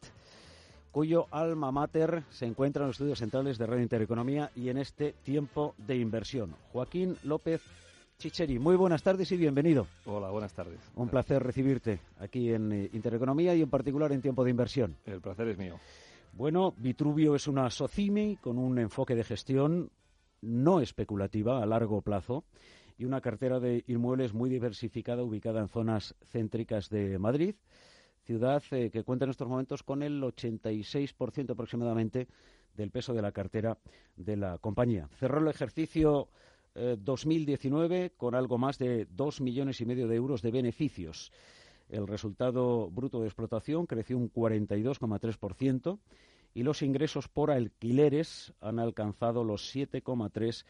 cuyo 0.93 1.27
alma 1.31 1.73
mater 1.73 2.23
se 2.31 2.45
encuentra 2.47 2.83
en 2.83 2.89
los 2.89 2.97
estudios 2.97 3.19
centrales 3.19 3.57
de 3.59 3.67
Radio 3.67 3.83
Intereconomía 3.83 4.51
y 4.55 4.69
en 4.69 4.77
este 4.77 5.15
tiempo 5.25 5.75
de 5.79 5.97
inversión. 5.97 6.55
Joaquín 6.71 7.17
López 7.25 7.63
Chicheri, 8.19 8.59
muy 8.59 8.77
buenas 8.77 9.03
tardes 9.03 9.33
y 9.33 9.37
bienvenido. 9.37 9.87
Hola, 10.05 10.31
buenas 10.31 10.53
tardes. 10.53 10.79
Un 10.95 11.09
placer 11.09 11.43
recibirte 11.43 11.99
aquí 12.21 12.53
en 12.53 12.71
eh, 12.71 12.91
Intereconomía 12.93 13.55
y 13.55 13.63
en 13.63 13.71
particular 13.71 14.13
en 14.13 14.21
tiempo 14.21 14.45
de 14.45 14.51
inversión. 14.51 14.97
El 15.07 15.21
placer 15.21 15.49
es 15.49 15.59
mío. 15.59 15.81
Bueno, 16.35 16.75
Vitruvio 16.77 17.35
es 17.35 17.49
una 17.49 17.69
SOCIMI 17.69 18.37
con 18.37 18.59
un 18.59 18.79
enfoque 18.79 19.15
de 19.15 19.25
gestión 19.25 19.91
no 20.43 20.81
especulativa 20.81 21.63
a 21.63 21.67
largo 21.67 22.03
plazo 22.03 22.45
y 22.99 23.07
una 23.07 23.21
cartera 23.21 23.61
de 23.61 23.83
inmuebles 23.87 24.35
muy 24.35 24.51
diversificada 24.51 25.23
ubicada 25.23 25.61
en 25.61 25.69
zonas 25.69 26.15
céntricas 26.31 26.91
de 26.91 27.19
Madrid 27.19 27.55
ciudad 28.25 28.63
eh, 28.71 28.91
que 28.91 29.05
cuenta 29.05 29.25
en 29.25 29.31
estos 29.31 29.49
momentos 29.49 29.83
con 29.83 30.03
el 30.03 30.23
86% 30.23 31.51
aproximadamente 31.51 32.29
del 32.77 32.91
peso 32.91 33.13
de 33.13 33.23
la 33.23 33.33
cartera 33.33 33.79
de 34.17 34.37
la 34.37 34.59
compañía. 34.59 35.09
Cerró 35.19 35.41
el 35.41 35.49
ejercicio 35.49 36.29
2019 36.75 38.05
eh, 38.05 38.13
con 38.17 38.35
algo 38.35 38.57
más 38.57 38.79
de 38.79 39.07
dos 39.11 39.41
millones 39.41 39.81
y 39.81 39.87
medio 39.87 40.09
de 40.09 40.17
euros 40.17 40.41
de 40.43 40.51
beneficios. 40.51 41.33
El 41.89 42.07
resultado 42.07 42.91
bruto 42.91 43.21
de 43.21 43.27
explotación 43.27 43.87
creció 43.87 44.17
un 44.17 44.33
42,3% 44.33 45.99
y 46.55 46.63
los 46.63 46.83
ingresos 46.83 47.29
por 47.29 47.51
alquileres 47.51 48.55
han 48.61 48.79
alcanzado 48.79 49.45
los 49.45 49.75
7,3 49.75 50.65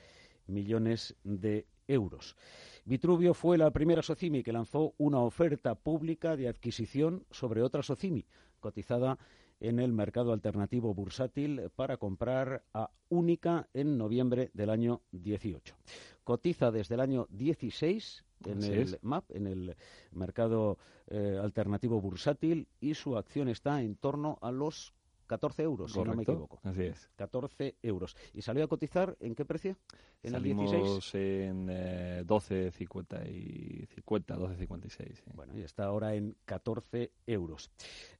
millones 0.46 1.14
de 1.22 1.66
euros. 1.86 2.36
Vitruvio 2.84 3.32
fue 3.32 3.58
la 3.58 3.70
primera 3.70 4.02
Socimi 4.02 4.42
que 4.42 4.52
lanzó 4.52 4.94
una 4.98 5.20
oferta 5.20 5.76
pública 5.76 6.36
de 6.36 6.48
adquisición 6.48 7.24
sobre 7.30 7.62
otra 7.62 7.82
Socimi, 7.82 8.24
cotizada 8.58 9.18
en 9.60 9.78
el 9.78 9.92
mercado 9.92 10.32
alternativo 10.32 10.92
bursátil 10.92 11.70
para 11.76 11.96
comprar 11.96 12.64
a 12.74 12.90
Única 13.08 13.68
en 13.72 13.96
noviembre 13.96 14.50
del 14.54 14.70
año 14.70 15.02
18. 15.12 15.76
Cotiza 16.24 16.72
desde 16.72 16.96
el 16.96 17.00
año 17.00 17.28
16 17.30 18.24
en 18.46 18.64
el 18.64 18.98
MAP, 19.02 19.30
en 19.30 19.46
el 19.46 19.76
mercado 20.10 20.78
eh, 21.06 21.38
alternativo 21.40 22.00
bursátil, 22.00 22.66
y 22.80 22.94
su 22.94 23.16
acción 23.16 23.48
está 23.48 23.80
en 23.82 23.94
torno 23.94 24.38
a 24.42 24.50
los 24.50 24.92
14 25.32 25.62
euros, 25.62 25.90
si 25.90 25.98
no 25.98 26.14
me 26.14 26.24
equivoco. 26.24 26.60
Así 26.62 26.82
es. 26.82 27.08
14 27.16 27.76
euros. 27.82 28.14
¿Y 28.34 28.42
salió 28.42 28.64
a 28.64 28.68
cotizar 28.68 29.16
en 29.18 29.34
qué 29.34 29.46
precio? 29.46 29.78
¿En 30.22 30.32
Salimos 30.32 30.70
el 30.74 30.82
16? 30.82 31.14
en 31.14 31.68
eh, 31.70 32.22
12,50 32.26 33.30
y 33.30 33.86
50, 33.86 34.36
12,56. 34.36 35.22
Bueno, 35.34 35.56
y 35.56 35.62
está 35.62 35.84
ahora 35.86 36.14
en 36.14 36.36
14 36.44 37.12
euros. 37.26 37.70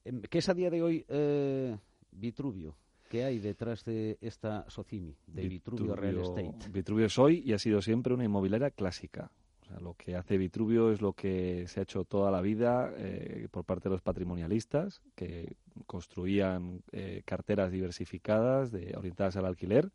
Em, 0.03 0.23
¿Qué 0.23 0.39
es 0.39 0.49
a 0.49 0.55
día 0.55 0.71
de 0.71 0.81
hoy 0.81 1.05
eh, 1.07 1.77
Vitruvio? 2.11 2.75
¿Qué 3.09 3.23
hay 3.23 3.37
detrás 3.37 3.85
de 3.85 4.17
esta 4.19 4.67
Socimi, 4.71 5.15
de 5.27 5.47
Vitruvio, 5.47 5.95
Real 5.95 6.17
Estate? 6.17 6.67
Vitruvio 6.71 7.05
es 7.05 7.19
hoy 7.19 7.43
y 7.45 7.53
ha 7.53 7.59
sido 7.59 7.79
siempre 7.83 8.15
una 8.15 8.23
inmobiliaria 8.23 8.71
clásica. 8.71 9.29
Lo 9.81 9.95
que 9.95 10.15
hace 10.15 10.37
Vitruvio 10.37 10.91
es 10.91 11.01
lo 11.01 11.13
que 11.13 11.65
se 11.67 11.79
ha 11.79 11.83
hecho 11.83 12.05
toda 12.05 12.31
la 12.31 12.41
vida 12.41 12.93
eh, 12.97 13.47
por 13.51 13.65
parte 13.65 13.89
de 13.89 13.95
los 13.95 14.01
patrimonialistas, 14.01 15.01
que 15.15 15.55
construían 15.85 16.83
eh, 16.91 17.23
carteras 17.25 17.71
diversificadas 17.71 18.71
de, 18.71 18.95
orientadas 18.95 19.35
al 19.37 19.45
alquiler. 19.45 19.91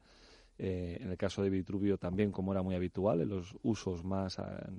Eh, 0.58 0.98
en 1.00 1.10
el 1.10 1.16
caso 1.16 1.42
de 1.42 1.50
Vitruvio 1.50 1.98
también, 1.98 2.32
como 2.32 2.52
era 2.52 2.62
muy 2.62 2.74
habitual, 2.74 3.20
en 3.20 3.28
los 3.28 3.56
usos 3.62 4.04
más, 4.04 4.38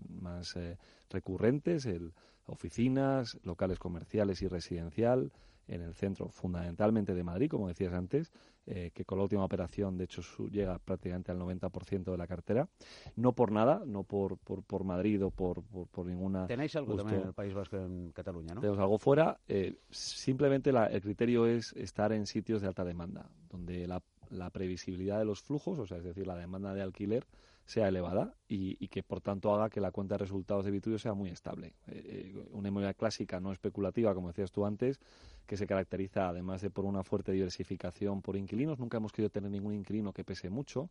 más 0.10 0.56
eh, 0.58 0.78
recurrentes, 1.10 1.86
el, 1.86 2.12
oficinas, 2.46 3.38
locales 3.44 3.80
comerciales 3.80 4.42
y 4.42 4.48
residencial, 4.48 5.32
en 5.70 5.82
el 5.82 5.94
centro 5.94 6.30
fundamentalmente 6.30 7.14
de 7.14 7.24
Madrid, 7.24 7.50
como 7.50 7.68
decías 7.68 7.94
antes, 7.94 8.32
eh, 8.66 8.92
que 8.94 9.06
con 9.06 9.18
la 9.18 9.24
última 9.24 9.44
operación, 9.44 9.98
de 9.98 10.06
hecho, 10.06 10.22
llega 10.50 10.78
prácticamente 10.80 11.32
al 11.32 11.40
90% 11.40 12.12
de 12.12 12.18
la 12.18 12.28
cartera. 12.28 12.68
No 13.16 13.34
por 13.34 13.52
nada, 13.52 13.84
no 13.86 14.04
por, 14.04 14.38
por, 14.38 14.84
Madrid 14.84 15.24
o 15.24 15.32
por, 15.32 15.64
por, 15.64 16.06
ninguna... 16.06 16.48
Tenéis 16.48 16.76
algo 16.76 16.96
también 16.96 17.22
en 17.22 17.28
el 17.28 17.34
País 17.34 17.54
Vasco, 17.54 17.78
en 17.78 18.12
Cataluña, 18.12 18.56
¿no? 18.56 18.62
Tenemos 18.62 18.80
algo 18.80 18.98
fuera. 18.98 19.40
Eh, 19.48 19.80
simplemente 19.90 20.72
el 20.72 21.02
criterio 21.02 21.46
es 21.46 21.74
estar 21.74 22.12
en 22.12 22.26
sitios 22.26 22.62
de 22.62 22.68
alta 22.68 22.84
demanda, 22.84 23.30
donde 23.50 23.88
la, 23.88 24.02
la 24.30 24.50
previsibilidad 24.50 25.20
de 25.20 25.26
los 25.26 25.42
flujos, 25.42 25.80
o 25.80 25.86
sea, 25.86 25.98
es 25.98 26.04
decir, 26.04 26.28
la 26.28 26.36
demanda 26.36 26.74
de 26.74 26.82
alquiler, 26.82 27.26
sea 27.70 27.88
elevada 27.88 28.34
y, 28.48 28.88
que 28.88 29.04
por 29.04 29.22
tanto 29.22 29.54
haga 29.54 29.70
que 29.70 29.80
la 29.80 29.92
cuenta 29.92 30.16
de 30.16 30.20
resultados 30.20 30.66
de 30.66 30.72
Vitruvio 30.72 30.98
sea 30.98 31.14
muy 31.14 31.30
estable. 31.30 31.76
Eh, 31.86 32.34
eh, 32.36 32.48
una 32.52 32.70
inmobiliaria 32.70 32.96
clásica, 32.96 33.40
no 33.40 33.52
especulativa, 33.52 34.16
como 34.16 34.30
decías 34.30 34.52
tú 34.52 34.66
antes, 34.66 35.00
que 35.46 35.56
se 35.56 35.68
caracteriza 35.68 36.30
además 36.30 36.62
de 36.62 36.72
por 36.72 36.86
una 36.86 37.04
fuerte 37.04 37.32
diversificación 37.32 38.24
por 38.24 38.38
inquilinos. 38.38 38.80
Nunca 38.80 38.98
hemos 38.98 39.12
querido 39.12 39.30
tener 39.30 39.52
ningún 39.52 39.76
inquilino 39.76 40.12
que 40.14 40.24
pese 40.24 40.50
mucho. 40.50 40.90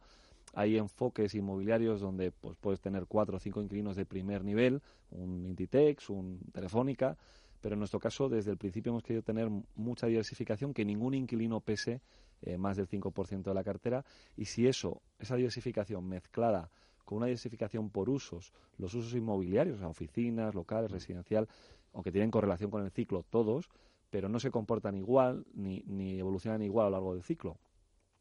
Hay 0.54 0.76
enfoques 0.76 1.34
inmobiliarios 1.34 2.00
donde 2.00 2.30
pues, 2.30 2.56
puedes 2.60 2.80
tener 2.80 3.06
cuatro 3.06 3.38
o 3.38 3.40
cinco 3.40 3.60
inquilinos 3.60 3.96
de 3.96 4.06
primer 4.06 4.44
nivel, 4.44 4.80
un 5.10 5.46
Inditex, 5.46 6.10
un 6.10 6.38
Telefónica, 6.52 7.16
pero 7.60 7.72
en 7.72 7.80
nuestro 7.80 7.98
caso 7.98 8.28
desde 8.28 8.52
el 8.52 8.56
principio 8.56 8.90
hemos 8.90 9.02
querido 9.02 9.22
tener 9.22 9.50
mucha 9.74 10.06
diversificación, 10.06 10.72
que 10.72 10.84
ningún 10.84 11.14
inquilino 11.14 11.58
pese 11.58 12.02
eh, 12.42 12.58
más 12.58 12.76
del 12.76 12.88
5% 12.88 13.42
de 13.42 13.54
la 13.54 13.64
cartera. 13.64 14.04
Y 14.36 14.46
si 14.46 14.66
eso, 14.66 15.02
esa 15.18 15.36
diversificación 15.36 16.08
mezclada 16.08 16.70
con 17.04 17.18
una 17.18 17.26
diversificación 17.26 17.90
por 17.90 18.10
usos, 18.10 18.52
los 18.76 18.94
usos 18.94 19.14
inmobiliarios, 19.14 19.80
oficinas, 19.82 20.54
locales, 20.54 20.90
residencial, 20.90 21.48
aunque 21.94 22.12
tienen 22.12 22.30
correlación 22.30 22.70
con 22.70 22.84
el 22.84 22.90
ciclo 22.90 23.24
todos, 23.30 23.70
pero 24.10 24.28
no 24.28 24.40
se 24.40 24.50
comportan 24.50 24.94
igual 24.94 25.46
ni, 25.54 25.82
ni 25.86 26.18
evolucionan 26.18 26.62
igual 26.62 26.86
a 26.86 26.90
lo 26.90 26.96
largo 26.96 27.14
del 27.14 27.22
ciclo. 27.22 27.58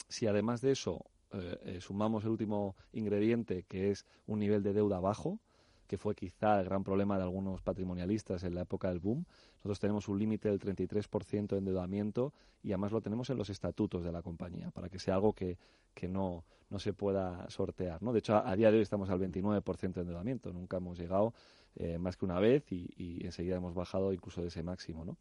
Si 0.07 0.25
además 0.25 0.61
de 0.61 0.71
eso 0.71 1.05
eh, 1.33 1.59
eh, 1.65 1.81
sumamos 1.81 2.23
el 2.23 2.31
último 2.31 2.75
ingrediente, 2.93 3.63
que 3.63 3.91
es 3.91 4.05
un 4.25 4.39
nivel 4.39 4.63
de 4.63 4.73
deuda 4.73 4.99
bajo, 4.99 5.39
que 5.87 5.97
fue 5.97 6.15
quizá 6.15 6.59
el 6.59 6.65
gran 6.65 6.83
problema 6.83 7.17
de 7.17 7.23
algunos 7.23 7.61
patrimonialistas 7.61 8.43
en 8.43 8.55
la 8.55 8.61
época 8.61 8.89
del 8.89 8.99
boom. 8.99 9.25
Nosotros 9.55 9.79
tenemos 9.79 10.07
un 10.07 10.19
límite 10.19 10.49
del 10.49 10.59
33% 10.59 11.47
de 11.47 11.57
endeudamiento 11.57 12.33
y 12.61 12.71
además 12.71 12.91
lo 12.91 13.01
tenemos 13.01 13.29
en 13.29 13.37
los 13.37 13.49
estatutos 13.49 14.03
de 14.03 14.11
la 14.11 14.21
compañía, 14.21 14.69
para 14.71 14.89
que 14.89 14.99
sea 14.99 15.15
algo 15.15 15.33
que, 15.33 15.57
que 15.93 16.07
no, 16.07 16.43
no 16.69 16.79
se 16.79 16.93
pueda 16.93 17.49
sortear. 17.49 18.01
¿no? 18.03 18.11
De 18.13 18.19
hecho, 18.19 18.35
a, 18.35 18.55
día 18.55 18.69
de 18.69 18.77
hoy 18.77 18.83
estamos 18.83 19.09
al 19.09 19.19
29% 19.19 19.93
de 19.93 20.01
endeudamiento. 20.01 20.51
Nunca 20.51 20.77
hemos 20.77 20.99
llegado 20.99 21.33
eh, 21.75 21.97
más 21.97 22.17
que 22.17 22.25
una 22.25 22.39
vez 22.39 22.71
y, 22.71 23.25
enseguida 23.25 23.55
hemos 23.55 23.73
bajado 23.73 24.13
incluso 24.13 24.41
de 24.41 24.47
ese 24.47 24.63
máximo. 24.63 25.05
¿no? 25.05 25.17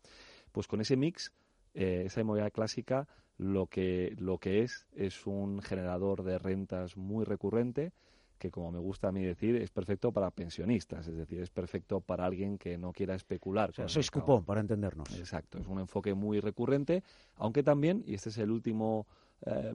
Pues 0.52 0.66
con 0.66 0.80
ese 0.80 0.96
mix, 0.96 1.32
eh, 1.74 2.02
esa 2.06 2.20
inmobiliaria 2.20 2.50
clásica 2.50 3.06
lo 3.38 3.66
que, 3.66 4.14
lo 4.18 4.38
que 4.38 4.62
es 4.62 4.86
es 4.94 5.26
un 5.26 5.60
generador 5.60 6.22
de 6.22 6.38
rentas 6.38 6.96
muy 6.96 7.24
recurrente 7.24 7.92
que 8.38 8.50
como 8.50 8.70
me 8.70 8.78
gusta 8.78 9.08
a 9.08 9.12
mí 9.12 9.24
decir, 9.24 9.56
es 9.56 9.70
perfecto 9.70 10.12
para 10.12 10.30
pensionistas, 10.30 11.06
es 11.08 11.16
decir, 11.16 11.40
es 11.40 11.50
perfecto 11.50 12.00
para 12.00 12.26
alguien 12.26 12.58
que 12.58 12.78
no 12.78 12.92
quiera 12.92 13.14
especular. 13.14 13.70
O 13.70 13.72
sea, 13.72 13.88
sois 13.88 14.10
cupón, 14.10 14.44
para 14.44 14.60
entendernos. 14.60 15.10
Exacto, 15.18 15.58
es 15.58 15.66
un 15.66 15.80
enfoque 15.80 16.14
muy 16.14 16.40
recurrente, 16.40 17.02
aunque 17.36 17.62
también, 17.62 18.04
y 18.06 18.14
este 18.14 18.28
es 18.28 18.38
el 18.38 18.50
último 18.50 19.06
eh, 19.44 19.74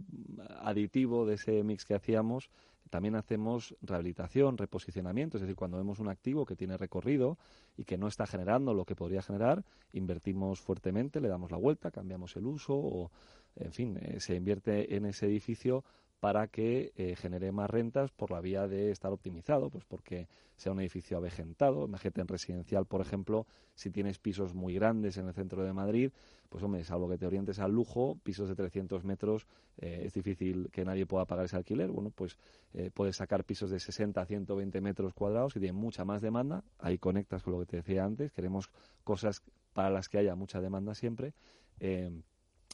aditivo 0.59 1.25
de 1.25 1.35
ese 1.35 1.63
mix 1.63 1.85
que 1.85 1.95
hacíamos, 1.95 2.49
también 2.89 3.15
hacemos 3.15 3.75
rehabilitación, 3.81 4.57
reposicionamiento, 4.57 5.37
es 5.37 5.41
decir, 5.41 5.55
cuando 5.55 5.77
vemos 5.77 5.99
un 5.99 6.09
activo 6.09 6.45
que 6.45 6.55
tiene 6.55 6.77
recorrido 6.77 7.37
y 7.77 7.85
que 7.85 7.97
no 7.97 8.07
está 8.07 8.27
generando 8.27 8.73
lo 8.73 8.85
que 8.85 8.95
podría 8.95 9.21
generar, 9.21 9.63
invertimos 9.93 10.59
fuertemente, 10.59 11.21
le 11.21 11.29
damos 11.29 11.51
la 11.51 11.57
vuelta, 11.57 11.89
cambiamos 11.89 12.35
el 12.35 12.45
uso 12.45 12.75
o, 12.75 13.11
en 13.55 13.71
fin, 13.71 13.97
eh, 14.01 14.19
se 14.19 14.35
invierte 14.35 14.95
en 14.95 15.05
ese 15.05 15.27
edificio 15.27 15.85
para 16.21 16.47
que 16.47 16.93
eh, 16.97 17.15
genere 17.15 17.51
más 17.51 17.67
rentas 17.67 18.11
por 18.11 18.29
la 18.29 18.41
vía 18.41 18.67
de 18.67 18.91
estar 18.91 19.11
optimizado, 19.11 19.71
pues 19.71 19.85
porque 19.85 20.27
sea 20.55 20.71
un 20.71 20.79
edificio 20.79 21.17
avejentado. 21.17 21.85
Imagínate 21.85 22.21
en 22.21 22.27
residencial, 22.27 22.85
por 22.85 23.01
ejemplo, 23.01 23.47
si 23.73 23.89
tienes 23.89 24.19
pisos 24.19 24.53
muy 24.53 24.75
grandes 24.75 25.17
en 25.17 25.27
el 25.27 25.33
centro 25.33 25.63
de 25.63 25.73
Madrid, 25.73 26.11
pues 26.47 26.63
hombre, 26.63 26.83
salvo 26.83 27.09
que 27.09 27.17
te 27.17 27.25
orientes 27.25 27.57
al 27.57 27.71
lujo, 27.71 28.19
pisos 28.21 28.47
de 28.47 28.55
300 28.55 29.03
metros, 29.03 29.47
eh, 29.79 30.03
es 30.05 30.13
difícil 30.13 30.69
que 30.71 30.85
nadie 30.85 31.07
pueda 31.07 31.25
pagar 31.25 31.45
ese 31.45 31.55
alquiler. 31.55 31.89
Bueno, 31.89 32.11
pues 32.11 32.37
eh, 32.75 32.91
puedes 32.93 33.15
sacar 33.15 33.43
pisos 33.43 33.71
de 33.71 33.79
60 33.79 34.21
a 34.21 34.25
120 34.27 34.79
metros 34.79 35.15
cuadrados 35.15 35.55
y 35.55 35.59
tiene 35.59 35.73
mucha 35.73 36.05
más 36.05 36.21
demanda. 36.21 36.63
Ahí 36.77 36.99
conectas 36.99 37.41
con 37.41 37.53
lo 37.53 37.59
que 37.61 37.65
te 37.65 37.77
decía 37.77 38.05
antes. 38.05 38.31
Queremos 38.31 38.69
cosas 39.03 39.41
para 39.73 39.89
las 39.89 40.07
que 40.07 40.19
haya 40.19 40.35
mucha 40.35 40.61
demanda 40.61 40.93
siempre 40.93 41.33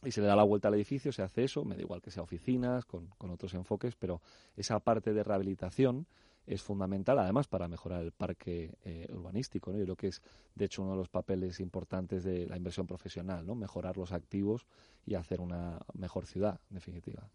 y 0.04 0.12
se 0.12 0.20
le 0.20 0.26
da 0.26 0.36
la 0.36 0.44
vuelta 0.44 0.68
al 0.68 0.74
edificio, 0.74 1.12
se 1.12 1.22
hace 1.22 1.44
eso, 1.44 1.64
me 1.64 1.74
da 1.74 1.82
igual 1.82 2.00
que 2.00 2.10
sea 2.10 2.22
oficinas, 2.22 2.84
con, 2.84 3.10
otros 3.18 3.54
enfoques, 3.54 3.96
pero 3.96 4.20
esa 4.56 4.78
parte 4.78 5.12
de 5.12 5.24
rehabilitación 5.24 6.06
es 6.46 6.62
fundamental, 6.62 7.18
además, 7.18 7.46
para 7.46 7.68
mejorar 7.68 8.02
el 8.02 8.12
parque 8.12 8.74
eh, 8.82 9.06
urbanístico. 9.10 9.70
¿no? 9.70 9.78
Yo 9.78 9.84
creo 9.84 9.96
que 9.96 10.06
es, 10.08 10.22
de 10.54 10.64
hecho, 10.64 10.82
uno 10.82 10.92
de 10.92 10.96
los 10.96 11.08
papeles 11.10 11.60
importantes 11.60 12.24
de 12.24 12.46
la 12.46 12.56
inversión 12.56 12.86
profesional, 12.86 13.44
¿no? 13.44 13.54
mejorar 13.54 13.98
los 13.98 14.12
activos 14.12 14.66
y 15.04 15.14
hacer 15.14 15.40
una 15.40 15.78
mejor 15.92 16.26
ciudad, 16.26 16.58
en 16.70 16.76
definitiva. 16.76 17.28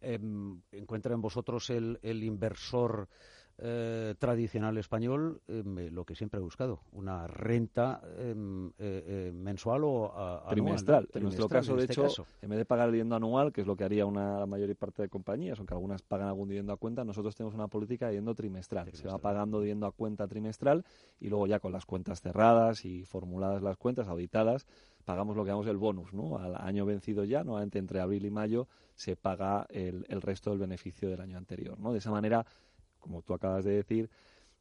Em, 0.00 0.62
¿Encuentra 0.72 1.12
en 1.12 1.20
vosotros 1.20 1.68
el, 1.68 1.98
el 2.02 2.24
inversor 2.24 3.08
eh, 3.58 4.14
tradicional 4.18 4.76
español 4.76 5.40
em, 5.48 5.88
lo 5.90 6.04
que 6.04 6.14
siempre 6.14 6.38
he 6.38 6.42
buscado, 6.42 6.82
una 6.92 7.26
renta 7.26 8.02
em, 8.18 8.68
eh, 8.68 8.72
eh, 8.78 9.32
mensual 9.34 9.82
o 9.84 10.42
trimestral. 10.50 11.08
En 11.14 11.22
nuestro 11.22 11.48
caso, 11.48 11.74
de 11.74 11.84
este 11.84 11.94
hecho, 11.94 12.26
en 12.42 12.50
vez 12.50 12.58
de 12.58 12.64
pagar 12.66 12.88
el 12.88 12.92
dividendo 12.92 13.16
anual, 13.16 13.52
que 13.52 13.62
es 13.62 13.66
lo 13.66 13.74
que 13.74 13.84
haría 13.84 14.04
una 14.04 14.40
la 14.40 14.46
mayor 14.46 14.74
parte 14.76 15.00
de 15.00 15.08
compañías, 15.08 15.58
aunque 15.58 15.72
algunas 15.72 16.02
pagan 16.02 16.28
algún 16.28 16.48
dividendo 16.48 16.74
a 16.74 16.76
cuenta, 16.76 17.02
nosotros 17.04 17.34
tenemos 17.34 17.54
una 17.54 17.68
política 17.68 18.06
de 18.06 18.12
dividendo 18.12 18.34
trimestral. 18.34 18.92
Se 18.92 19.08
va 19.08 19.18
pagando 19.18 19.60
dividendo 19.60 19.86
a 19.86 19.92
cuenta 19.92 20.28
trimestral 20.28 20.84
y 21.18 21.28
luego 21.28 21.46
ya 21.46 21.58
con 21.58 21.72
las 21.72 21.86
cuentas 21.86 22.20
cerradas 22.20 22.84
y 22.84 23.04
formuladas 23.04 23.62
las 23.62 23.78
cuentas, 23.78 24.06
auditadas, 24.08 24.66
pagamos 25.06 25.36
lo 25.36 25.44
que 25.44 25.50
llamamos 25.50 25.68
el 25.68 25.78
bonus, 25.78 26.12
¿no? 26.12 26.36
Al 26.36 26.56
año 26.56 26.84
vencido 26.84 27.24
ya, 27.24 27.42
nuevamente 27.42 27.78
entre 27.78 28.00
abril 28.00 28.26
y 28.26 28.30
mayo, 28.30 28.68
se 28.96 29.16
paga 29.16 29.66
el, 29.70 30.04
el 30.08 30.20
resto 30.20 30.50
del 30.50 30.58
beneficio 30.58 31.08
del 31.08 31.20
año 31.20 31.38
anterior, 31.38 31.78
¿no? 31.78 31.92
De 31.92 31.98
esa 31.98 32.10
manera 32.10 32.44
como 33.06 33.22
tú 33.22 33.34
acabas 33.34 33.64
de 33.64 33.70
decir, 33.70 34.10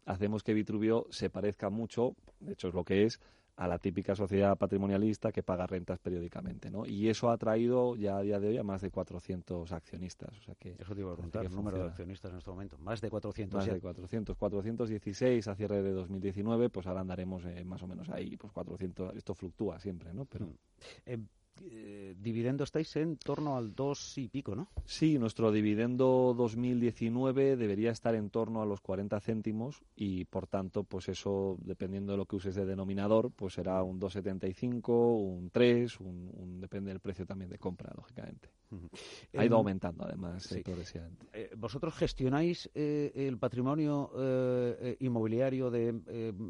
hacemos 0.06 0.44
que 0.44 0.54
Vitruvio 0.54 1.08
se 1.10 1.32
parezca 1.32 1.72
mucho, 1.72 2.16
de 2.40 2.54
hecho 2.54 2.68
es 2.68 2.76
lo 2.76 2.84
que 2.84 3.06
es, 3.06 3.20
a 3.56 3.68
la 3.68 3.80
típica 3.80 4.16
sociedad 4.16 4.56
patrimonialista 4.58 5.32
que 5.32 5.42
paga 5.42 5.66
rentas 5.66 5.98
periódicamente, 5.98 6.70
¿no? 6.70 6.86
Y 6.86 7.08
eso 7.08 7.32
ha 7.32 7.38
traído 7.38 7.96
ya 7.96 8.18
a 8.18 8.22
día 8.22 8.40
de 8.40 8.50
hoy 8.50 8.58
a 8.58 8.64
más 8.64 8.82
de 8.82 8.92
400 8.92 9.72
accionistas. 9.72 10.38
O 10.38 10.42
sea 10.42 10.56
que 10.56 10.76
eso 10.78 10.94
te 10.94 11.02
iba 11.02 11.12
a 11.12 11.16
preguntar, 11.16 11.46
el 11.46 11.56
número 11.56 11.78
de 11.78 11.86
accionistas 11.86 12.32
en 12.34 12.38
este 12.38 12.52
momento. 12.52 12.78
Más 12.78 13.00
de 13.00 13.10
400. 13.10 13.58
Más 13.58 13.74
de 13.74 13.80
400. 13.80 14.36
416 14.36 15.48
a 15.48 15.56
cierre 15.56 15.82
de 15.82 15.92
2019, 15.92 16.70
pues 16.70 16.86
ahora 16.86 17.00
andaremos 17.00 17.46
eh, 17.46 17.64
más 17.64 17.82
o 17.82 17.88
menos 17.88 18.10
ahí, 18.10 18.36
pues 18.36 18.52
400. 18.52 19.16
Esto 19.16 19.34
fluctúa 19.34 19.80
siempre, 19.80 20.14
¿no? 20.14 20.26
Pero... 20.26 20.48
Mm. 20.48 20.56
Eh, 21.06 21.20
eh, 21.62 22.16
dividendo 22.20 22.64
estáis 22.64 22.96
en 22.98 23.18
torno 23.18 23.56
al 23.56 23.74
2 23.74 24.18
y 24.18 24.28
pico, 24.28 24.56
¿no? 24.56 24.68
Sí, 24.86 25.18
nuestro 25.18 25.52
dividendo 25.52 26.34
2019 26.38 27.56
debería 27.56 27.92
estar 27.92 28.14
en 28.16 28.30
torno 28.30 28.62
a 28.62 28.66
los 28.66 28.82
40 28.82 29.20
céntimos 29.22 29.82
y 29.96 30.26
por 30.26 30.48
tanto, 30.48 30.84
pues 30.84 31.08
eso, 31.08 31.58
dependiendo 31.62 32.12
de 32.12 32.18
lo 32.18 32.26
que 32.26 32.36
uses 32.36 32.56
de 32.56 32.66
denominador, 32.66 33.32
pues 33.32 33.54
será 33.54 33.82
un 33.84 34.00
2,75, 34.00 34.90
un 34.90 35.50
3, 35.50 36.00
un, 36.02 36.60
depende 36.60 36.90
del 36.92 37.00
precio 37.00 37.26
también 37.26 37.50
de 37.50 37.58
compra, 37.58 37.94
lógicamente. 37.96 38.50
Ha 39.38 39.46
ido 39.46 39.56
aumentando 39.56 40.04
además 40.04 40.44
sí. 40.44 40.62
progresivamente. 40.62 41.28
Eh, 41.32 41.52
¿Vosotros 41.56 41.94
gestionáis 41.94 42.70
eh, 42.74 43.12
el 43.16 43.38
patrimonio 43.38 44.12
inmobiliario 45.00 45.70
de 45.70 45.94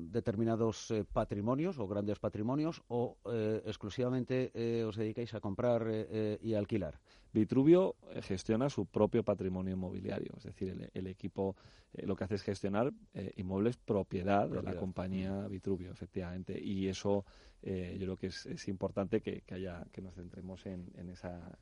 determinados 0.09 0.93
patrimonios 1.11 1.77
o 1.77 1.87
grandes 1.87 2.19
patrimonios 2.19 2.81
o 2.87 3.17
exclusivamente 3.65 4.51
os 4.85 4.94
os 4.95 5.03
dedicáis 5.03 5.33
a 5.35 5.43
comprar 5.43 5.83
eh, 5.87 6.07
eh, 6.09 6.37
y 6.41 6.53
alquilar? 6.55 6.95
Vitruvio 7.33 7.95
eh, 8.11 8.21
gestiona 8.21 8.69
su 8.69 8.85
propio 8.85 9.23
patrimonio 9.23 9.73
inmobiliario, 9.73 10.33
es 10.37 10.43
decir, 10.43 10.89
el, 10.93 11.07
equipo 11.07 11.55
lo 12.03 12.15
que 12.15 12.23
hace 12.23 12.35
es 12.35 12.43
gestionar 12.43 12.93
inmuebles 13.35 13.77
propiedad, 13.77 14.47
de 14.47 14.63
la 14.63 14.75
compañía 14.75 15.47
Vitruvio, 15.47 15.91
efectivamente, 15.91 16.59
y 16.59 16.87
eso 16.87 17.25
yo 17.61 17.71
creo 17.71 18.17
que 18.17 18.27
es, 18.27 18.67
importante 18.67 19.21
que, 19.21 19.43
haya 19.51 19.85
que 19.91 20.01
nos 20.01 20.13
centremos 20.15 20.65
en, 20.65 21.09
esa 21.09 21.57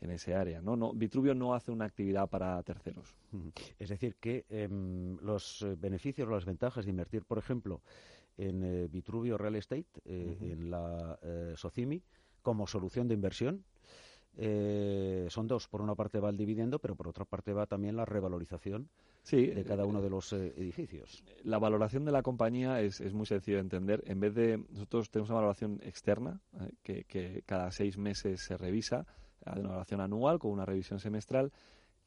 en 0.00 0.10
ese 0.10 0.34
área. 0.34 0.62
¿no? 0.62 0.76
No, 0.76 0.92
Vitruvio 0.92 1.34
no 1.34 1.54
hace 1.54 1.70
una 1.70 1.84
actividad 1.84 2.28
para 2.28 2.62
terceros. 2.62 3.14
Es 3.78 3.90
decir, 3.90 4.16
que 4.16 4.46
em, 4.48 5.18
los 5.18 5.66
beneficios 5.78 6.28
o 6.28 6.30
las 6.30 6.44
ventajas 6.44 6.84
de 6.84 6.90
invertir, 6.90 7.24
por 7.24 7.38
ejemplo, 7.38 7.82
en 8.38 8.90
Vitruvio 8.90 9.36
Real 9.36 9.56
Estate, 9.56 9.86
en 10.04 10.70
la 10.70 11.18
Socimi, 11.56 12.02
como 12.48 12.66
solución 12.66 13.08
de 13.08 13.14
inversión. 13.14 13.62
Eh, 14.38 15.26
son 15.28 15.46
dos. 15.46 15.68
Por 15.68 15.82
una 15.82 15.94
parte 15.94 16.18
va 16.18 16.30
el 16.30 16.38
dividendo, 16.38 16.78
pero 16.78 16.96
por 16.96 17.08
otra 17.08 17.26
parte 17.26 17.52
va 17.52 17.66
también 17.66 17.94
la 17.94 18.06
revalorización 18.06 18.88
de 19.30 19.64
cada 19.66 19.84
uno 19.84 20.00
de 20.00 20.08
los 20.08 20.32
eh, 20.32 20.54
edificios. 20.56 21.22
La 21.44 21.58
valoración 21.58 22.06
de 22.06 22.12
la 22.12 22.22
compañía 22.22 22.80
es, 22.80 23.12
muy 23.12 23.26
sencillo 23.26 23.58
de 23.58 23.64
entender. 23.64 24.02
En 24.06 24.18
vez 24.18 24.34
de 24.34 24.64
nosotros 24.70 25.10
tenemos 25.10 25.28
una 25.28 25.40
valoración 25.40 25.78
externa 25.82 26.40
eh, 26.84 27.04
que, 27.06 27.42
cada 27.44 27.70
seis 27.70 27.98
meses 27.98 28.40
se 28.40 28.56
revisa, 28.56 29.04
una 29.44 29.68
valoración 29.68 30.00
anual 30.00 30.38
con 30.38 30.52
una 30.52 30.64
revisión 30.64 31.00
semestral. 31.00 31.52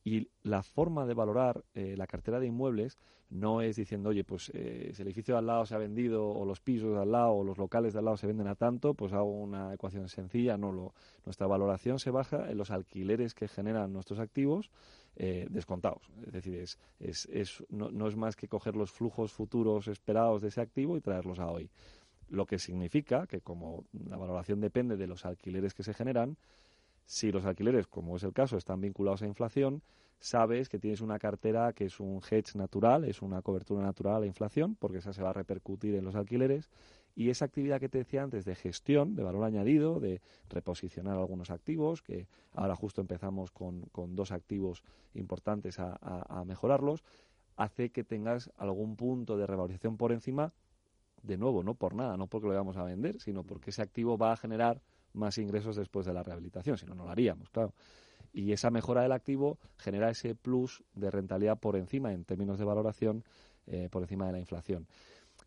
Y 0.03 0.29
la 0.43 0.63
forma 0.63 1.05
de 1.05 1.13
valorar 1.13 1.63
la 1.75 2.07
cartera 2.07 2.39
de 2.39 2.47
inmuebles 2.47 2.97
no 3.31 3.61
es 3.61 3.77
diciendo, 3.77 4.09
oye, 4.09 4.23
pues 4.23 4.51
eh, 4.53 4.91
si 4.93 5.01
el 5.01 5.07
edificio 5.07 5.35
de 5.35 5.39
al 5.39 5.47
lado 5.47 5.65
se 5.65 5.73
ha 5.73 5.77
vendido 5.77 6.27
o 6.27 6.45
los 6.45 6.59
pisos 6.59 6.93
de 6.93 7.01
al 7.01 7.11
lado 7.11 7.31
o 7.31 7.43
los 7.43 7.57
locales 7.57 7.93
de 7.93 7.99
al 7.99 8.05
lado 8.05 8.17
se 8.17 8.27
venden 8.27 8.47
a 8.47 8.55
tanto, 8.55 8.93
pues 8.93 9.13
hago 9.13 9.31
una 9.31 9.73
ecuación 9.73 10.09
sencilla. 10.09 10.57
No, 10.57 10.71
lo, 10.71 10.93
nuestra 11.25 11.47
valoración 11.47 11.97
se 11.97 12.11
baja 12.11 12.51
en 12.51 12.57
los 12.57 12.71
alquileres 12.71 13.33
que 13.33 13.47
generan 13.47 13.93
nuestros 13.93 14.19
activos 14.19 14.69
eh, 15.15 15.47
descontados. 15.49 16.11
Es 16.27 16.33
decir, 16.33 16.55
es, 16.55 16.77
es, 16.99 17.25
es 17.31 17.63
no, 17.69 17.89
no, 17.89 18.07
es 18.07 18.17
más 18.17 18.35
que 18.35 18.49
coger 18.49 18.75
los 18.75 18.91
flujos 18.91 19.31
futuros 19.31 19.87
esperados 19.87 20.41
de 20.41 20.49
ese 20.49 20.59
activo 20.59 20.97
y 20.97 21.01
traerlos 21.01 21.39
a 21.39 21.49
hoy. 21.49 21.69
Lo 22.29 22.45
que 22.45 22.59
significa 22.59 23.27
que 23.27 23.39
como 23.39 23.85
la 23.93 24.17
valoración 24.17 24.59
depende 24.59 24.97
de 24.97 25.07
los 25.07 25.25
alquileres 25.25 25.73
que 25.73 25.83
se 25.83 25.93
generan, 25.93 26.37
si 27.05 27.31
los 27.31 27.45
alquileres, 27.45 27.87
como 27.87 28.15
es 28.15 28.23
el 28.23 28.33
caso, 28.33 28.57
están 28.57 28.81
vinculados 28.81 29.21
a 29.21 29.27
inflación, 29.27 29.81
sabes 30.19 30.69
que 30.69 30.79
tienes 30.79 31.01
una 31.01 31.19
cartera 31.19 31.73
que 31.73 31.85
es 31.85 31.99
un 31.99 32.21
hedge 32.29 32.55
natural, 32.55 33.05
es 33.05 33.21
una 33.21 33.41
cobertura 33.41 33.83
natural 33.83 34.15
a 34.15 34.19
la 34.19 34.25
inflación, 34.27 34.75
porque 34.75 34.99
esa 34.99 35.13
se 35.13 35.23
va 35.23 35.31
a 35.31 35.33
repercutir 35.33 35.95
en 35.95 36.05
los 36.05 36.15
alquileres. 36.15 36.69
Y 37.15 37.29
esa 37.29 37.45
actividad 37.45 37.79
que 37.79 37.89
te 37.89 37.97
decía 37.97 38.23
antes 38.23 38.45
de 38.45 38.55
gestión, 38.55 39.15
de 39.15 39.23
valor 39.23 39.43
añadido, 39.43 39.99
de 39.99 40.21
reposicionar 40.49 41.17
algunos 41.17 41.49
activos, 41.49 42.01
que 42.01 42.27
ahora 42.53 42.75
justo 42.75 43.01
empezamos 43.01 43.51
con, 43.51 43.89
dos 44.15 44.31
activos 44.31 44.83
importantes 45.13 45.79
a, 45.79 45.97
a 46.01 46.45
mejorarlos, 46.45 47.03
hace 47.57 47.89
que 47.89 48.03
tengas 48.03 48.51
algún 48.57 48.95
punto 48.95 49.37
de 49.37 49.47
revalorización 49.47 49.97
por 49.97 50.11
encima, 50.11 50.53
de 51.21 51.37
nuevo, 51.37 51.63
no 51.63 51.75
por 51.75 51.93
nada, 51.93 52.17
no 52.17 52.27
porque 52.27 52.47
lo 52.47 52.53
vayamos 52.53 52.77
a 52.77 52.83
vender, 52.83 53.19
sino 53.19 53.43
porque 53.43 53.71
ese 53.71 53.81
activo 53.81 54.17
va 54.17 54.31
a 54.31 54.37
generar 54.37 54.81
más 55.13 55.37
ingresos 55.37 55.75
después 55.75 56.05
de 56.05 56.13
la 56.13 56.23
rehabilitación, 56.23 56.77
si 56.77 56.85
no, 56.85 56.95
no 56.95 57.05
lo 57.05 57.11
haríamos, 57.11 57.49
claro 57.49 57.73
y 58.33 58.51
esa 58.51 58.69
mejora 58.69 59.01
del 59.01 59.11
activo 59.11 59.59
genera 59.77 60.09
ese 60.09 60.35
plus 60.35 60.83
de 60.95 61.11
rentabilidad 61.11 61.59
por 61.59 61.75
encima, 61.75 62.13
en 62.13 62.23
términos 62.23 62.59
de 62.59 62.65
valoración, 62.65 63.23
eh, 63.67 63.89
por 63.91 64.01
encima 64.01 64.25
de 64.27 64.33
la 64.33 64.39
inflación. 64.39 64.87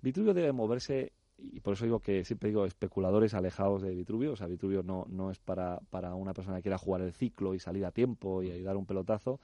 Vitruvio 0.03 0.35
debe 0.35 0.53
moverse, 0.53 1.13
y 1.39 1.61
por 1.61 1.75
eso 1.75 1.85
digo 1.85 2.01
que 2.01 2.25
siempre 2.25 2.51
digo 2.51 2.67
especuladores 2.67 3.35
alejados 3.35 3.83
de 3.83 3.95
Vitruvio, 3.95 4.33
o 4.33 4.37
sea, 4.37 4.47
Vitruvio 4.47 4.83
no, 4.83 5.07
no 5.09 5.31
es 5.31 5.39
para, 5.39 5.81
para 5.91 6.15
una 6.15 6.35
persona 6.35 6.57
que 6.57 6.63
quiera 6.63 6.79
jugar 6.79 7.01
el 7.01 7.13
ciclo 7.13 7.55
y 7.55 7.59
salir 7.59 7.85
a 7.87 7.91
tiempo 7.91 8.43
y, 8.43 8.63
dar 8.63 8.77
un 8.77 8.87
pelotazo. 8.87 9.41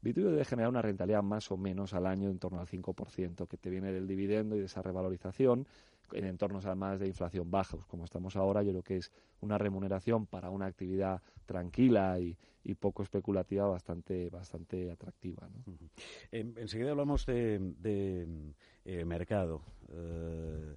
Vitruvio 0.00 0.30
debe 0.30 0.46
generar 0.46 0.70
una 0.70 0.80
rentabilidad 0.80 1.22
más 1.22 1.50
o 1.50 1.58
menos 1.58 1.92
al 1.92 2.06
año 2.06 2.30
en 2.30 2.38
torno 2.38 2.60
al 2.60 2.66
5%, 2.66 3.46
que 3.46 3.56
te 3.58 3.68
viene 3.68 3.92
del 3.92 4.06
dividendo 4.06 4.56
y 4.56 4.60
de 4.60 4.64
esa 4.64 4.80
revalorización, 4.80 5.66
en 6.12 6.24
entornos 6.24 6.66
además 6.66 7.00
de 7.00 7.08
inflación 7.08 7.50
bajos, 7.50 7.86
como 7.86 8.04
estamos 8.04 8.36
ahora, 8.36 8.62
yo 8.62 8.70
creo 8.70 8.82
que 8.82 8.96
es 8.96 9.12
una 9.40 9.58
remuneración 9.58 10.26
para 10.26 10.50
una 10.50 10.66
actividad 10.66 11.22
tranquila 11.46 12.18
y, 12.20 12.36
poco 12.78 13.02
especulativa 13.02 13.66
bastante 13.66 14.30
bastante 14.30 14.92
atractiva. 14.92 15.48
enseguida 16.30 16.92
hablamos 16.92 17.26
de, 17.26 18.54
eh, 18.84 19.04
mercado. 19.04 19.62
Eh, 19.88 20.76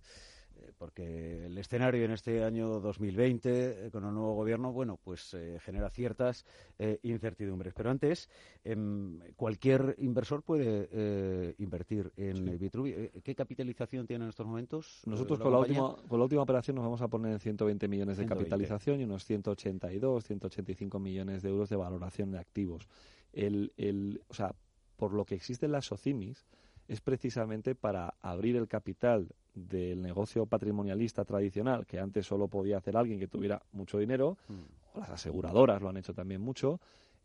porque 0.77 1.45
el 1.45 1.57
escenario 1.57 2.05
en 2.05 2.11
este 2.11 2.43
año 2.43 2.79
2020 2.79 3.87
eh, 3.87 3.91
con 3.91 4.05
el 4.05 4.13
nuevo 4.13 4.33
gobierno, 4.33 4.71
bueno, 4.71 4.99
pues 5.03 5.33
eh, 5.33 5.59
genera 5.59 5.89
ciertas 5.89 6.45
eh, 6.79 6.99
incertidumbres. 7.03 7.73
Pero 7.73 7.89
antes, 7.89 8.29
em, 8.63 9.19
cualquier 9.35 9.95
inversor 9.99 10.43
puede 10.43 11.53
invertir 11.57 12.11
en 12.17 12.57
Vitruvio. 12.57 12.95
¿Qué 13.23 13.35
capitalización 13.35 14.07
tiene 14.07 14.25
en 14.25 14.29
estos 14.29 14.45
momentos? 14.45 15.01
Nosotros 15.05 15.39
con 15.39 15.51
la, 15.51 15.59
última, 15.59 15.95
con 16.07 16.19
la 16.19 16.23
última 16.23 16.41
operación 16.41 16.75
nos 16.75 16.85
vamos 16.85 17.01
a 17.01 17.07
poner 17.07 17.33
en 17.33 17.39
120 17.39 17.87
millones 17.87 18.17
de 18.17 18.25
capitalización 18.25 19.01
y 19.01 19.03
unos 19.03 19.25
182, 19.25 20.23
185 20.23 20.99
millones 20.99 21.41
de 21.41 21.49
euros 21.49 21.69
de 21.69 21.75
valoración 21.75 22.31
de 22.31 22.39
activos. 22.39 22.87
El, 23.31 23.73
el, 23.77 24.21
o 24.27 24.33
sea, 24.33 24.53
por 24.95 25.13
lo 25.13 25.25
que 25.25 25.35
existen 25.35 25.71
las 25.71 25.85
SOCIMIS, 25.85 26.45
es 26.87 27.01
precisamente 27.01 27.75
para 27.75 28.15
abrir 28.21 28.55
el 28.55 28.67
capital 28.67 29.29
del 29.53 30.01
negocio 30.01 30.45
patrimonialista 30.45 31.25
tradicional, 31.25 31.85
que 31.85 31.99
antes 31.99 32.25
solo 32.25 32.47
podía 32.47 32.77
hacer 32.77 32.97
alguien 32.97 33.19
que 33.19 33.27
tuviera 33.27 33.61
mucho 33.71 33.99
dinero, 33.99 34.37
mm. 34.47 34.97
o 34.97 34.99
las 34.99 35.09
aseguradoras 35.09 35.81
lo 35.81 35.89
han 35.89 35.97
hecho 35.97 36.13
también 36.13 36.41
mucho, 36.41 36.79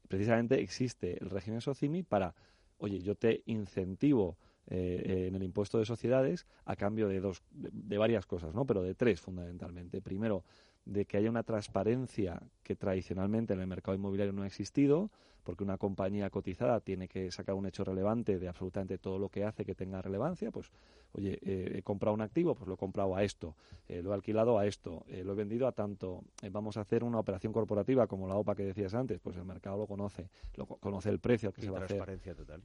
precisamente 0.09 0.61
existe 0.61 1.19
el 1.23 1.31
régimen 1.31 1.61
SOCIMI 1.61 2.03
para, 2.03 2.35
oye, 2.79 3.01
yo 3.01 3.15
te 3.15 3.43
incentivo 3.47 4.37
eh, 4.71 5.29
en 5.29 5.35
el 5.35 5.43
impuesto 5.43 5.79
de 5.79 5.87
sociedades 5.87 6.47
a 6.67 6.77
cambio 6.77 7.09
de 7.09 7.21
dos, 7.21 7.43
de, 7.51 7.97
varias 7.97 8.27
cosas, 8.27 8.55
¿no? 8.55 8.67
Pero 8.67 8.83
de 8.83 8.95
tres 8.95 9.19
fundamentalmente. 9.19 10.03
Primero, 10.03 10.45
de 10.89 11.05
que 11.05 11.19
haya 11.19 11.29
una 11.29 11.43
transparencia 11.43 12.43
que 12.63 12.75
tradicionalmente 12.75 13.53
en 13.53 13.61
el 13.61 13.67
mercado 13.67 13.95
inmobiliario 13.95 14.33
no 14.33 14.43
ha 14.43 14.47
existido, 14.47 15.11
porque 15.45 15.63
una 15.63 15.77
compañía 15.77 16.31
cotizada 16.31 16.81
tiene 16.81 17.09
que 17.09 17.31
sacar 17.31 17.55
un 17.55 17.67
hecho 17.67 17.85
relevante 17.85 18.39
de 18.39 18.49
absolutamente 18.49 18.97
todo 18.97 19.19
lo 19.19 19.29
que 19.29 19.45
hace 19.45 19.67
que 19.67 19.75
tenga 19.75 20.01
relevancia, 20.01 20.51
pues, 20.51 20.71
oye, 21.13 21.39
eh, 21.43 21.75
he 21.77 21.83
comprado 21.83 22.15
un 22.15 22.23
activo, 22.23 22.55
pues 22.55 22.69
lo 22.69 22.75
he 22.75 22.77
comprado 22.79 23.15
a 23.15 23.23
esto, 23.23 23.55
eh, 23.87 24.03
lo 24.03 24.13
he 24.13 24.15
alquilado 24.15 24.59
a 24.59 24.67
esto, 24.67 25.05
eh, 25.09 25.23
lo 25.25 25.33
he 25.33 25.37
vendido 25.37 25.67
a 25.67 25.73
tanto, 25.73 26.25
vamos 26.51 26.79
a 26.79 26.81
hacer 26.81 27.05
una 27.05 27.19
operación 27.19 27.53
corporativa 27.53 28.07
como 28.07 28.27
la 28.27 28.37
OPA 28.37 28.55
que 28.55 28.65
decías 28.65 28.95
antes, 28.95 29.21
pues 29.21 29.37
el 29.37 29.45
mercado 29.45 29.77
lo 29.77 29.87
conoce, 29.87 30.31
lo 30.57 30.67
conoce 30.67 31.11
el 31.11 31.19
precio 31.19 31.53
que 31.53 31.61
se 31.61 31.71
va 31.71 31.81
a 31.81 31.85
hacer. 31.85 31.99
Transparencia 31.99 32.35
total. 32.35 32.63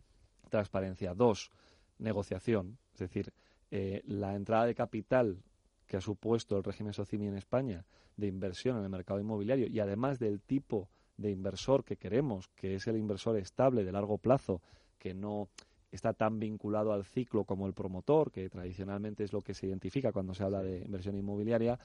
Transparencia. 0.49 1.13
Dos, 1.13 1.51
negociación, 1.99 2.77
es 2.93 2.99
decir, 2.99 3.33
la 4.05 4.35
entrada 4.35 4.65
de 4.65 4.75
capital 4.75 5.43
que 5.87 5.97
ha 5.97 6.01
supuesto 6.01 6.57
el 6.57 6.63
régimen 6.63 6.93
SOCIMI 6.93 7.27
en 7.27 7.37
España 7.37 7.85
de 8.17 8.27
inversión 8.27 8.77
en 8.77 8.83
el 8.83 8.89
mercado 8.89 9.19
inmobiliario 9.19 9.67
y 9.67 9.79
además 9.79 10.19
del 10.19 10.41
tipo 10.41 10.89
de 11.17 11.31
inversor 11.31 11.83
que 11.83 11.97
queremos, 11.97 12.47
que 12.55 12.75
es 12.75 12.87
el 12.87 12.97
inversor 12.97 13.37
estable 13.37 13.83
de 13.83 13.91
largo 13.91 14.17
plazo, 14.17 14.61
que 14.97 15.13
no 15.13 15.49
está 15.91 16.13
tan 16.13 16.39
vinculado 16.39 16.91
al 16.91 17.05
ciclo 17.05 17.43
como 17.43 17.67
el 17.67 17.73
promotor, 17.73 18.31
que 18.31 18.49
tradicionalmente 18.49 19.23
es 19.23 19.31
lo 19.31 19.41
que 19.41 19.53
se 19.53 19.67
identifica 19.67 20.11
cuando 20.11 20.33
se 20.33 20.43
habla 20.43 20.63
de 20.63 20.79
inversión 20.79 21.15
inmobiliaria, 21.15 21.77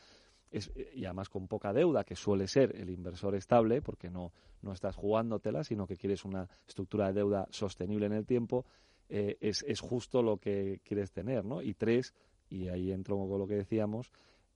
es, 0.50 0.72
y 0.94 1.04
además 1.04 1.28
con 1.28 1.46
poca 1.46 1.74
deuda, 1.74 2.04
que 2.04 2.16
suele 2.16 2.48
ser 2.48 2.74
el 2.74 2.88
inversor 2.88 3.34
estable, 3.34 3.82
porque 3.82 4.08
no, 4.08 4.32
no 4.62 4.72
estás 4.72 4.96
jugándotela, 4.96 5.62
sino 5.62 5.86
que 5.86 5.96
quieres 5.96 6.24
una 6.24 6.48
estructura 6.66 7.08
de 7.08 7.12
deuda 7.14 7.46
sostenible 7.50 8.06
en 8.06 8.12
el 8.12 8.24
tiempo, 8.24 8.64
eh, 9.10 9.36
es, 9.40 9.62
es 9.68 9.80
justo 9.80 10.22
lo 10.22 10.38
que 10.38 10.80
quieres 10.84 11.12
tener, 11.12 11.44
¿no? 11.44 11.60
Y 11.60 11.74
tres, 11.74 12.14
y 12.48 12.68
ahí 12.68 12.92
entro 12.92 13.16
con 13.16 13.38
lo 13.38 13.46
que 13.46 13.54
decíamos, 13.54 14.10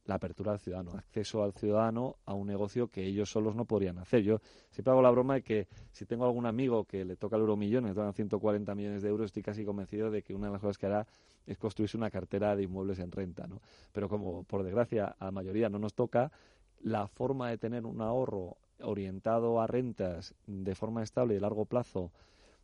la 0.04 0.16
apertura 0.16 0.52
al 0.52 0.58
ciudadano, 0.58 0.92
acceso 0.92 1.44
al 1.44 1.52
ciudadano 1.52 2.16
a 2.24 2.34
un 2.34 2.46
negocio 2.46 2.88
que 2.88 3.04
ellos 3.04 3.30
solos 3.30 3.54
no 3.54 3.64
podrían 3.64 3.98
hacer. 3.98 4.22
Yo 4.22 4.40
siempre 4.70 4.90
hago 4.90 5.02
la 5.02 5.10
broma 5.10 5.34
de 5.34 5.42
que 5.42 5.68
si 5.92 6.06
tengo 6.06 6.24
algún 6.24 6.46
amigo 6.46 6.84
que 6.84 7.04
le 7.04 7.16
toca 7.16 7.36
el 7.36 7.42
euromillón, 7.42 7.86
le 7.86 7.94
tocan 7.94 8.12
140 8.12 8.74
millones 8.74 9.02
de 9.02 9.08
euros, 9.08 9.26
estoy 9.26 9.42
casi 9.42 9.64
convencido 9.64 10.10
de 10.10 10.22
que 10.22 10.34
una 10.34 10.46
de 10.46 10.54
las 10.54 10.60
cosas 10.60 10.78
que 10.78 10.86
hará 10.86 11.06
es 11.46 11.58
construirse 11.58 11.96
una 11.96 12.10
cartera 12.10 12.56
de 12.56 12.64
inmuebles 12.64 12.98
en 12.98 13.12
renta. 13.12 13.46
¿no? 13.46 13.60
Pero 13.92 14.08
como 14.08 14.42
por 14.44 14.64
desgracia 14.64 15.14
a 15.18 15.26
la 15.26 15.30
mayoría 15.30 15.68
no 15.68 15.78
nos 15.78 15.94
toca, 15.94 16.32
la 16.80 17.06
forma 17.06 17.50
de 17.50 17.58
tener 17.58 17.86
un 17.86 18.00
ahorro 18.00 18.56
orientado 18.80 19.60
a 19.60 19.68
rentas 19.68 20.34
de 20.46 20.74
forma 20.74 21.04
estable 21.04 21.34
y 21.34 21.36
de 21.36 21.42
largo 21.42 21.64
plazo, 21.64 22.10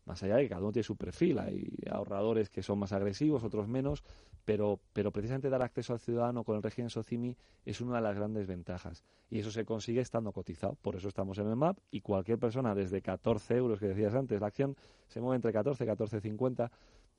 más 0.09 0.23
allá 0.23 0.37
de 0.37 0.45
que 0.45 0.49
cada 0.49 0.63
uno 0.63 0.73
tiene 0.73 0.85
su 0.85 0.97
perfil, 0.97 1.39
hay 1.39 1.69
ahorradores 1.91 2.49
que 2.49 2.63
son 2.63 2.79
más 2.79 2.93
agresivos, 2.93 3.45
otros 3.45 3.69
menos, 3.69 4.03
pero, 4.47 4.81
pero 4.95 5.13
precisamente 5.13 5.51
dar 5.51 5.63
acceso 5.63 5.93
al 5.93 6.01
ciudadano 6.01 6.45
con 6.45 6.57
el 6.57 6.63
régimen 6.63 6.89
SOCIMI 6.89 7.37
es 7.67 7.83
una 7.83 7.97
de 7.97 8.03
las 8.03 8.17
grandes 8.17 8.47
ventajas. 8.47 9.05
Y 9.31 9.41
eso 9.41 9.51
se 9.51 9.67
consigue 9.67 10.01
estando 10.01 10.33
cotizado. 10.33 10.79
Por 10.81 10.97
eso 10.97 11.09
estamos 11.09 11.37
en 11.39 11.49
el 11.49 11.57
MAP 11.57 11.77
y 11.91 12.01
cualquier 12.01 12.39
persona 12.39 12.75
desde 12.75 13.03
14 13.03 13.55
euros, 13.57 13.79
que 13.79 13.89
decías 13.89 14.15
antes, 14.15 14.41
la 14.41 14.47
acción 14.47 14.75
se 15.09 15.21
mueve 15.21 15.37
entre 15.37 15.53
14 15.53 15.85
y 15.85 15.87
14,50. 15.87 16.71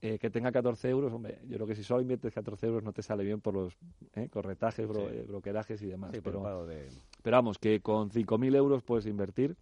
Eh, 0.02 0.18
que 0.18 0.30
tenga 0.30 0.50
14 0.50 0.90
euros, 0.90 1.12
hombre, 1.12 1.40
yo 1.46 1.58
creo 1.58 1.68
que 1.68 1.76
si 1.76 1.84
solo 1.84 2.02
inviertes 2.02 2.34
14 2.34 2.66
euros 2.68 2.84
no 2.84 2.94
te 2.94 3.02
sale 3.04 3.22
bien 3.24 3.42
por 3.42 3.54
los 3.54 3.78
eh, 4.16 4.30
corretajes, 4.30 4.90
eh, 4.90 5.26
brokerajes 5.28 5.82
y 5.82 5.88
demás. 5.88 6.12
pero, 6.24 6.42
pero 7.22 7.38
vamos, 7.38 7.60
que 7.60 7.82
con 7.82 8.10
5.000 8.10 8.56
euros 8.56 8.82
puedes 8.82 9.06
invertir 9.06 9.58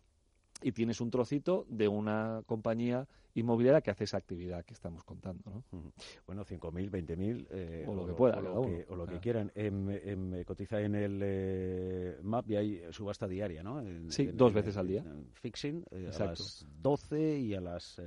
y 0.61 0.71
tienes 0.71 1.01
un 1.01 1.11
trocito 1.11 1.65
de 1.69 1.87
una 1.87 2.41
compañía 2.45 3.07
inmobiliaria 3.39 3.81
que 3.81 3.91
hace 3.91 4.05
esa 4.05 4.17
actividad 4.17 4.65
que 4.65 4.73
estamos 4.73 5.03
contando. 5.03 5.43
¿no? 5.71 5.91
Bueno, 6.25 6.43
5.000, 6.43 6.89
20.000 6.89 7.47
eh, 7.51 7.85
o, 7.87 7.93
lo 7.93 8.07
que 8.07 8.13
pueda, 8.13 8.37
o 8.39 8.95
lo, 8.95 9.05
que, 9.05 9.19
quieran. 9.19 9.51
Em, 9.53 9.89
em, 9.89 10.43
cotiza 10.43 10.81
en 10.81 10.95
el 10.95 11.19
eh, 11.23 12.19
MAP 12.23 12.49
y 12.49 12.55
hay 12.55 12.81
subasta 12.91 13.27
diaria, 13.27 13.61
¿no? 13.63 13.83
sí, 14.09 14.27
dos 14.33 14.53
veces 14.53 14.75
al 14.77 14.87
día. 14.87 15.03
Fixing 15.33 15.85
eh, 15.91 16.09
a 16.19 16.25
las 16.25 16.65
12 16.81 17.39
y 17.39 17.53
a 17.53 17.61
las 17.61 18.01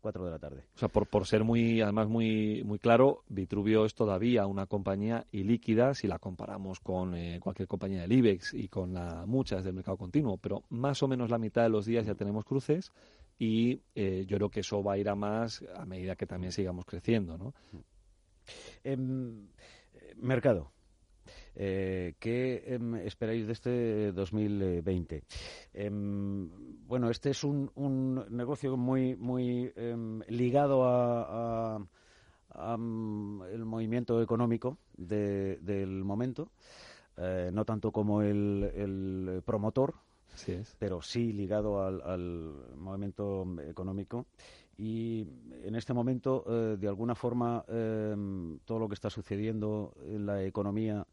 4 0.00 0.24
de 0.24 0.30
la 0.30 0.38
tarde. 0.38 0.64
O 0.74 0.78
sea, 0.78 0.88
por, 0.88 1.06
por 1.06 1.26
ser 1.26 1.44
muy, 1.44 1.80
además 1.80 2.08
muy, 2.08 2.62
muy 2.64 2.78
claro, 2.78 3.24
Vitruvio 3.28 3.86
es 3.86 3.94
todavía 3.94 4.46
una 4.46 4.66
compañía 4.66 5.26
ilíquida 5.32 5.94
si 5.94 6.06
la 6.08 6.18
comparamos 6.18 6.80
con 6.80 7.14
cualquier 7.40 7.68
compañía 7.68 8.02
del 8.02 8.12
IBEX 8.12 8.54
y 8.54 8.68
con 8.68 8.92
la, 8.92 9.24
muchas 9.26 9.64
del 9.64 9.74
mercado 9.74 9.96
continuo, 9.96 10.36
pero 10.36 10.64
más 10.68 11.02
o 11.02 11.08
menos 11.08 11.30
la 11.30 11.38
mitad 11.38 11.62
de 11.62 11.70
los 11.70 11.86
días 11.86 11.93
ya 12.02 12.14
tenemos 12.14 12.44
cruces 12.44 12.92
y 13.38 13.80
eh, 13.94 14.24
yo 14.26 14.36
creo 14.36 14.50
que 14.50 14.60
eso 14.60 14.82
va 14.82 14.94
a 14.94 14.98
ir 14.98 15.08
a 15.08 15.14
más 15.14 15.64
a 15.74 15.84
medida 15.84 16.16
que 16.16 16.26
también 16.26 16.52
sigamos 16.52 16.84
creciendo. 16.84 17.36
¿no? 17.36 17.54
Em, 18.82 19.48
mercado. 20.16 20.70
Eh, 21.56 22.14
¿Qué 22.18 22.64
em, 22.66 22.96
esperáis 22.96 23.46
de 23.46 23.52
este 23.52 24.12
2020? 24.12 25.22
Em, 25.72 26.50
bueno, 26.86 27.10
este 27.10 27.30
es 27.30 27.44
un, 27.44 27.70
un 27.76 28.24
negocio 28.30 28.76
muy, 28.76 29.16
muy 29.16 29.72
ligado 30.28 30.84
a, 30.84 31.78
el 32.56 33.64
movimiento 33.64 34.22
económico 34.22 34.78
del 34.96 36.04
momento, 36.04 36.50
eh, 37.16 37.50
no 37.52 37.64
tanto 37.64 37.90
como 37.90 38.22
el, 38.22 38.70
el 38.76 39.42
promotor, 39.44 39.94
pero 40.78 41.02
sí 41.02 41.32
ligado 41.32 41.82
al, 41.82 42.74
movimiento 42.76 43.46
económico. 43.66 44.26
Y 44.76 45.26
en 45.62 45.76
este 45.76 45.92
momento, 45.92 46.44
eh, 46.48 46.76
de 46.76 46.88
alguna 46.88 47.14
forma, 47.14 47.64
em, 47.68 48.58
todo 48.64 48.80
lo 48.80 48.88
que 48.88 48.94
está 48.94 49.08
sucediendo 49.08 49.94
en 50.02 50.26
la 50.26 50.42
economía 50.42 51.06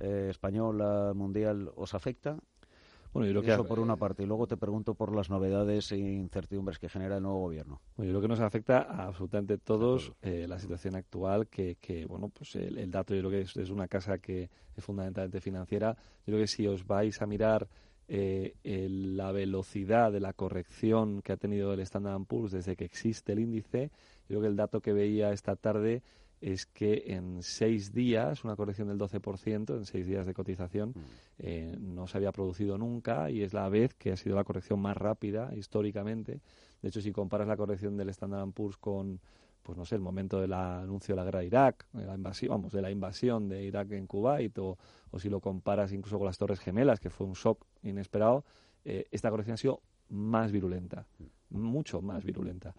eh, 0.00 0.28
española, 0.30 1.12
mundial, 1.14 1.70
¿os 1.76 1.94
afecta? 1.94 2.38
Bueno, 3.14 3.30
yo 3.30 3.42
creo 3.42 3.54
Eso 3.54 3.64
por 3.64 3.78
una 3.78 3.94
parte. 3.94 4.24
Y 4.24 4.26
luego 4.26 4.48
te 4.48 4.56
pregunto 4.56 4.94
por 4.94 5.14
las 5.14 5.30
novedades 5.30 5.92
e 5.92 5.98
incertidumbres 5.98 6.80
que 6.80 6.88
genera 6.88 7.16
el 7.16 7.22
nuevo 7.22 7.38
gobierno. 7.38 7.80
Bueno, 7.96 8.10
yo 8.10 8.18
creo 8.18 8.22
que 8.22 8.28
nos 8.28 8.40
afecta 8.40 8.82
a 8.82 9.06
absolutamente 9.06 9.56
todos 9.56 10.12
eh, 10.20 10.46
la 10.48 10.58
situación 10.58 10.96
actual, 10.96 11.46
que, 11.46 11.76
que 11.76 12.06
bueno, 12.06 12.28
pues 12.28 12.56
el, 12.56 12.90
dato 12.90 13.14
yo 13.14 13.20
creo 13.20 13.30
que 13.30 13.40
es, 13.42 13.56
es, 13.56 13.70
una 13.70 13.86
casa 13.86 14.18
que 14.18 14.50
es 14.76 14.84
fundamentalmente 14.84 15.40
financiera. 15.40 15.96
Yo 16.26 16.32
creo 16.32 16.40
que 16.40 16.48
si 16.48 16.66
os 16.66 16.84
vais 16.84 17.22
a 17.22 17.26
mirar 17.26 17.68
eh, 18.08 18.54
la 18.62 19.32
velocidad 19.32 20.12
de 20.12 20.20
la 20.20 20.32
corrección 20.32 21.22
que 21.22 21.32
ha 21.32 21.36
tenido 21.36 21.72
el 21.72 21.80
Standard 21.80 22.24
Poor's 22.26 22.52
desde 22.52 22.76
que 22.76 22.84
existe 22.84 23.32
el 23.32 23.40
índice. 23.40 23.90
Creo 24.28 24.40
que 24.40 24.46
el 24.46 24.56
dato 24.56 24.80
que 24.80 24.92
veía 24.92 25.32
esta 25.32 25.56
tarde 25.56 26.02
es 26.40 26.66
que 26.66 27.04
en 27.06 27.42
seis 27.42 27.94
días, 27.94 28.44
una 28.44 28.56
corrección 28.56 28.88
del 28.88 28.98
12%, 28.98 29.76
en 29.76 29.86
seis 29.86 30.06
días 30.06 30.26
de 30.26 30.34
cotización, 30.34 30.90
mm. 30.90 31.00
eh, 31.38 31.76
no 31.80 32.06
se 32.06 32.18
había 32.18 32.32
producido 32.32 32.76
nunca 32.76 33.30
y 33.30 33.42
es 33.42 33.54
la 33.54 33.68
vez 33.70 33.94
que 33.94 34.12
ha 34.12 34.16
sido 34.16 34.36
la 34.36 34.44
corrección 34.44 34.78
más 34.80 34.96
rápida 34.96 35.54
históricamente. 35.56 36.40
De 36.82 36.88
hecho, 36.88 37.00
si 37.00 37.12
comparas 37.12 37.48
la 37.48 37.56
corrección 37.56 37.96
del 37.96 38.10
Standard 38.10 38.50
Poor's 38.52 38.76
con 38.76 39.20
pues 39.64 39.78
no 39.78 39.84
sé, 39.84 39.94
el 39.94 40.02
momento 40.02 40.40
del 40.40 40.52
anuncio 40.52 41.14
de 41.14 41.16
la 41.16 41.24
guerra 41.24 41.40
de 41.40 41.46
Irak, 41.46 41.86
de 41.92 42.04
la 42.04 42.14
invasión, 42.14 42.50
vamos, 42.50 42.72
de 42.72 42.82
la 42.82 42.90
invasión 42.90 43.48
de 43.48 43.64
Irak 43.64 43.92
en 43.92 44.06
Kuwait, 44.06 44.56
o, 44.58 44.76
o 45.10 45.18
si 45.18 45.30
lo 45.30 45.40
comparas 45.40 45.90
incluso 45.92 46.18
con 46.18 46.26
las 46.26 46.36
Torres 46.36 46.60
Gemelas, 46.60 47.00
que 47.00 47.08
fue 47.08 47.26
un 47.26 47.32
shock 47.32 47.64
inesperado, 47.82 48.44
eh, 48.84 49.06
esta 49.10 49.30
corrección 49.30 49.54
ha 49.54 49.56
sido 49.56 49.80
más 50.10 50.52
virulenta, 50.52 51.06
mucho 51.48 52.02
más 52.02 52.24
virulenta. 52.24 52.74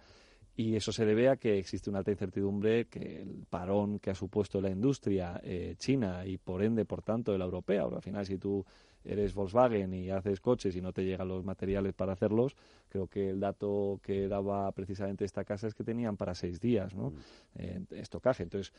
Y 0.55 0.75
eso 0.75 0.91
se 0.91 1.05
debe 1.05 1.27
a 1.27 1.35
que 1.35 1.57
existe 1.57 1.89
una 1.89 1.99
alta 1.99 2.11
incertidumbre, 2.11 2.85
que 2.85 3.21
el 3.21 3.45
parón 3.49 3.99
que 3.99 4.11
ha 4.11 4.15
supuesto 4.15 4.61
la 4.61 4.69
industria 4.69 5.41
eh, 5.43 5.75
china 5.77 6.25
y 6.25 6.37
por 6.37 6.63
ende, 6.63 6.85
por 6.85 7.01
tanto, 7.01 7.37
la 7.37 7.43
europea. 7.43 7.83
Al 7.83 8.01
final, 8.01 8.25
si 8.25 8.37
tú 8.37 8.63
eres 9.05 9.33
Volkswagen 9.33 9.93
y 9.93 10.09
haces 10.09 10.39
coches 10.39 10.75
y 10.75 10.81
no 10.81 10.91
te 10.91 11.03
llegan 11.03 11.27
los 11.27 11.43
materiales 11.43 11.93
para 11.93 12.13
hacerlos, 12.13 12.55
creo 12.89 13.07
que 13.07 13.29
el 13.29 13.39
dato 13.39 13.99
que 14.03 14.27
daba 14.27 14.71
precisamente 14.71 15.25
esta 15.25 15.43
casa 15.43 15.67
es 15.67 15.73
que 15.73 15.83
tenían 15.83 16.17
para 16.17 16.35
seis 16.35 16.59
días 16.59 16.93
¿no? 16.95 17.11
Mm. 17.11 17.15
Eh, 17.55 17.81
estocaje. 17.91 18.43
Entonces, 18.43 18.73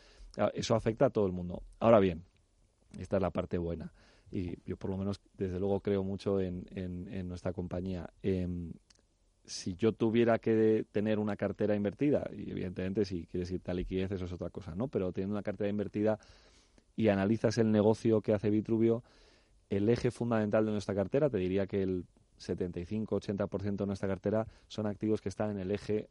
eso 0.55 0.75
afecta 0.75 1.07
a 1.07 1.11
todo 1.11 1.27
el 1.27 1.33
mundo. 1.33 1.63
Ahora 1.81 2.01
bien, 2.01 2.25
Esta 2.99 3.17
es 3.17 3.23
la 3.23 3.31
parte 3.31 3.59
buena. 3.59 3.93
Y 4.31 4.59
yo 4.69 4.77
por 4.77 4.91
lo 4.91 4.97
menos, 4.97 5.21
desde 5.37 5.61
luego, 5.61 5.81
creo 5.81 6.03
mucho 6.03 6.41
en, 6.41 6.67
en, 6.75 7.29
nuestra 7.29 7.53
compañía. 7.53 8.11
Em, 8.23 8.73
si 9.45 9.77
yo 9.77 9.93
tuviera 9.93 10.39
que 10.39 10.85
tener 10.91 11.19
una 11.19 11.37
cartera 11.37 11.77
invertida, 11.77 12.29
y 12.33 12.51
evidentemente 12.51 13.05
si 13.05 13.27
quieres 13.27 13.51
irte 13.53 13.71
a 13.71 13.75
liquidez 13.75 14.11
eso 14.11 14.25
es 14.25 14.33
otra 14.33 14.51
cosa, 14.51 14.75
¿no? 14.75 14.89
Pero 14.89 15.13
teniendo 15.13 15.35
una 15.35 15.43
cartera 15.43 15.71
invertida 15.71 16.19
y 16.97 17.09
analizas 17.09 17.59
el 17.59 17.71
negocio 17.71 18.21
que 18.21 18.33
hace 18.33 18.51
Vitruvio, 18.51 19.05
el 19.71 19.89
eje 19.89 20.11
fundamental 20.11 20.65
de 20.65 20.73
nuestra 20.73 20.95
cartera, 20.95 21.29
te 21.29 21.39
diría 21.39 21.67
que 21.67 21.83
el 21.83 22.05
75-80% 22.39 23.77
de 23.77 23.87
nuestra 23.87 24.09
cartera 24.09 24.47
son 24.69 24.87
activos 24.87 25.21
que 25.21 25.29
están 25.29 25.51
en 25.51 25.59
el 25.59 25.71
eje 25.71 26.09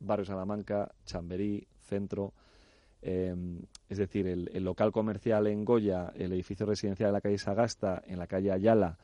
Barrio 0.00 0.24
Salamanca, 0.24 0.92
Chamberí, 1.04 1.66
Centro. 1.80 2.34
Em, 3.00 3.60
es 3.88 3.98
decir, 3.98 4.26
el, 4.26 4.64
local 4.64 4.92
comercial 4.92 5.46
en 5.46 5.64
Goya, 5.64 6.12
el 6.14 6.32
edificio 6.32 6.64
residencial 6.64 7.08
de 7.08 7.12
la 7.12 7.20
calle 7.20 7.38
Sagasta, 7.38 8.02
en 8.06 8.18
la 8.18 8.26
calle 8.26 8.50
Ayala, 8.50 8.98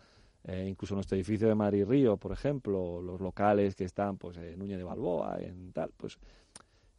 eh, 0.45 0.67
incluso 0.69 0.95
nuestro 0.95 1.17
edificio 1.17 1.49
de 1.49 1.55
Madrid 1.55 1.85
Río, 1.85 2.17
por 2.17 2.33
ejemplo, 2.33 3.03
los 3.03 3.21
locales 3.21 3.75
que 3.75 3.85
están 3.85 4.17
pues, 4.17 4.39
en 4.39 4.59
Núñez 4.59 4.79
de 4.79 4.85
Balboa, 4.85 5.39
en 5.41 5.73
tal, 5.73 5.91
pues 5.97 6.19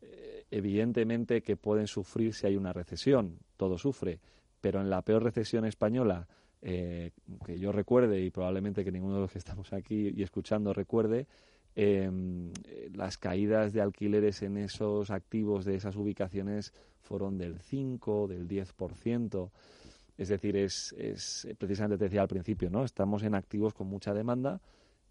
eh, 0.02 0.46
evidentemente 0.52 1.42
que 1.42 1.58
pueden 1.58 1.88
sufrir 1.88 2.36
si 2.36 2.46
hay 2.46 2.56
una 2.56 2.72
recesión, 2.72 3.40
todo 3.58 3.80
sufre, 3.80 4.20
pero 4.60 4.80
en 4.80 4.92
la 4.92 5.02
peor 5.02 5.24
recesión 5.24 5.66
española, 5.66 6.28
eh, 6.62 7.12
que 7.44 7.58
yo 7.58 7.72
recuerde 7.72 8.22
y 8.22 8.30
probablemente 8.30 8.84
que 8.84 8.92
ninguno 8.92 9.16
de 9.16 9.22
los 9.22 9.32
que 9.32 9.40
estamos 9.40 9.74
aquí 9.74 10.14
y 10.16 10.22
escuchando 10.22 10.74
recuerde, 10.74 11.28
em, 11.76 12.52
las 12.94 13.18
caídas 13.18 13.74
de 13.74 13.82
alquileres 13.82 14.42
en 14.44 14.58
esos 14.58 15.10
activos 15.10 15.66
de 15.66 15.76
esas 15.76 15.96
ubicaciones 15.96 16.74
fueron 17.02 17.38
del 17.38 17.60
5, 17.60 18.28
del 18.28 18.48
10%. 18.48 19.52
Es 20.18 20.30
decir, 20.30 20.56
es, 20.56 20.94
es 21.00 21.48
precisamente 21.58 21.98
te 21.98 22.06
decía 22.06 22.22
al 22.22 22.28
principio, 22.28 22.70
¿no? 22.70 22.84
Estamos 22.84 23.24
en 23.24 23.34
activos 23.34 23.74
con 23.74 23.88
mucha 23.88 24.14
demanda, 24.14 24.62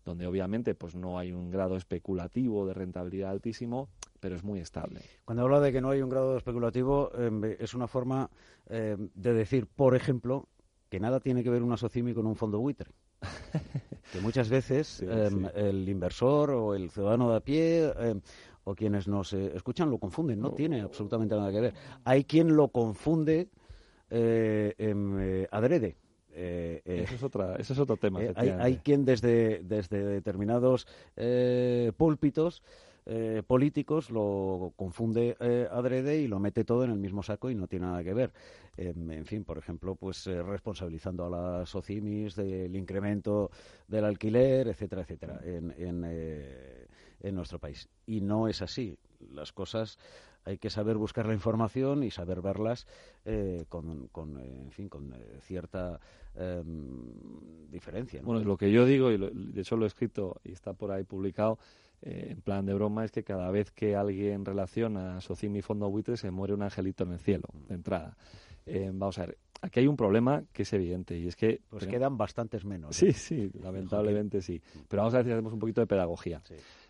donde 0.04 0.26
obviamente 0.26 0.74
pues 0.74 0.94
no 0.94 1.18
hay 1.18 1.32
un 1.32 1.50
grado 1.50 1.76
especulativo 1.76 2.66
de 2.66 2.74
rentabilidad 2.74 3.30
altísimo, 3.30 3.88
pero 4.20 4.36
es 4.36 4.44
muy 4.44 4.60
estable. 4.60 5.00
Cuando 5.24 5.42
habla 5.42 5.60
de 5.60 5.72
que 5.72 5.80
no 5.80 5.90
hay 5.90 6.00
un 6.00 6.10
grado 6.10 6.36
especulativo, 6.36 7.10
em, 7.16 7.42
es 7.58 7.74
una 7.74 7.88
forma 7.88 8.30
em, 8.68 9.08
de 9.14 9.32
decir, 9.32 9.66
por 9.66 9.96
ejemplo, 9.96 10.46
que 10.90 11.00
nada 11.00 11.20
tiene 11.20 11.42
que 11.42 11.50
ver 11.50 11.62
una 11.62 11.76
SOCIMI 11.76 12.12
con 12.12 12.26
un 12.26 12.36
fondo 12.36 12.58
buitre. 12.58 12.90
que 14.12 14.20
muchas 14.20 14.50
veces 14.50 15.00
em, 15.02 15.46
el 15.54 15.88
inversor 15.88 16.50
o 16.50 16.74
el 16.74 16.90
ciudadano 16.90 17.30
de 17.30 17.36
a 17.36 17.40
pie 17.40 17.92
em, 18.00 18.20
o 18.64 18.74
quienes 18.74 19.06
nos 19.06 19.32
eh, 19.32 19.52
escuchan 19.54 19.88
lo 19.88 19.98
confunden, 19.98 20.40
no, 20.40 20.50
tiene 20.50 20.80
absolutamente 20.80 21.36
nada 21.36 21.52
que 21.52 21.60
ver. 21.60 21.74
Hay 22.04 22.24
quien 22.24 22.56
lo 22.56 22.68
confunde 22.68 23.48
eh, 24.10 24.74
eh 24.76 25.48
adrede. 25.50 25.96
Eh, 26.32 26.82
eso, 26.84 27.14
es 27.14 27.22
otra, 27.22 27.56
eso 27.56 27.72
es 27.72 27.78
otro 27.78 27.96
tema. 27.96 28.20
hay, 28.34 28.48
hay, 28.50 28.76
quien 28.76 29.04
desde, 29.04 29.62
desde 29.64 30.04
determinados 30.04 30.86
púlpitos 31.96 32.62
eh, 33.12 33.42
políticos 33.44 34.08
lo 34.10 34.72
confunde 34.76 35.36
eh, 35.40 35.66
adrede 35.68 36.18
y 36.18 36.28
lo 36.28 36.38
mete 36.38 36.62
todo 36.62 36.84
en 36.84 36.92
el 36.92 36.98
mismo 37.00 37.24
saco 37.24 37.50
y 37.50 37.56
no 37.56 37.66
tiene 37.66 37.86
nada 37.86 38.04
que 38.04 38.14
ver. 38.14 38.32
Em, 38.76 39.10
en 39.10 39.26
fin, 39.26 39.42
por 39.42 39.58
ejemplo, 39.58 39.96
pues 39.96 40.28
eh, 40.28 40.40
responsabilizando 40.40 41.26
a 41.26 41.28
las 41.28 41.70
SOCIMIS 41.70 42.36
del 42.36 42.76
incremento 42.76 43.50
del 43.88 44.04
alquiler, 44.04 44.68
etcétera, 44.68 45.02
etcétera, 45.02 45.40
en, 45.42 45.74
en, 47.20 47.34
nuestro 47.34 47.58
país. 47.58 47.88
Y 48.06 48.20
no 48.20 48.46
es 48.46 48.62
así. 48.62 48.96
Las 49.32 49.50
cosas 49.50 49.98
hay 50.44 50.58
que 50.58 50.70
saber 50.70 50.96
buscar 50.96 51.26
la 51.26 51.34
información 51.34 52.04
y 52.04 52.12
saber 52.12 52.40
verlas 52.40 52.86
con, 53.68 54.06
con 54.12 54.38
en 54.38 54.70
fin, 54.70 54.88
con 54.88 55.16
cierta 55.40 55.98
em, 56.36 57.68
diferencia. 57.72 58.22
Bueno, 58.22 58.44
lo 58.44 58.56
que 58.56 58.70
yo 58.70 58.86
digo, 58.86 59.10
y 59.10 59.18
de 59.18 59.60
hecho 59.60 59.76
lo 59.76 59.84
he 59.84 59.88
escrito 59.88 60.40
y 60.44 60.52
está 60.52 60.74
por 60.74 60.92
ahí 60.92 61.02
publicado, 61.02 61.58
eh, 62.02 62.28
en 62.30 62.40
plan 62.40 62.64
de 62.64 62.74
broma, 62.74 63.04
es 63.04 63.12
que 63.12 63.22
cada 63.22 63.50
vez 63.50 63.70
que 63.70 63.96
alguien 63.96 64.44
relaciona 64.44 65.16
a 65.16 65.20
Socimi 65.20 65.58
y 65.58 65.62
Fondo 65.62 65.90
Buitre 65.90 66.16
se 66.16 66.30
muere 66.30 66.54
un 66.54 66.62
angelito 66.62 67.04
en 67.04 67.12
el 67.12 67.18
cielo, 67.18 67.48
de 67.68 67.74
entrada. 67.74 68.16
Eh, 68.66 68.90
vamos 68.92 69.18
a 69.18 69.26
ver, 69.26 69.38
aquí 69.60 69.80
hay 69.80 69.86
un 69.86 69.96
problema 69.96 70.44
que 70.52 70.62
es 70.62 70.72
evidente 70.72 71.18
y 71.18 71.26
es 71.26 71.36
que... 71.36 71.60
Pues 71.68 71.86
quedan 71.86 72.16
bastantes 72.16 72.64
menos. 72.64 72.96
Sí, 72.96 73.08
¿eh? 73.08 73.12
sí, 73.12 73.50
lamentablemente 73.62 74.40
sí. 74.40 74.60
Pero 74.88 75.02
vamos 75.02 75.14
a 75.14 75.18
ver 75.18 75.26
si 75.26 75.32
hacemos 75.32 75.52
un 75.52 75.58
poquito 75.58 75.80
de 75.80 75.86
pedagogía. 75.86 76.42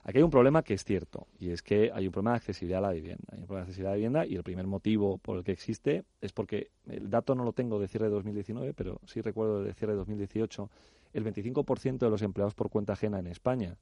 Aquí 0.03 0.19
hay 0.19 0.23
un 0.23 0.31
problema 0.31 0.63
que 0.63 0.75
es 0.75 0.85
cierto 0.85 1.27
y 1.39 1.51
es 1.51 1.63
que 1.63 1.91
hay 1.93 2.07
un 2.07 2.13
problema 2.13 2.33
de 2.33 2.37
accesibilidad 2.37 2.85
a 2.85 2.89
la 2.89 2.93
vivienda. 2.93 3.25
Hay 3.33 3.41
un 3.41 3.47
problema 3.47 3.65
de 3.67 3.71
accesibilidad 3.71 3.91
a 3.91 3.95
la 3.95 3.97
vivienda 3.97 4.27
y 4.27 4.37
el 4.37 4.43
primer 4.43 4.67
motivo 4.67 5.19
por 5.19 5.39
el 5.39 5.45
que 5.45 5.53
existe 5.53 6.05
es 6.21 6.33
porque 6.33 6.71
el 6.89 7.11
dato 7.11 7.35
no 7.35 7.45
lo 7.45 7.53
tengo 7.53 7.79
de 7.79 7.89
cierre 7.89 8.07
de 8.07 8.13
2019, 8.13 8.75
pero 8.75 9.01
sí 9.07 9.21
recuerdo 9.21 9.63
de 9.63 9.75
cierre 9.75 9.93
de 9.93 9.99
2018, 9.99 10.71
el 11.13 11.25
25% 11.25 11.99
de 11.99 12.11
los 12.11 12.23
empleados 12.23 12.55
por 12.55 12.71
cuenta 12.71 12.93
ajena 12.93 13.19
en 13.19 13.27
España 13.27 13.77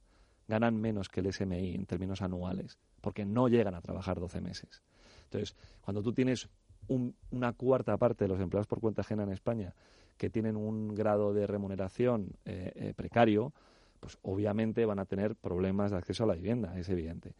ganan 0.49 0.75
menos 0.75 1.09
que 1.09 1.19
el 1.19 1.31
SMI 1.31 1.75
en 1.75 1.85
términos 1.85 2.23
anuales, 2.23 2.79
porque 3.01 3.23
no 3.23 3.47
llegan 3.47 3.75
a 3.75 3.81
trabajar 3.81 4.19
12 4.19 4.41
meses. 4.41 4.81
Entonces, 5.25 5.55
cuando 5.81 6.01
tú 6.01 6.11
tienes 6.11 6.49
una 6.87 7.53
cuarta 7.53 7.95
parte 7.97 8.25
de 8.25 8.29
los 8.29 8.41
empleados 8.41 8.65
por 8.65 8.79
cuenta 8.79 9.01
ajena 9.01 9.21
en 9.23 9.29
España 9.29 9.75
que 10.17 10.31
tienen 10.31 10.57
un 10.57 10.95
grado 10.95 11.33
de 11.33 11.45
remuneración 11.45 12.31
eh, 12.45 12.71
eh, 12.75 12.93
precario, 12.95 13.53
pues 13.99 14.17
obviamente 14.23 14.85
van 14.85 14.97
a 14.97 15.05
tener 15.05 15.35
problemas 15.35 15.91
de 15.91 15.97
acceso 15.97 16.23
a 16.23 16.27
la 16.27 16.33
vivienda, 16.33 16.77
es 16.79 16.89
evidente. 16.89 17.35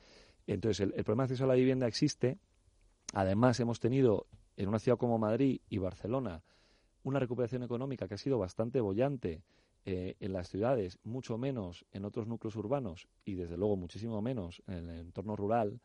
Entonces, 0.46 0.80
el, 0.82 0.94
el 0.96 1.04
problema 1.04 1.24
de 1.24 1.34
acceso 1.34 1.46
a 1.46 1.48
la 1.48 1.56
vivienda 1.56 1.88
existe. 1.88 2.38
Además, 3.14 3.60
hemos 3.60 3.80
tenido 3.80 4.28
en 4.56 4.70
una 4.70 4.78
ciudad 4.78 5.00
como 5.00 5.18
Madrid 5.18 5.62
y 5.68 5.80
Barcelona 5.80 6.44
una 7.04 7.20
recuperación 7.20 7.64
económica 7.64 8.08
que 8.08 8.14
ha 8.14 8.18
sido 8.20 8.38
bastante 8.38 8.82
bollante 8.82 9.42
eh, 9.92 10.16
en 10.20 10.34
las 10.34 10.50
ciudades, 10.50 11.00
mucho 11.04 11.40
menos 11.40 11.84
en 11.94 12.06
otros 12.06 12.28
núcleos 12.28 12.56
urbanos 12.56 13.08
y 13.26 13.34
desde 13.34 13.58
luego 13.58 13.76
muchísimo 13.76 14.22
menos 14.22 14.62
en 14.68 14.88
el 14.88 15.00
entorno 15.00 15.36
rural, 15.36 15.80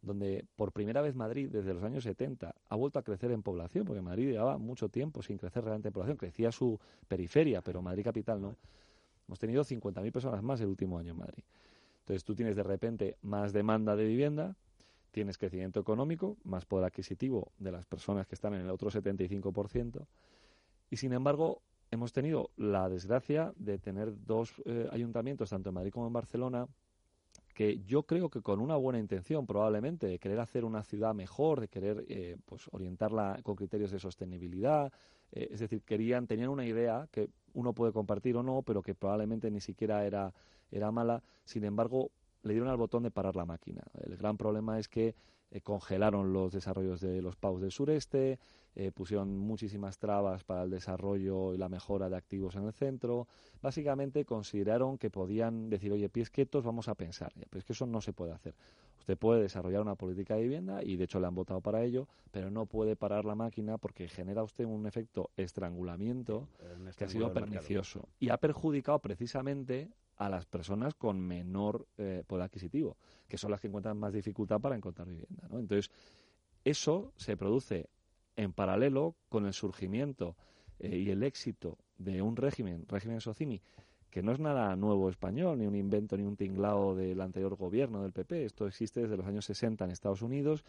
donde 0.00 0.46
por 0.56 0.72
primera 0.72 1.02
vez 1.02 1.14
Madrid 1.14 1.50
desde 1.52 1.74
los 1.74 1.84
años 1.84 2.04
70 2.04 2.54
ha 2.66 2.76
vuelto 2.76 2.98
a 2.98 3.02
crecer 3.02 3.32
en 3.32 3.42
población, 3.42 3.84
porque 3.84 4.00
Madrid 4.00 4.30
llevaba 4.30 4.56
mucho 4.56 4.88
tiempo 4.88 5.22
sin 5.22 5.36
crecer 5.36 5.62
realmente 5.62 5.88
en 5.88 5.92
población, 5.92 6.16
crecía 6.16 6.50
su 6.50 6.80
periferia, 7.06 7.60
pero 7.60 7.82
Madrid 7.82 8.02
capital 8.02 8.40
no. 8.40 8.56
Hemos 9.28 9.38
tenido 9.38 9.62
50.000 9.62 10.10
personas 10.10 10.42
más 10.42 10.58
el 10.62 10.68
último 10.68 10.98
año 10.98 11.12
en 11.12 11.18
Madrid. 11.18 11.44
Entonces 11.98 12.24
tú 12.24 12.34
tienes 12.34 12.56
de 12.56 12.62
repente 12.62 13.18
más 13.20 13.52
demanda 13.52 13.94
de 13.94 14.04
vivienda, 14.04 14.56
tienes 15.10 15.36
crecimiento 15.36 15.80
económico, 15.80 16.38
más 16.44 16.64
poder 16.64 16.86
adquisitivo 16.86 17.52
de 17.58 17.72
las 17.72 17.84
personas 17.84 18.26
que 18.26 18.36
están 18.36 18.54
en 18.54 18.62
el 18.62 18.70
otro 18.70 18.90
75%, 18.90 20.06
y 20.88 20.96
sin 20.96 21.12
embargo 21.12 21.60
hemos 21.90 22.12
tenido 22.12 22.50
la 22.56 22.88
desgracia 22.88 23.52
de 23.56 23.78
tener 23.78 24.12
dos 24.24 24.54
eh, 24.64 24.88
ayuntamientos, 24.92 25.50
tanto 25.50 25.70
en 25.70 25.74
Madrid 25.74 25.92
como 25.92 26.06
en 26.06 26.12
Barcelona, 26.12 26.66
que 27.54 27.80
yo 27.84 28.04
creo 28.04 28.30
que 28.30 28.40
con 28.40 28.60
una 28.60 28.76
buena 28.76 28.98
intención, 28.98 29.46
probablemente, 29.46 30.06
de 30.06 30.18
querer 30.18 30.40
hacer 30.40 30.64
una 30.64 30.82
ciudad 30.82 31.14
mejor, 31.14 31.60
de 31.60 31.68
querer 31.68 32.04
eh, 32.08 32.36
pues 32.46 32.68
orientarla 32.70 33.40
con 33.42 33.56
criterios 33.56 33.90
de 33.90 33.98
sostenibilidad, 33.98 34.92
eh, 35.32 35.48
es 35.50 35.60
decir, 35.60 35.82
querían, 35.82 36.26
tenían 36.26 36.48
una 36.48 36.64
idea 36.64 37.08
que 37.10 37.28
uno 37.52 37.72
puede 37.74 37.92
compartir 37.92 38.36
o 38.36 38.42
no, 38.42 38.62
pero 38.62 38.82
que 38.82 38.94
probablemente 38.94 39.50
ni 39.50 39.60
siquiera 39.60 40.06
era, 40.06 40.32
era 40.70 40.90
mala, 40.90 41.22
sin 41.44 41.64
embargo, 41.64 42.10
le 42.42 42.52
dieron 42.52 42.70
al 42.70 42.76
botón 42.76 43.02
de 43.02 43.10
parar 43.10 43.36
la 43.36 43.44
máquina. 43.44 43.82
El 44.04 44.16
gran 44.16 44.36
problema 44.36 44.78
es 44.78 44.88
que 44.88 45.14
eh, 45.50 45.60
congelaron 45.60 46.32
los 46.32 46.52
desarrollos 46.52 47.00
de 47.00 47.20
los 47.22 47.36
PAUs 47.36 47.60
del 47.60 47.72
sureste, 47.72 48.38
eh, 48.76 48.92
pusieron 48.92 49.36
muchísimas 49.36 49.98
trabas 49.98 50.44
para 50.44 50.62
el 50.62 50.70
desarrollo 50.70 51.54
y 51.54 51.58
la 51.58 51.68
mejora 51.68 52.08
de 52.08 52.16
activos 52.16 52.54
en 52.54 52.66
el 52.66 52.72
centro. 52.72 53.26
Básicamente 53.60 54.24
consideraron 54.24 54.96
que 54.96 55.10
podían 55.10 55.68
decir, 55.68 55.92
oye, 55.92 56.08
pies 56.08 56.30
quietos, 56.30 56.64
vamos 56.64 56.88
a 56.88 56.94
pensar. 56.94 57.32
Pero 57.34 57.58
es 57.58 57.64
que 57.64 57.72
eso 57.72 57.86
no 57.86 58.00
se 58.00 58.12
puede 58.12 58.32
hacer. 58.32 58.54
Usted 59.00 59.18
puede 59.18 59.42
desarrollar 59.42 59.80
una 59.82 59.96
política 59.96 60.36
de 60.36 60.42
vivienda 60.42 60.84
y 60.84 60.96
de 60.96 61.04
hecho 61.04 61.18
le 61.18 61.26
han 61.26 61.34
votado 61.34 61.60
para 61.60 61.82
ello, 61.82 62.06
pero 62.30 62.50
no 62.50 62.66
puede 62.66 62.94
parar 62.94 63.24
la 63.24 63.34
máquina 63.34 63.76
porque 63.78 64.08
genera 64.08 64.42
usted 64.44 64.66
un 64.66 64.86
efecto 64.86 65.30
estrangulamiento 65.36 66.48
que 66.96 67.04
ha 67.04 67.08
sido 67.08 67.32
pernicioso 67.32 68.08
y 68.20 68.28
ha 68.28 68.36
perjudicado 68.36 68.98
precisamente 69.00 69.90
a 70.20 70.28
las 70.28 70.44
personas 70.44 70.94
con 70.94 71.18
menor 71.18 71.88
eh, 71.96 72.22
poder 72.26 72.44
adquisitivo, 72.44 72.98
que 73.26 73.38
son 73.38 73.50
las 73.50 73.60
que 73.60 73.68
encuentran 73.68 73.96
más 73.96 74.12
dificultad 74.12 74.60
para 74.60 74.76
encontrar 74.76 75.08
vivienda. 75.08 75.48
¿no? 75.48 75.58
Entonces, 75.58 75.90
eso 76.62 77.14
se 77.16 77.38
produce 77.38 77.88
en 78.36 78.52
paralelo 78.52 79.16
con 79.30 79.46
el 79.46 79.54
surgimiento 79.54 80.36
eh, 80.78 80.98
y 80.98 81.10
el 81.10 81.22
éxito 81.22 81.78
de 81.96 82.20
un 82.20 82.36
régimen, 82.36 82.84
régimen 82.86 83.22
Socimi, 83.22 83.62
que 84.10 84.22
no 84.22 84.32
es 84.32 84.40
nada 84.40 84.76
nuevo 84.76 85.08
español, 85.08 85.58
ni 85.58 85.66
un 85.66 85.74
invento, 85.74 86.18
ni 86.18 86.24
un 86.24 86.36
tinglao 86.36 86.94
del 86.94 87.22
anterior 87.22 87.56
gobierno 87.56 88.02
del 88.02 88.12
PP. 88.12 88.44
Esto 88.44 88.66
existe 88.66 89.00
desde 89.00 89.16
los 89.16 89.26
años 89.26 89.46
60 89.46 89.86
en 89.86 89.90
Estados 89.90 90.20
Unidos. 90.20 90.64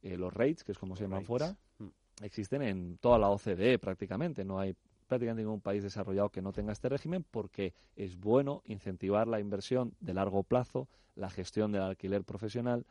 Eh, 0.00 0.16
los 0.16 0.32
rates, 0.32 0.64
que 0.64 0.72
es 0.72 0.78
como 0.78 0.96
se 0.96 1.02
llaman 1.02 1.26
fuera, 1.26 1.54
mm. 1.76 1.88
existen 2.22 2.62
en 2.62 2.96
toda 2.96 3.18
la 3.18 3.28
OCDE 3.28 3.78
prácticamente. 3.78 4.46
No 4.46 4.58
hay 4.58 4.74
prácticamente 5.06 5.42
ningún 5.42 5.60
país 5.60 5.82
desarrollado 5.82 6.30
que 6.30 6.42
no 6.42 6.52
tenga 6.52 6.72
este 6.72 6.88
régimen 6.88 7.24
porque 7.30 7.74
es 7.96 8.16
bueno 8.16 8.62
incentivar 8.64 9.28
la 9.28 9.40
inversión 9.40 9.94
de 10.00 10.14
largo 10.14 10.42
plazo, 10.42 10.88
la 11.14 11.30
gestión 11.30 11.72
del 11.72 11.82
alquiler 11.82 12.24
profesional 12.24 12.86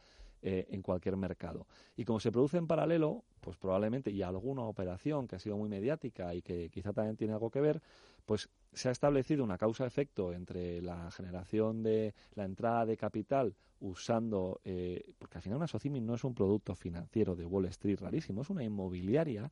eh, 0.45 0.67
en 0.71 0.81
cualquier 0.81 1.15
mercado. 1.15 1.67
Y 1.95 2.03
como 2.03 2.19
se 2.19 2.29
produce 2.29 2.57
en 2.57 2.67
paralelo, 2.67 3.23
pues 3.39 3.55
probablemente, 3.55 4.11
y 4.11 4.21
alguna 4.23 4.63
operación 4.63 5.25
que 5.25 5.37
ha 5.37 5.39
sido 5.39 5.55
muy 5.55 5.69
mediática 5.69 6.35
y 6.35 6.41
que 6.41 6.69
quizá 6.69 6.91
también 6.91 7.15
tiene 7.15 7.31
algo 7.31 7.49
que 7.49 7.61
ver, 7.61 7.81
pues 8.25 8.49
se 8.73 8.89
ha 8.89 8.91
establecido 8.91 9.43
una 9.43 9.57
causa-efecto 9.57 10.33
entre 10.33 10.81
la 10.81 11.09
generación 11.11 11.81
de 11.81 12.13
la 12.35 12.43
entrada 12.43 12.85
de 12.85 12.97
capital 12.97 13.55
usando, 13.79 14.59
eh, 14.65 15.13
porque 15.17 15.37
al 15.37 15.41
final 15.41 15.57
una 15.57 15.67
SOCIMI 15.67 16.01
no 16.01 16.15
es 16.15 16.23
un 16.23 16.33
producto 16.33 16.75
financiero 16.75 17.35
de 17.35 17.45
Wall 17.45 17.65
Street 17.65 17.99
rarísimo, 18.01 18.41
es 18.41 18.49
una 18.49 18.63
inmobiliaria, 18.63 19.49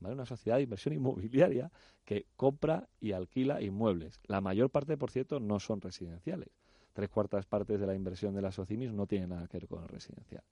¿vale? 0.00 0.14
una 0.14 0.26
sociedad 0.26 0.56
de 0.56 0.62
inversión 0.62 0.94
inmobiliaria 0.94 1.70
que 2.04 2.26
compra 2.36 2.88
y 3.00 3.12
alquila 3.12 3.62
inmuebles. 3.62 4.20
La 4.26 4.40
mayor 4.40 4.70
parte, 4.70 4.96
por 4.96 5.10
cierto, 5.10 5.40
no 5.40 5.60
son 5.60 5.80
residenciales 5.80 6.50
tres 6.94 7.10
cuartas 7.10 7.44
partes 7.44 7.78
de 7.78 7.86
la 7.86 7.94
inversión 7.94 8.34
de 8.34 8.40
las 8.40 8.58
OCIMIS 8.58 8.92
no 8.92 9.06
tienen 9.06 9.30
nada 9.30 9.46
que 9.48 9.58
ver 9.58 9.68
con 9.68 9.82
el 9.82 9.88
residencial. 9.88 10.42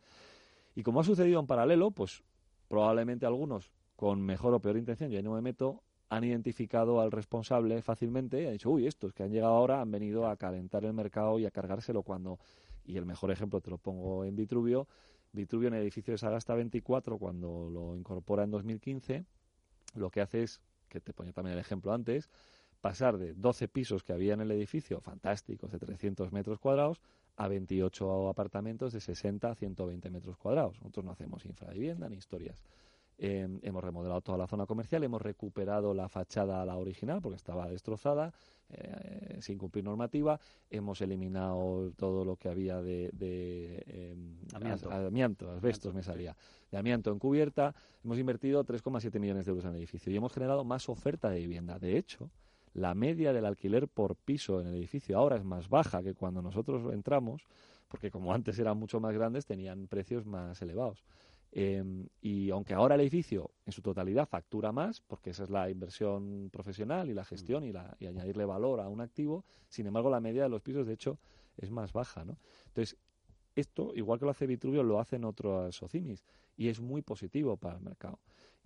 Y 0.74 0.82
como 0.82 1.00
ha 1.00 1.04
sucedido 1.04 1.40
en 1.40 1.46
paralelo, 1.46 1.90
pues 1.92 2.22
probablemente 2.68 3.24
algunos 3.24 3.70
con 3.96 4.20
mejor 4.20 4.52
o 4.52 4.60
peor 4.60 4.76
intención, 4.76 5.10
yo 5.10 5.22
no 5.22 5.32
me 5.34 5.40
meto, 5.40 5.82
han 6.08 6.24
identificado 6.24 7.00
al 7.00 7.12
responsable 7.12 7.80
fácilmente 7.80 8.42
y 8.42 8.46
han 8.46 8.52
dicho, 8.52 8.70
uy, 8.70 8.86
estos 8.86 9.14
que 9.14 9.22
han 9.22 9.30
llegado 9.30 9.54
ahora 9.54 9.80
han 9.80 9.90
venido 9.90 10.26
a 10.26 10.36
calentar 10.36 10.84
el 10.84 10.92
mercado 10.92 11.38
y 11.38 11.46
a 11.46 11.50
cargárselo 11.50 12.02
cuando, 12.02 12.38
y 12.84 12.96
el 12.96 13.06
mejor 13.06 13.30
ejemplo 13.30 13.60
te 13.60 13.70
lo 13.70 13.78
pongo 13.78 14.24
en 14.24 14.34
Vitruvio, 14.34 14.88
Vitruvio 15.32 15.68
en 15.68 15.74
el 15.74 15.82
edificio 15.82 16.12
de 16.12 16.18
Sagasta 16.18 16.54
24, 16.54 17.18
cuando 17.18 17.70
lo 17.70 17.96
incorpora 17.96 18.44
en 18.44 18.50
2015, 18.50 19.24
lo 19.94 20.10
que 20.10 20.20
hace 20.20 20.42
es, 20.42 20.60
que 20.88 21.00
te 21.00 21.14
ponía 21.14 21.32
también 21.32 21.54
el 21.54 21.60
ejemplo 21.60 21.92
antes, 21.92 22.28
pasar 22.82 23.16
de 23.16 23.32
12 23.32 23.68
pisos 23.68 24.02
que 24.02 24.12
había 24.12 24.34
en 24.34 24.42
el 24.42 24.50
edificio, 24.50 25.00
fantásticos, 25.00 25.72
de 25.72 25.78
300 25.78 26.32
metros 26.32 26.58
cuadrados, 26.58 27.00
a 27.36 27.48
28 27.48 28.28
apartamentos 28.28 28.92
de 28.92 29.00
60 29.00 29.50
a 29.50 29.54
120 29.54 30.10
metros 30.10 30.36
cuadrados. 30.36 30.78
Nosotros 30.80 31.06
no 31.06 31.12
hacemos 31.12 31.46
infravivienda 31.46 32.08
ni 32.10 32.16
historias. 32.16 32.62
Em, 33.24 33.60
hemos 33.62 33.84
remodelado 33.84 34.20
toda 34.20 34.36
la 34.36 34.48
zona 34.48 34.66
comercial, 34.66 35.04
hemos 35.04 35.22
recuperado 35.22 35.94
la 35.94 36.08
fachada 36.08 36.60
a 36.60 36.66
la 36.66 36.76
original 36.76 37.22
porque 37.22 37.36
estaba 37.36 37.68
destrozada, 37.68 38.32
eh, 38.68 39.38
sin 39.40 39.58
cumplir 39.58 39.84
normativa. 39.84 40.40
Hemos 40.68 41.00
eliminado 41.02 41.92
todo 41.92 42.24
lo 42.24 42.34
que 42.34 42.48
había 42.48 42.82
de, 42.82 43.10
de 43.12 43.84
em, 43.86 44.38
amianto. 44.52 44.90
amianto, 44.90 45.50
asbestos 45.52 45.94
me 45.94 46.02
salía, 46.02 46.36
de 46.72 46.78
amianto 46.78 47.12
en 47.12 47.20
cubierta. 47.20 47.76
Hemos 48.02 48.18
invertido 48.18 48.64
3,7 48.64 49.20
millones 49.20 49.46
de 49.46 49.50
euros 49.50 49.66
en 49.66 49.70
el 49.70 49.76
edificio 49.76 50.12
y 50.12 50.16
hemos 50.16 50.32
generado 50.32 50.64
más 50.64 50.88
oferta 50.88 51.30
de 51.30 51.38
vivienda. 51.38 51.78
De 51.78 51.96
hecho, 51.96 52.28
la 52.74 52.92
media 52.96 53.32
del 53.32 53.46
alquiler 53.46 53.86
por 53.86 54.16
piso 54.16 54.60
en 54.60 54.66
el 54.66 54.74
edificio 54.74 55.16
ahora 55.16 55.36
es 55.36 55.44
más 55.44 55.68
baja 55.68 56.02
que 56.02 56.14
cuando 56.14 56.42
nosotros 56.42 56.92
entramos, 56.92 57.46
porque 57.86 58.10
como 58.10 58.34
antes 58.34 58.58
eran 58.58 58.78
mucho 58.78 58.98
más 58.98 59.14
grandes, 59.14 59.46
tenían 59.46 59.86
precios 59.86 60.26
más 60.26 60.60
elevados. 60.60 61.04
Em, 61.54 62.08
y 62.22 62.48
aunque 62.48 62.72
ahora 62.72 62.94
el 62.94 63.02
edificio 63.02 63.50
en 63.66 63.72
su 63.72 63.82
totalidad 63.82 64.26
factura 64.26 64.72
más, 64.72 65.02
porque 65.02 65.30
esa 65.30 65.44
es 65.44 65.50
la 65.50 65.68
inversión 65.68 66.48
profesional 66.50 67.10
y 67.10 67.14
la 67.14 67.26
gestión 67.26 67.62
y, 67.62 67.72
la, 67.72 67.94
y 68.00 68.06
añadirle 68.06 68.46
valor 68.46 68.80
a 68.80 68.88
un 68.88 69.02
activo, 69.02 69.44
sin 69.68 69.86
embargo 69.86 70.08
la 70.08 70.20
media 70.20 70.44
de 70.44 70.48
los 70.48 70.62
pisos 70.62 70.86
de 70.86 70.94
hecho 70.94 71.18
es 71.58 71.70
más 71.70 71.92
baja. 71.92 72.24
¿no? 72.24 72.38
Entonces, 72.68 72.96
esto, 73.54 73.92
igual 73.94 74.18
que 74.18 74.24
lo 74.24 74.30
hace 74.30 74.46
Vitruvio, 74.46 74.82
lo 74.82 74.98
hacen 74.98 75.24
otros 75.24 75.76
socimis 75.76 76.24
y 76.56 76.68
es 76.68 76.80
muy 76.80 77.02
positivo 77.02 77.58
para 77.58 77.76
el 77.76 77.82
mercado. 77.82 78.18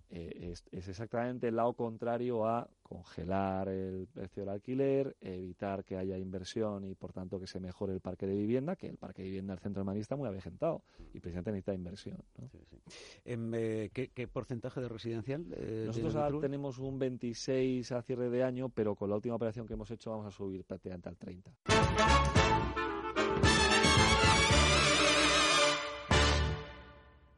Eh, 0.09 0.53
es, 0.71 0.89
exactamente 0.89 1.49
el 1.49 1.57
lado 1.57 1.73
contrario 1.73 2.47
a 2.47 2.69
congelar 2.81 3.67
el 3.67 4.07
precio 4.07 4.43
del 4.43 4.49
alquiler, 4.49 5.17
evitar 5.19 5.83
que 5.83 5.97
haya 5.97 6.17
inversión 6.17 6.85
y 6.85 6.95
por 6.95 7.11
tanto 7.11 7.39
que 7.39 7.47
se 7.47 7.59
mejore 7.59 7.93
el 7.93 7.99
parque 7.99 8.25
de 8.25 8.35
vivienda, 8.35 8.77
que 8.77 8.87
el 8.87 8.97
parque 8.97 9.21
de 9.21 9.27
vivienda 9.27 9.53
del 9.53 9.59
centro 9.59 9.81
de 9.81 9.85
Madrid 9.85 10.01
está 10.01 10.15
muy 10.15 10.27
avejentado 10.27 10.81
y 11.13 11.19
precisamente 11.19 11.51
necesita 11.51 11.73
inversión. 11.73 12.17
Em, 13.25 13.51
eh, 13.53 13.89
¿qué, 13.91 14.27
porcentaje 14.27 14.79
de 14.79 14.87
residencial? 14.87 15.45
Eh, 15.57 15.83
Nosotros 15.87 16.15
ahora 16.15 16.39
tenemos 16.39 16.79
un 16.79 16.97
26 16.97 17.91
a 17.91 18.01
cierre 18.01 18.29
de 18.29 18.43
año, 18.43 18.69
pero 18.69 18.95
con 18.95 19.09
la 19.09 19.15
última 19.15 19.35
operación 19.35 19.67
que 19.67 19.73
hemos 19.73 19.91
hecho 19.91 20.11
vamos 20.11 20.27
a 20.27 20.31
subir 20.31 20.63
prácticamente 20.63 21.09
al 21.09 21.17
30. 21.17 21.51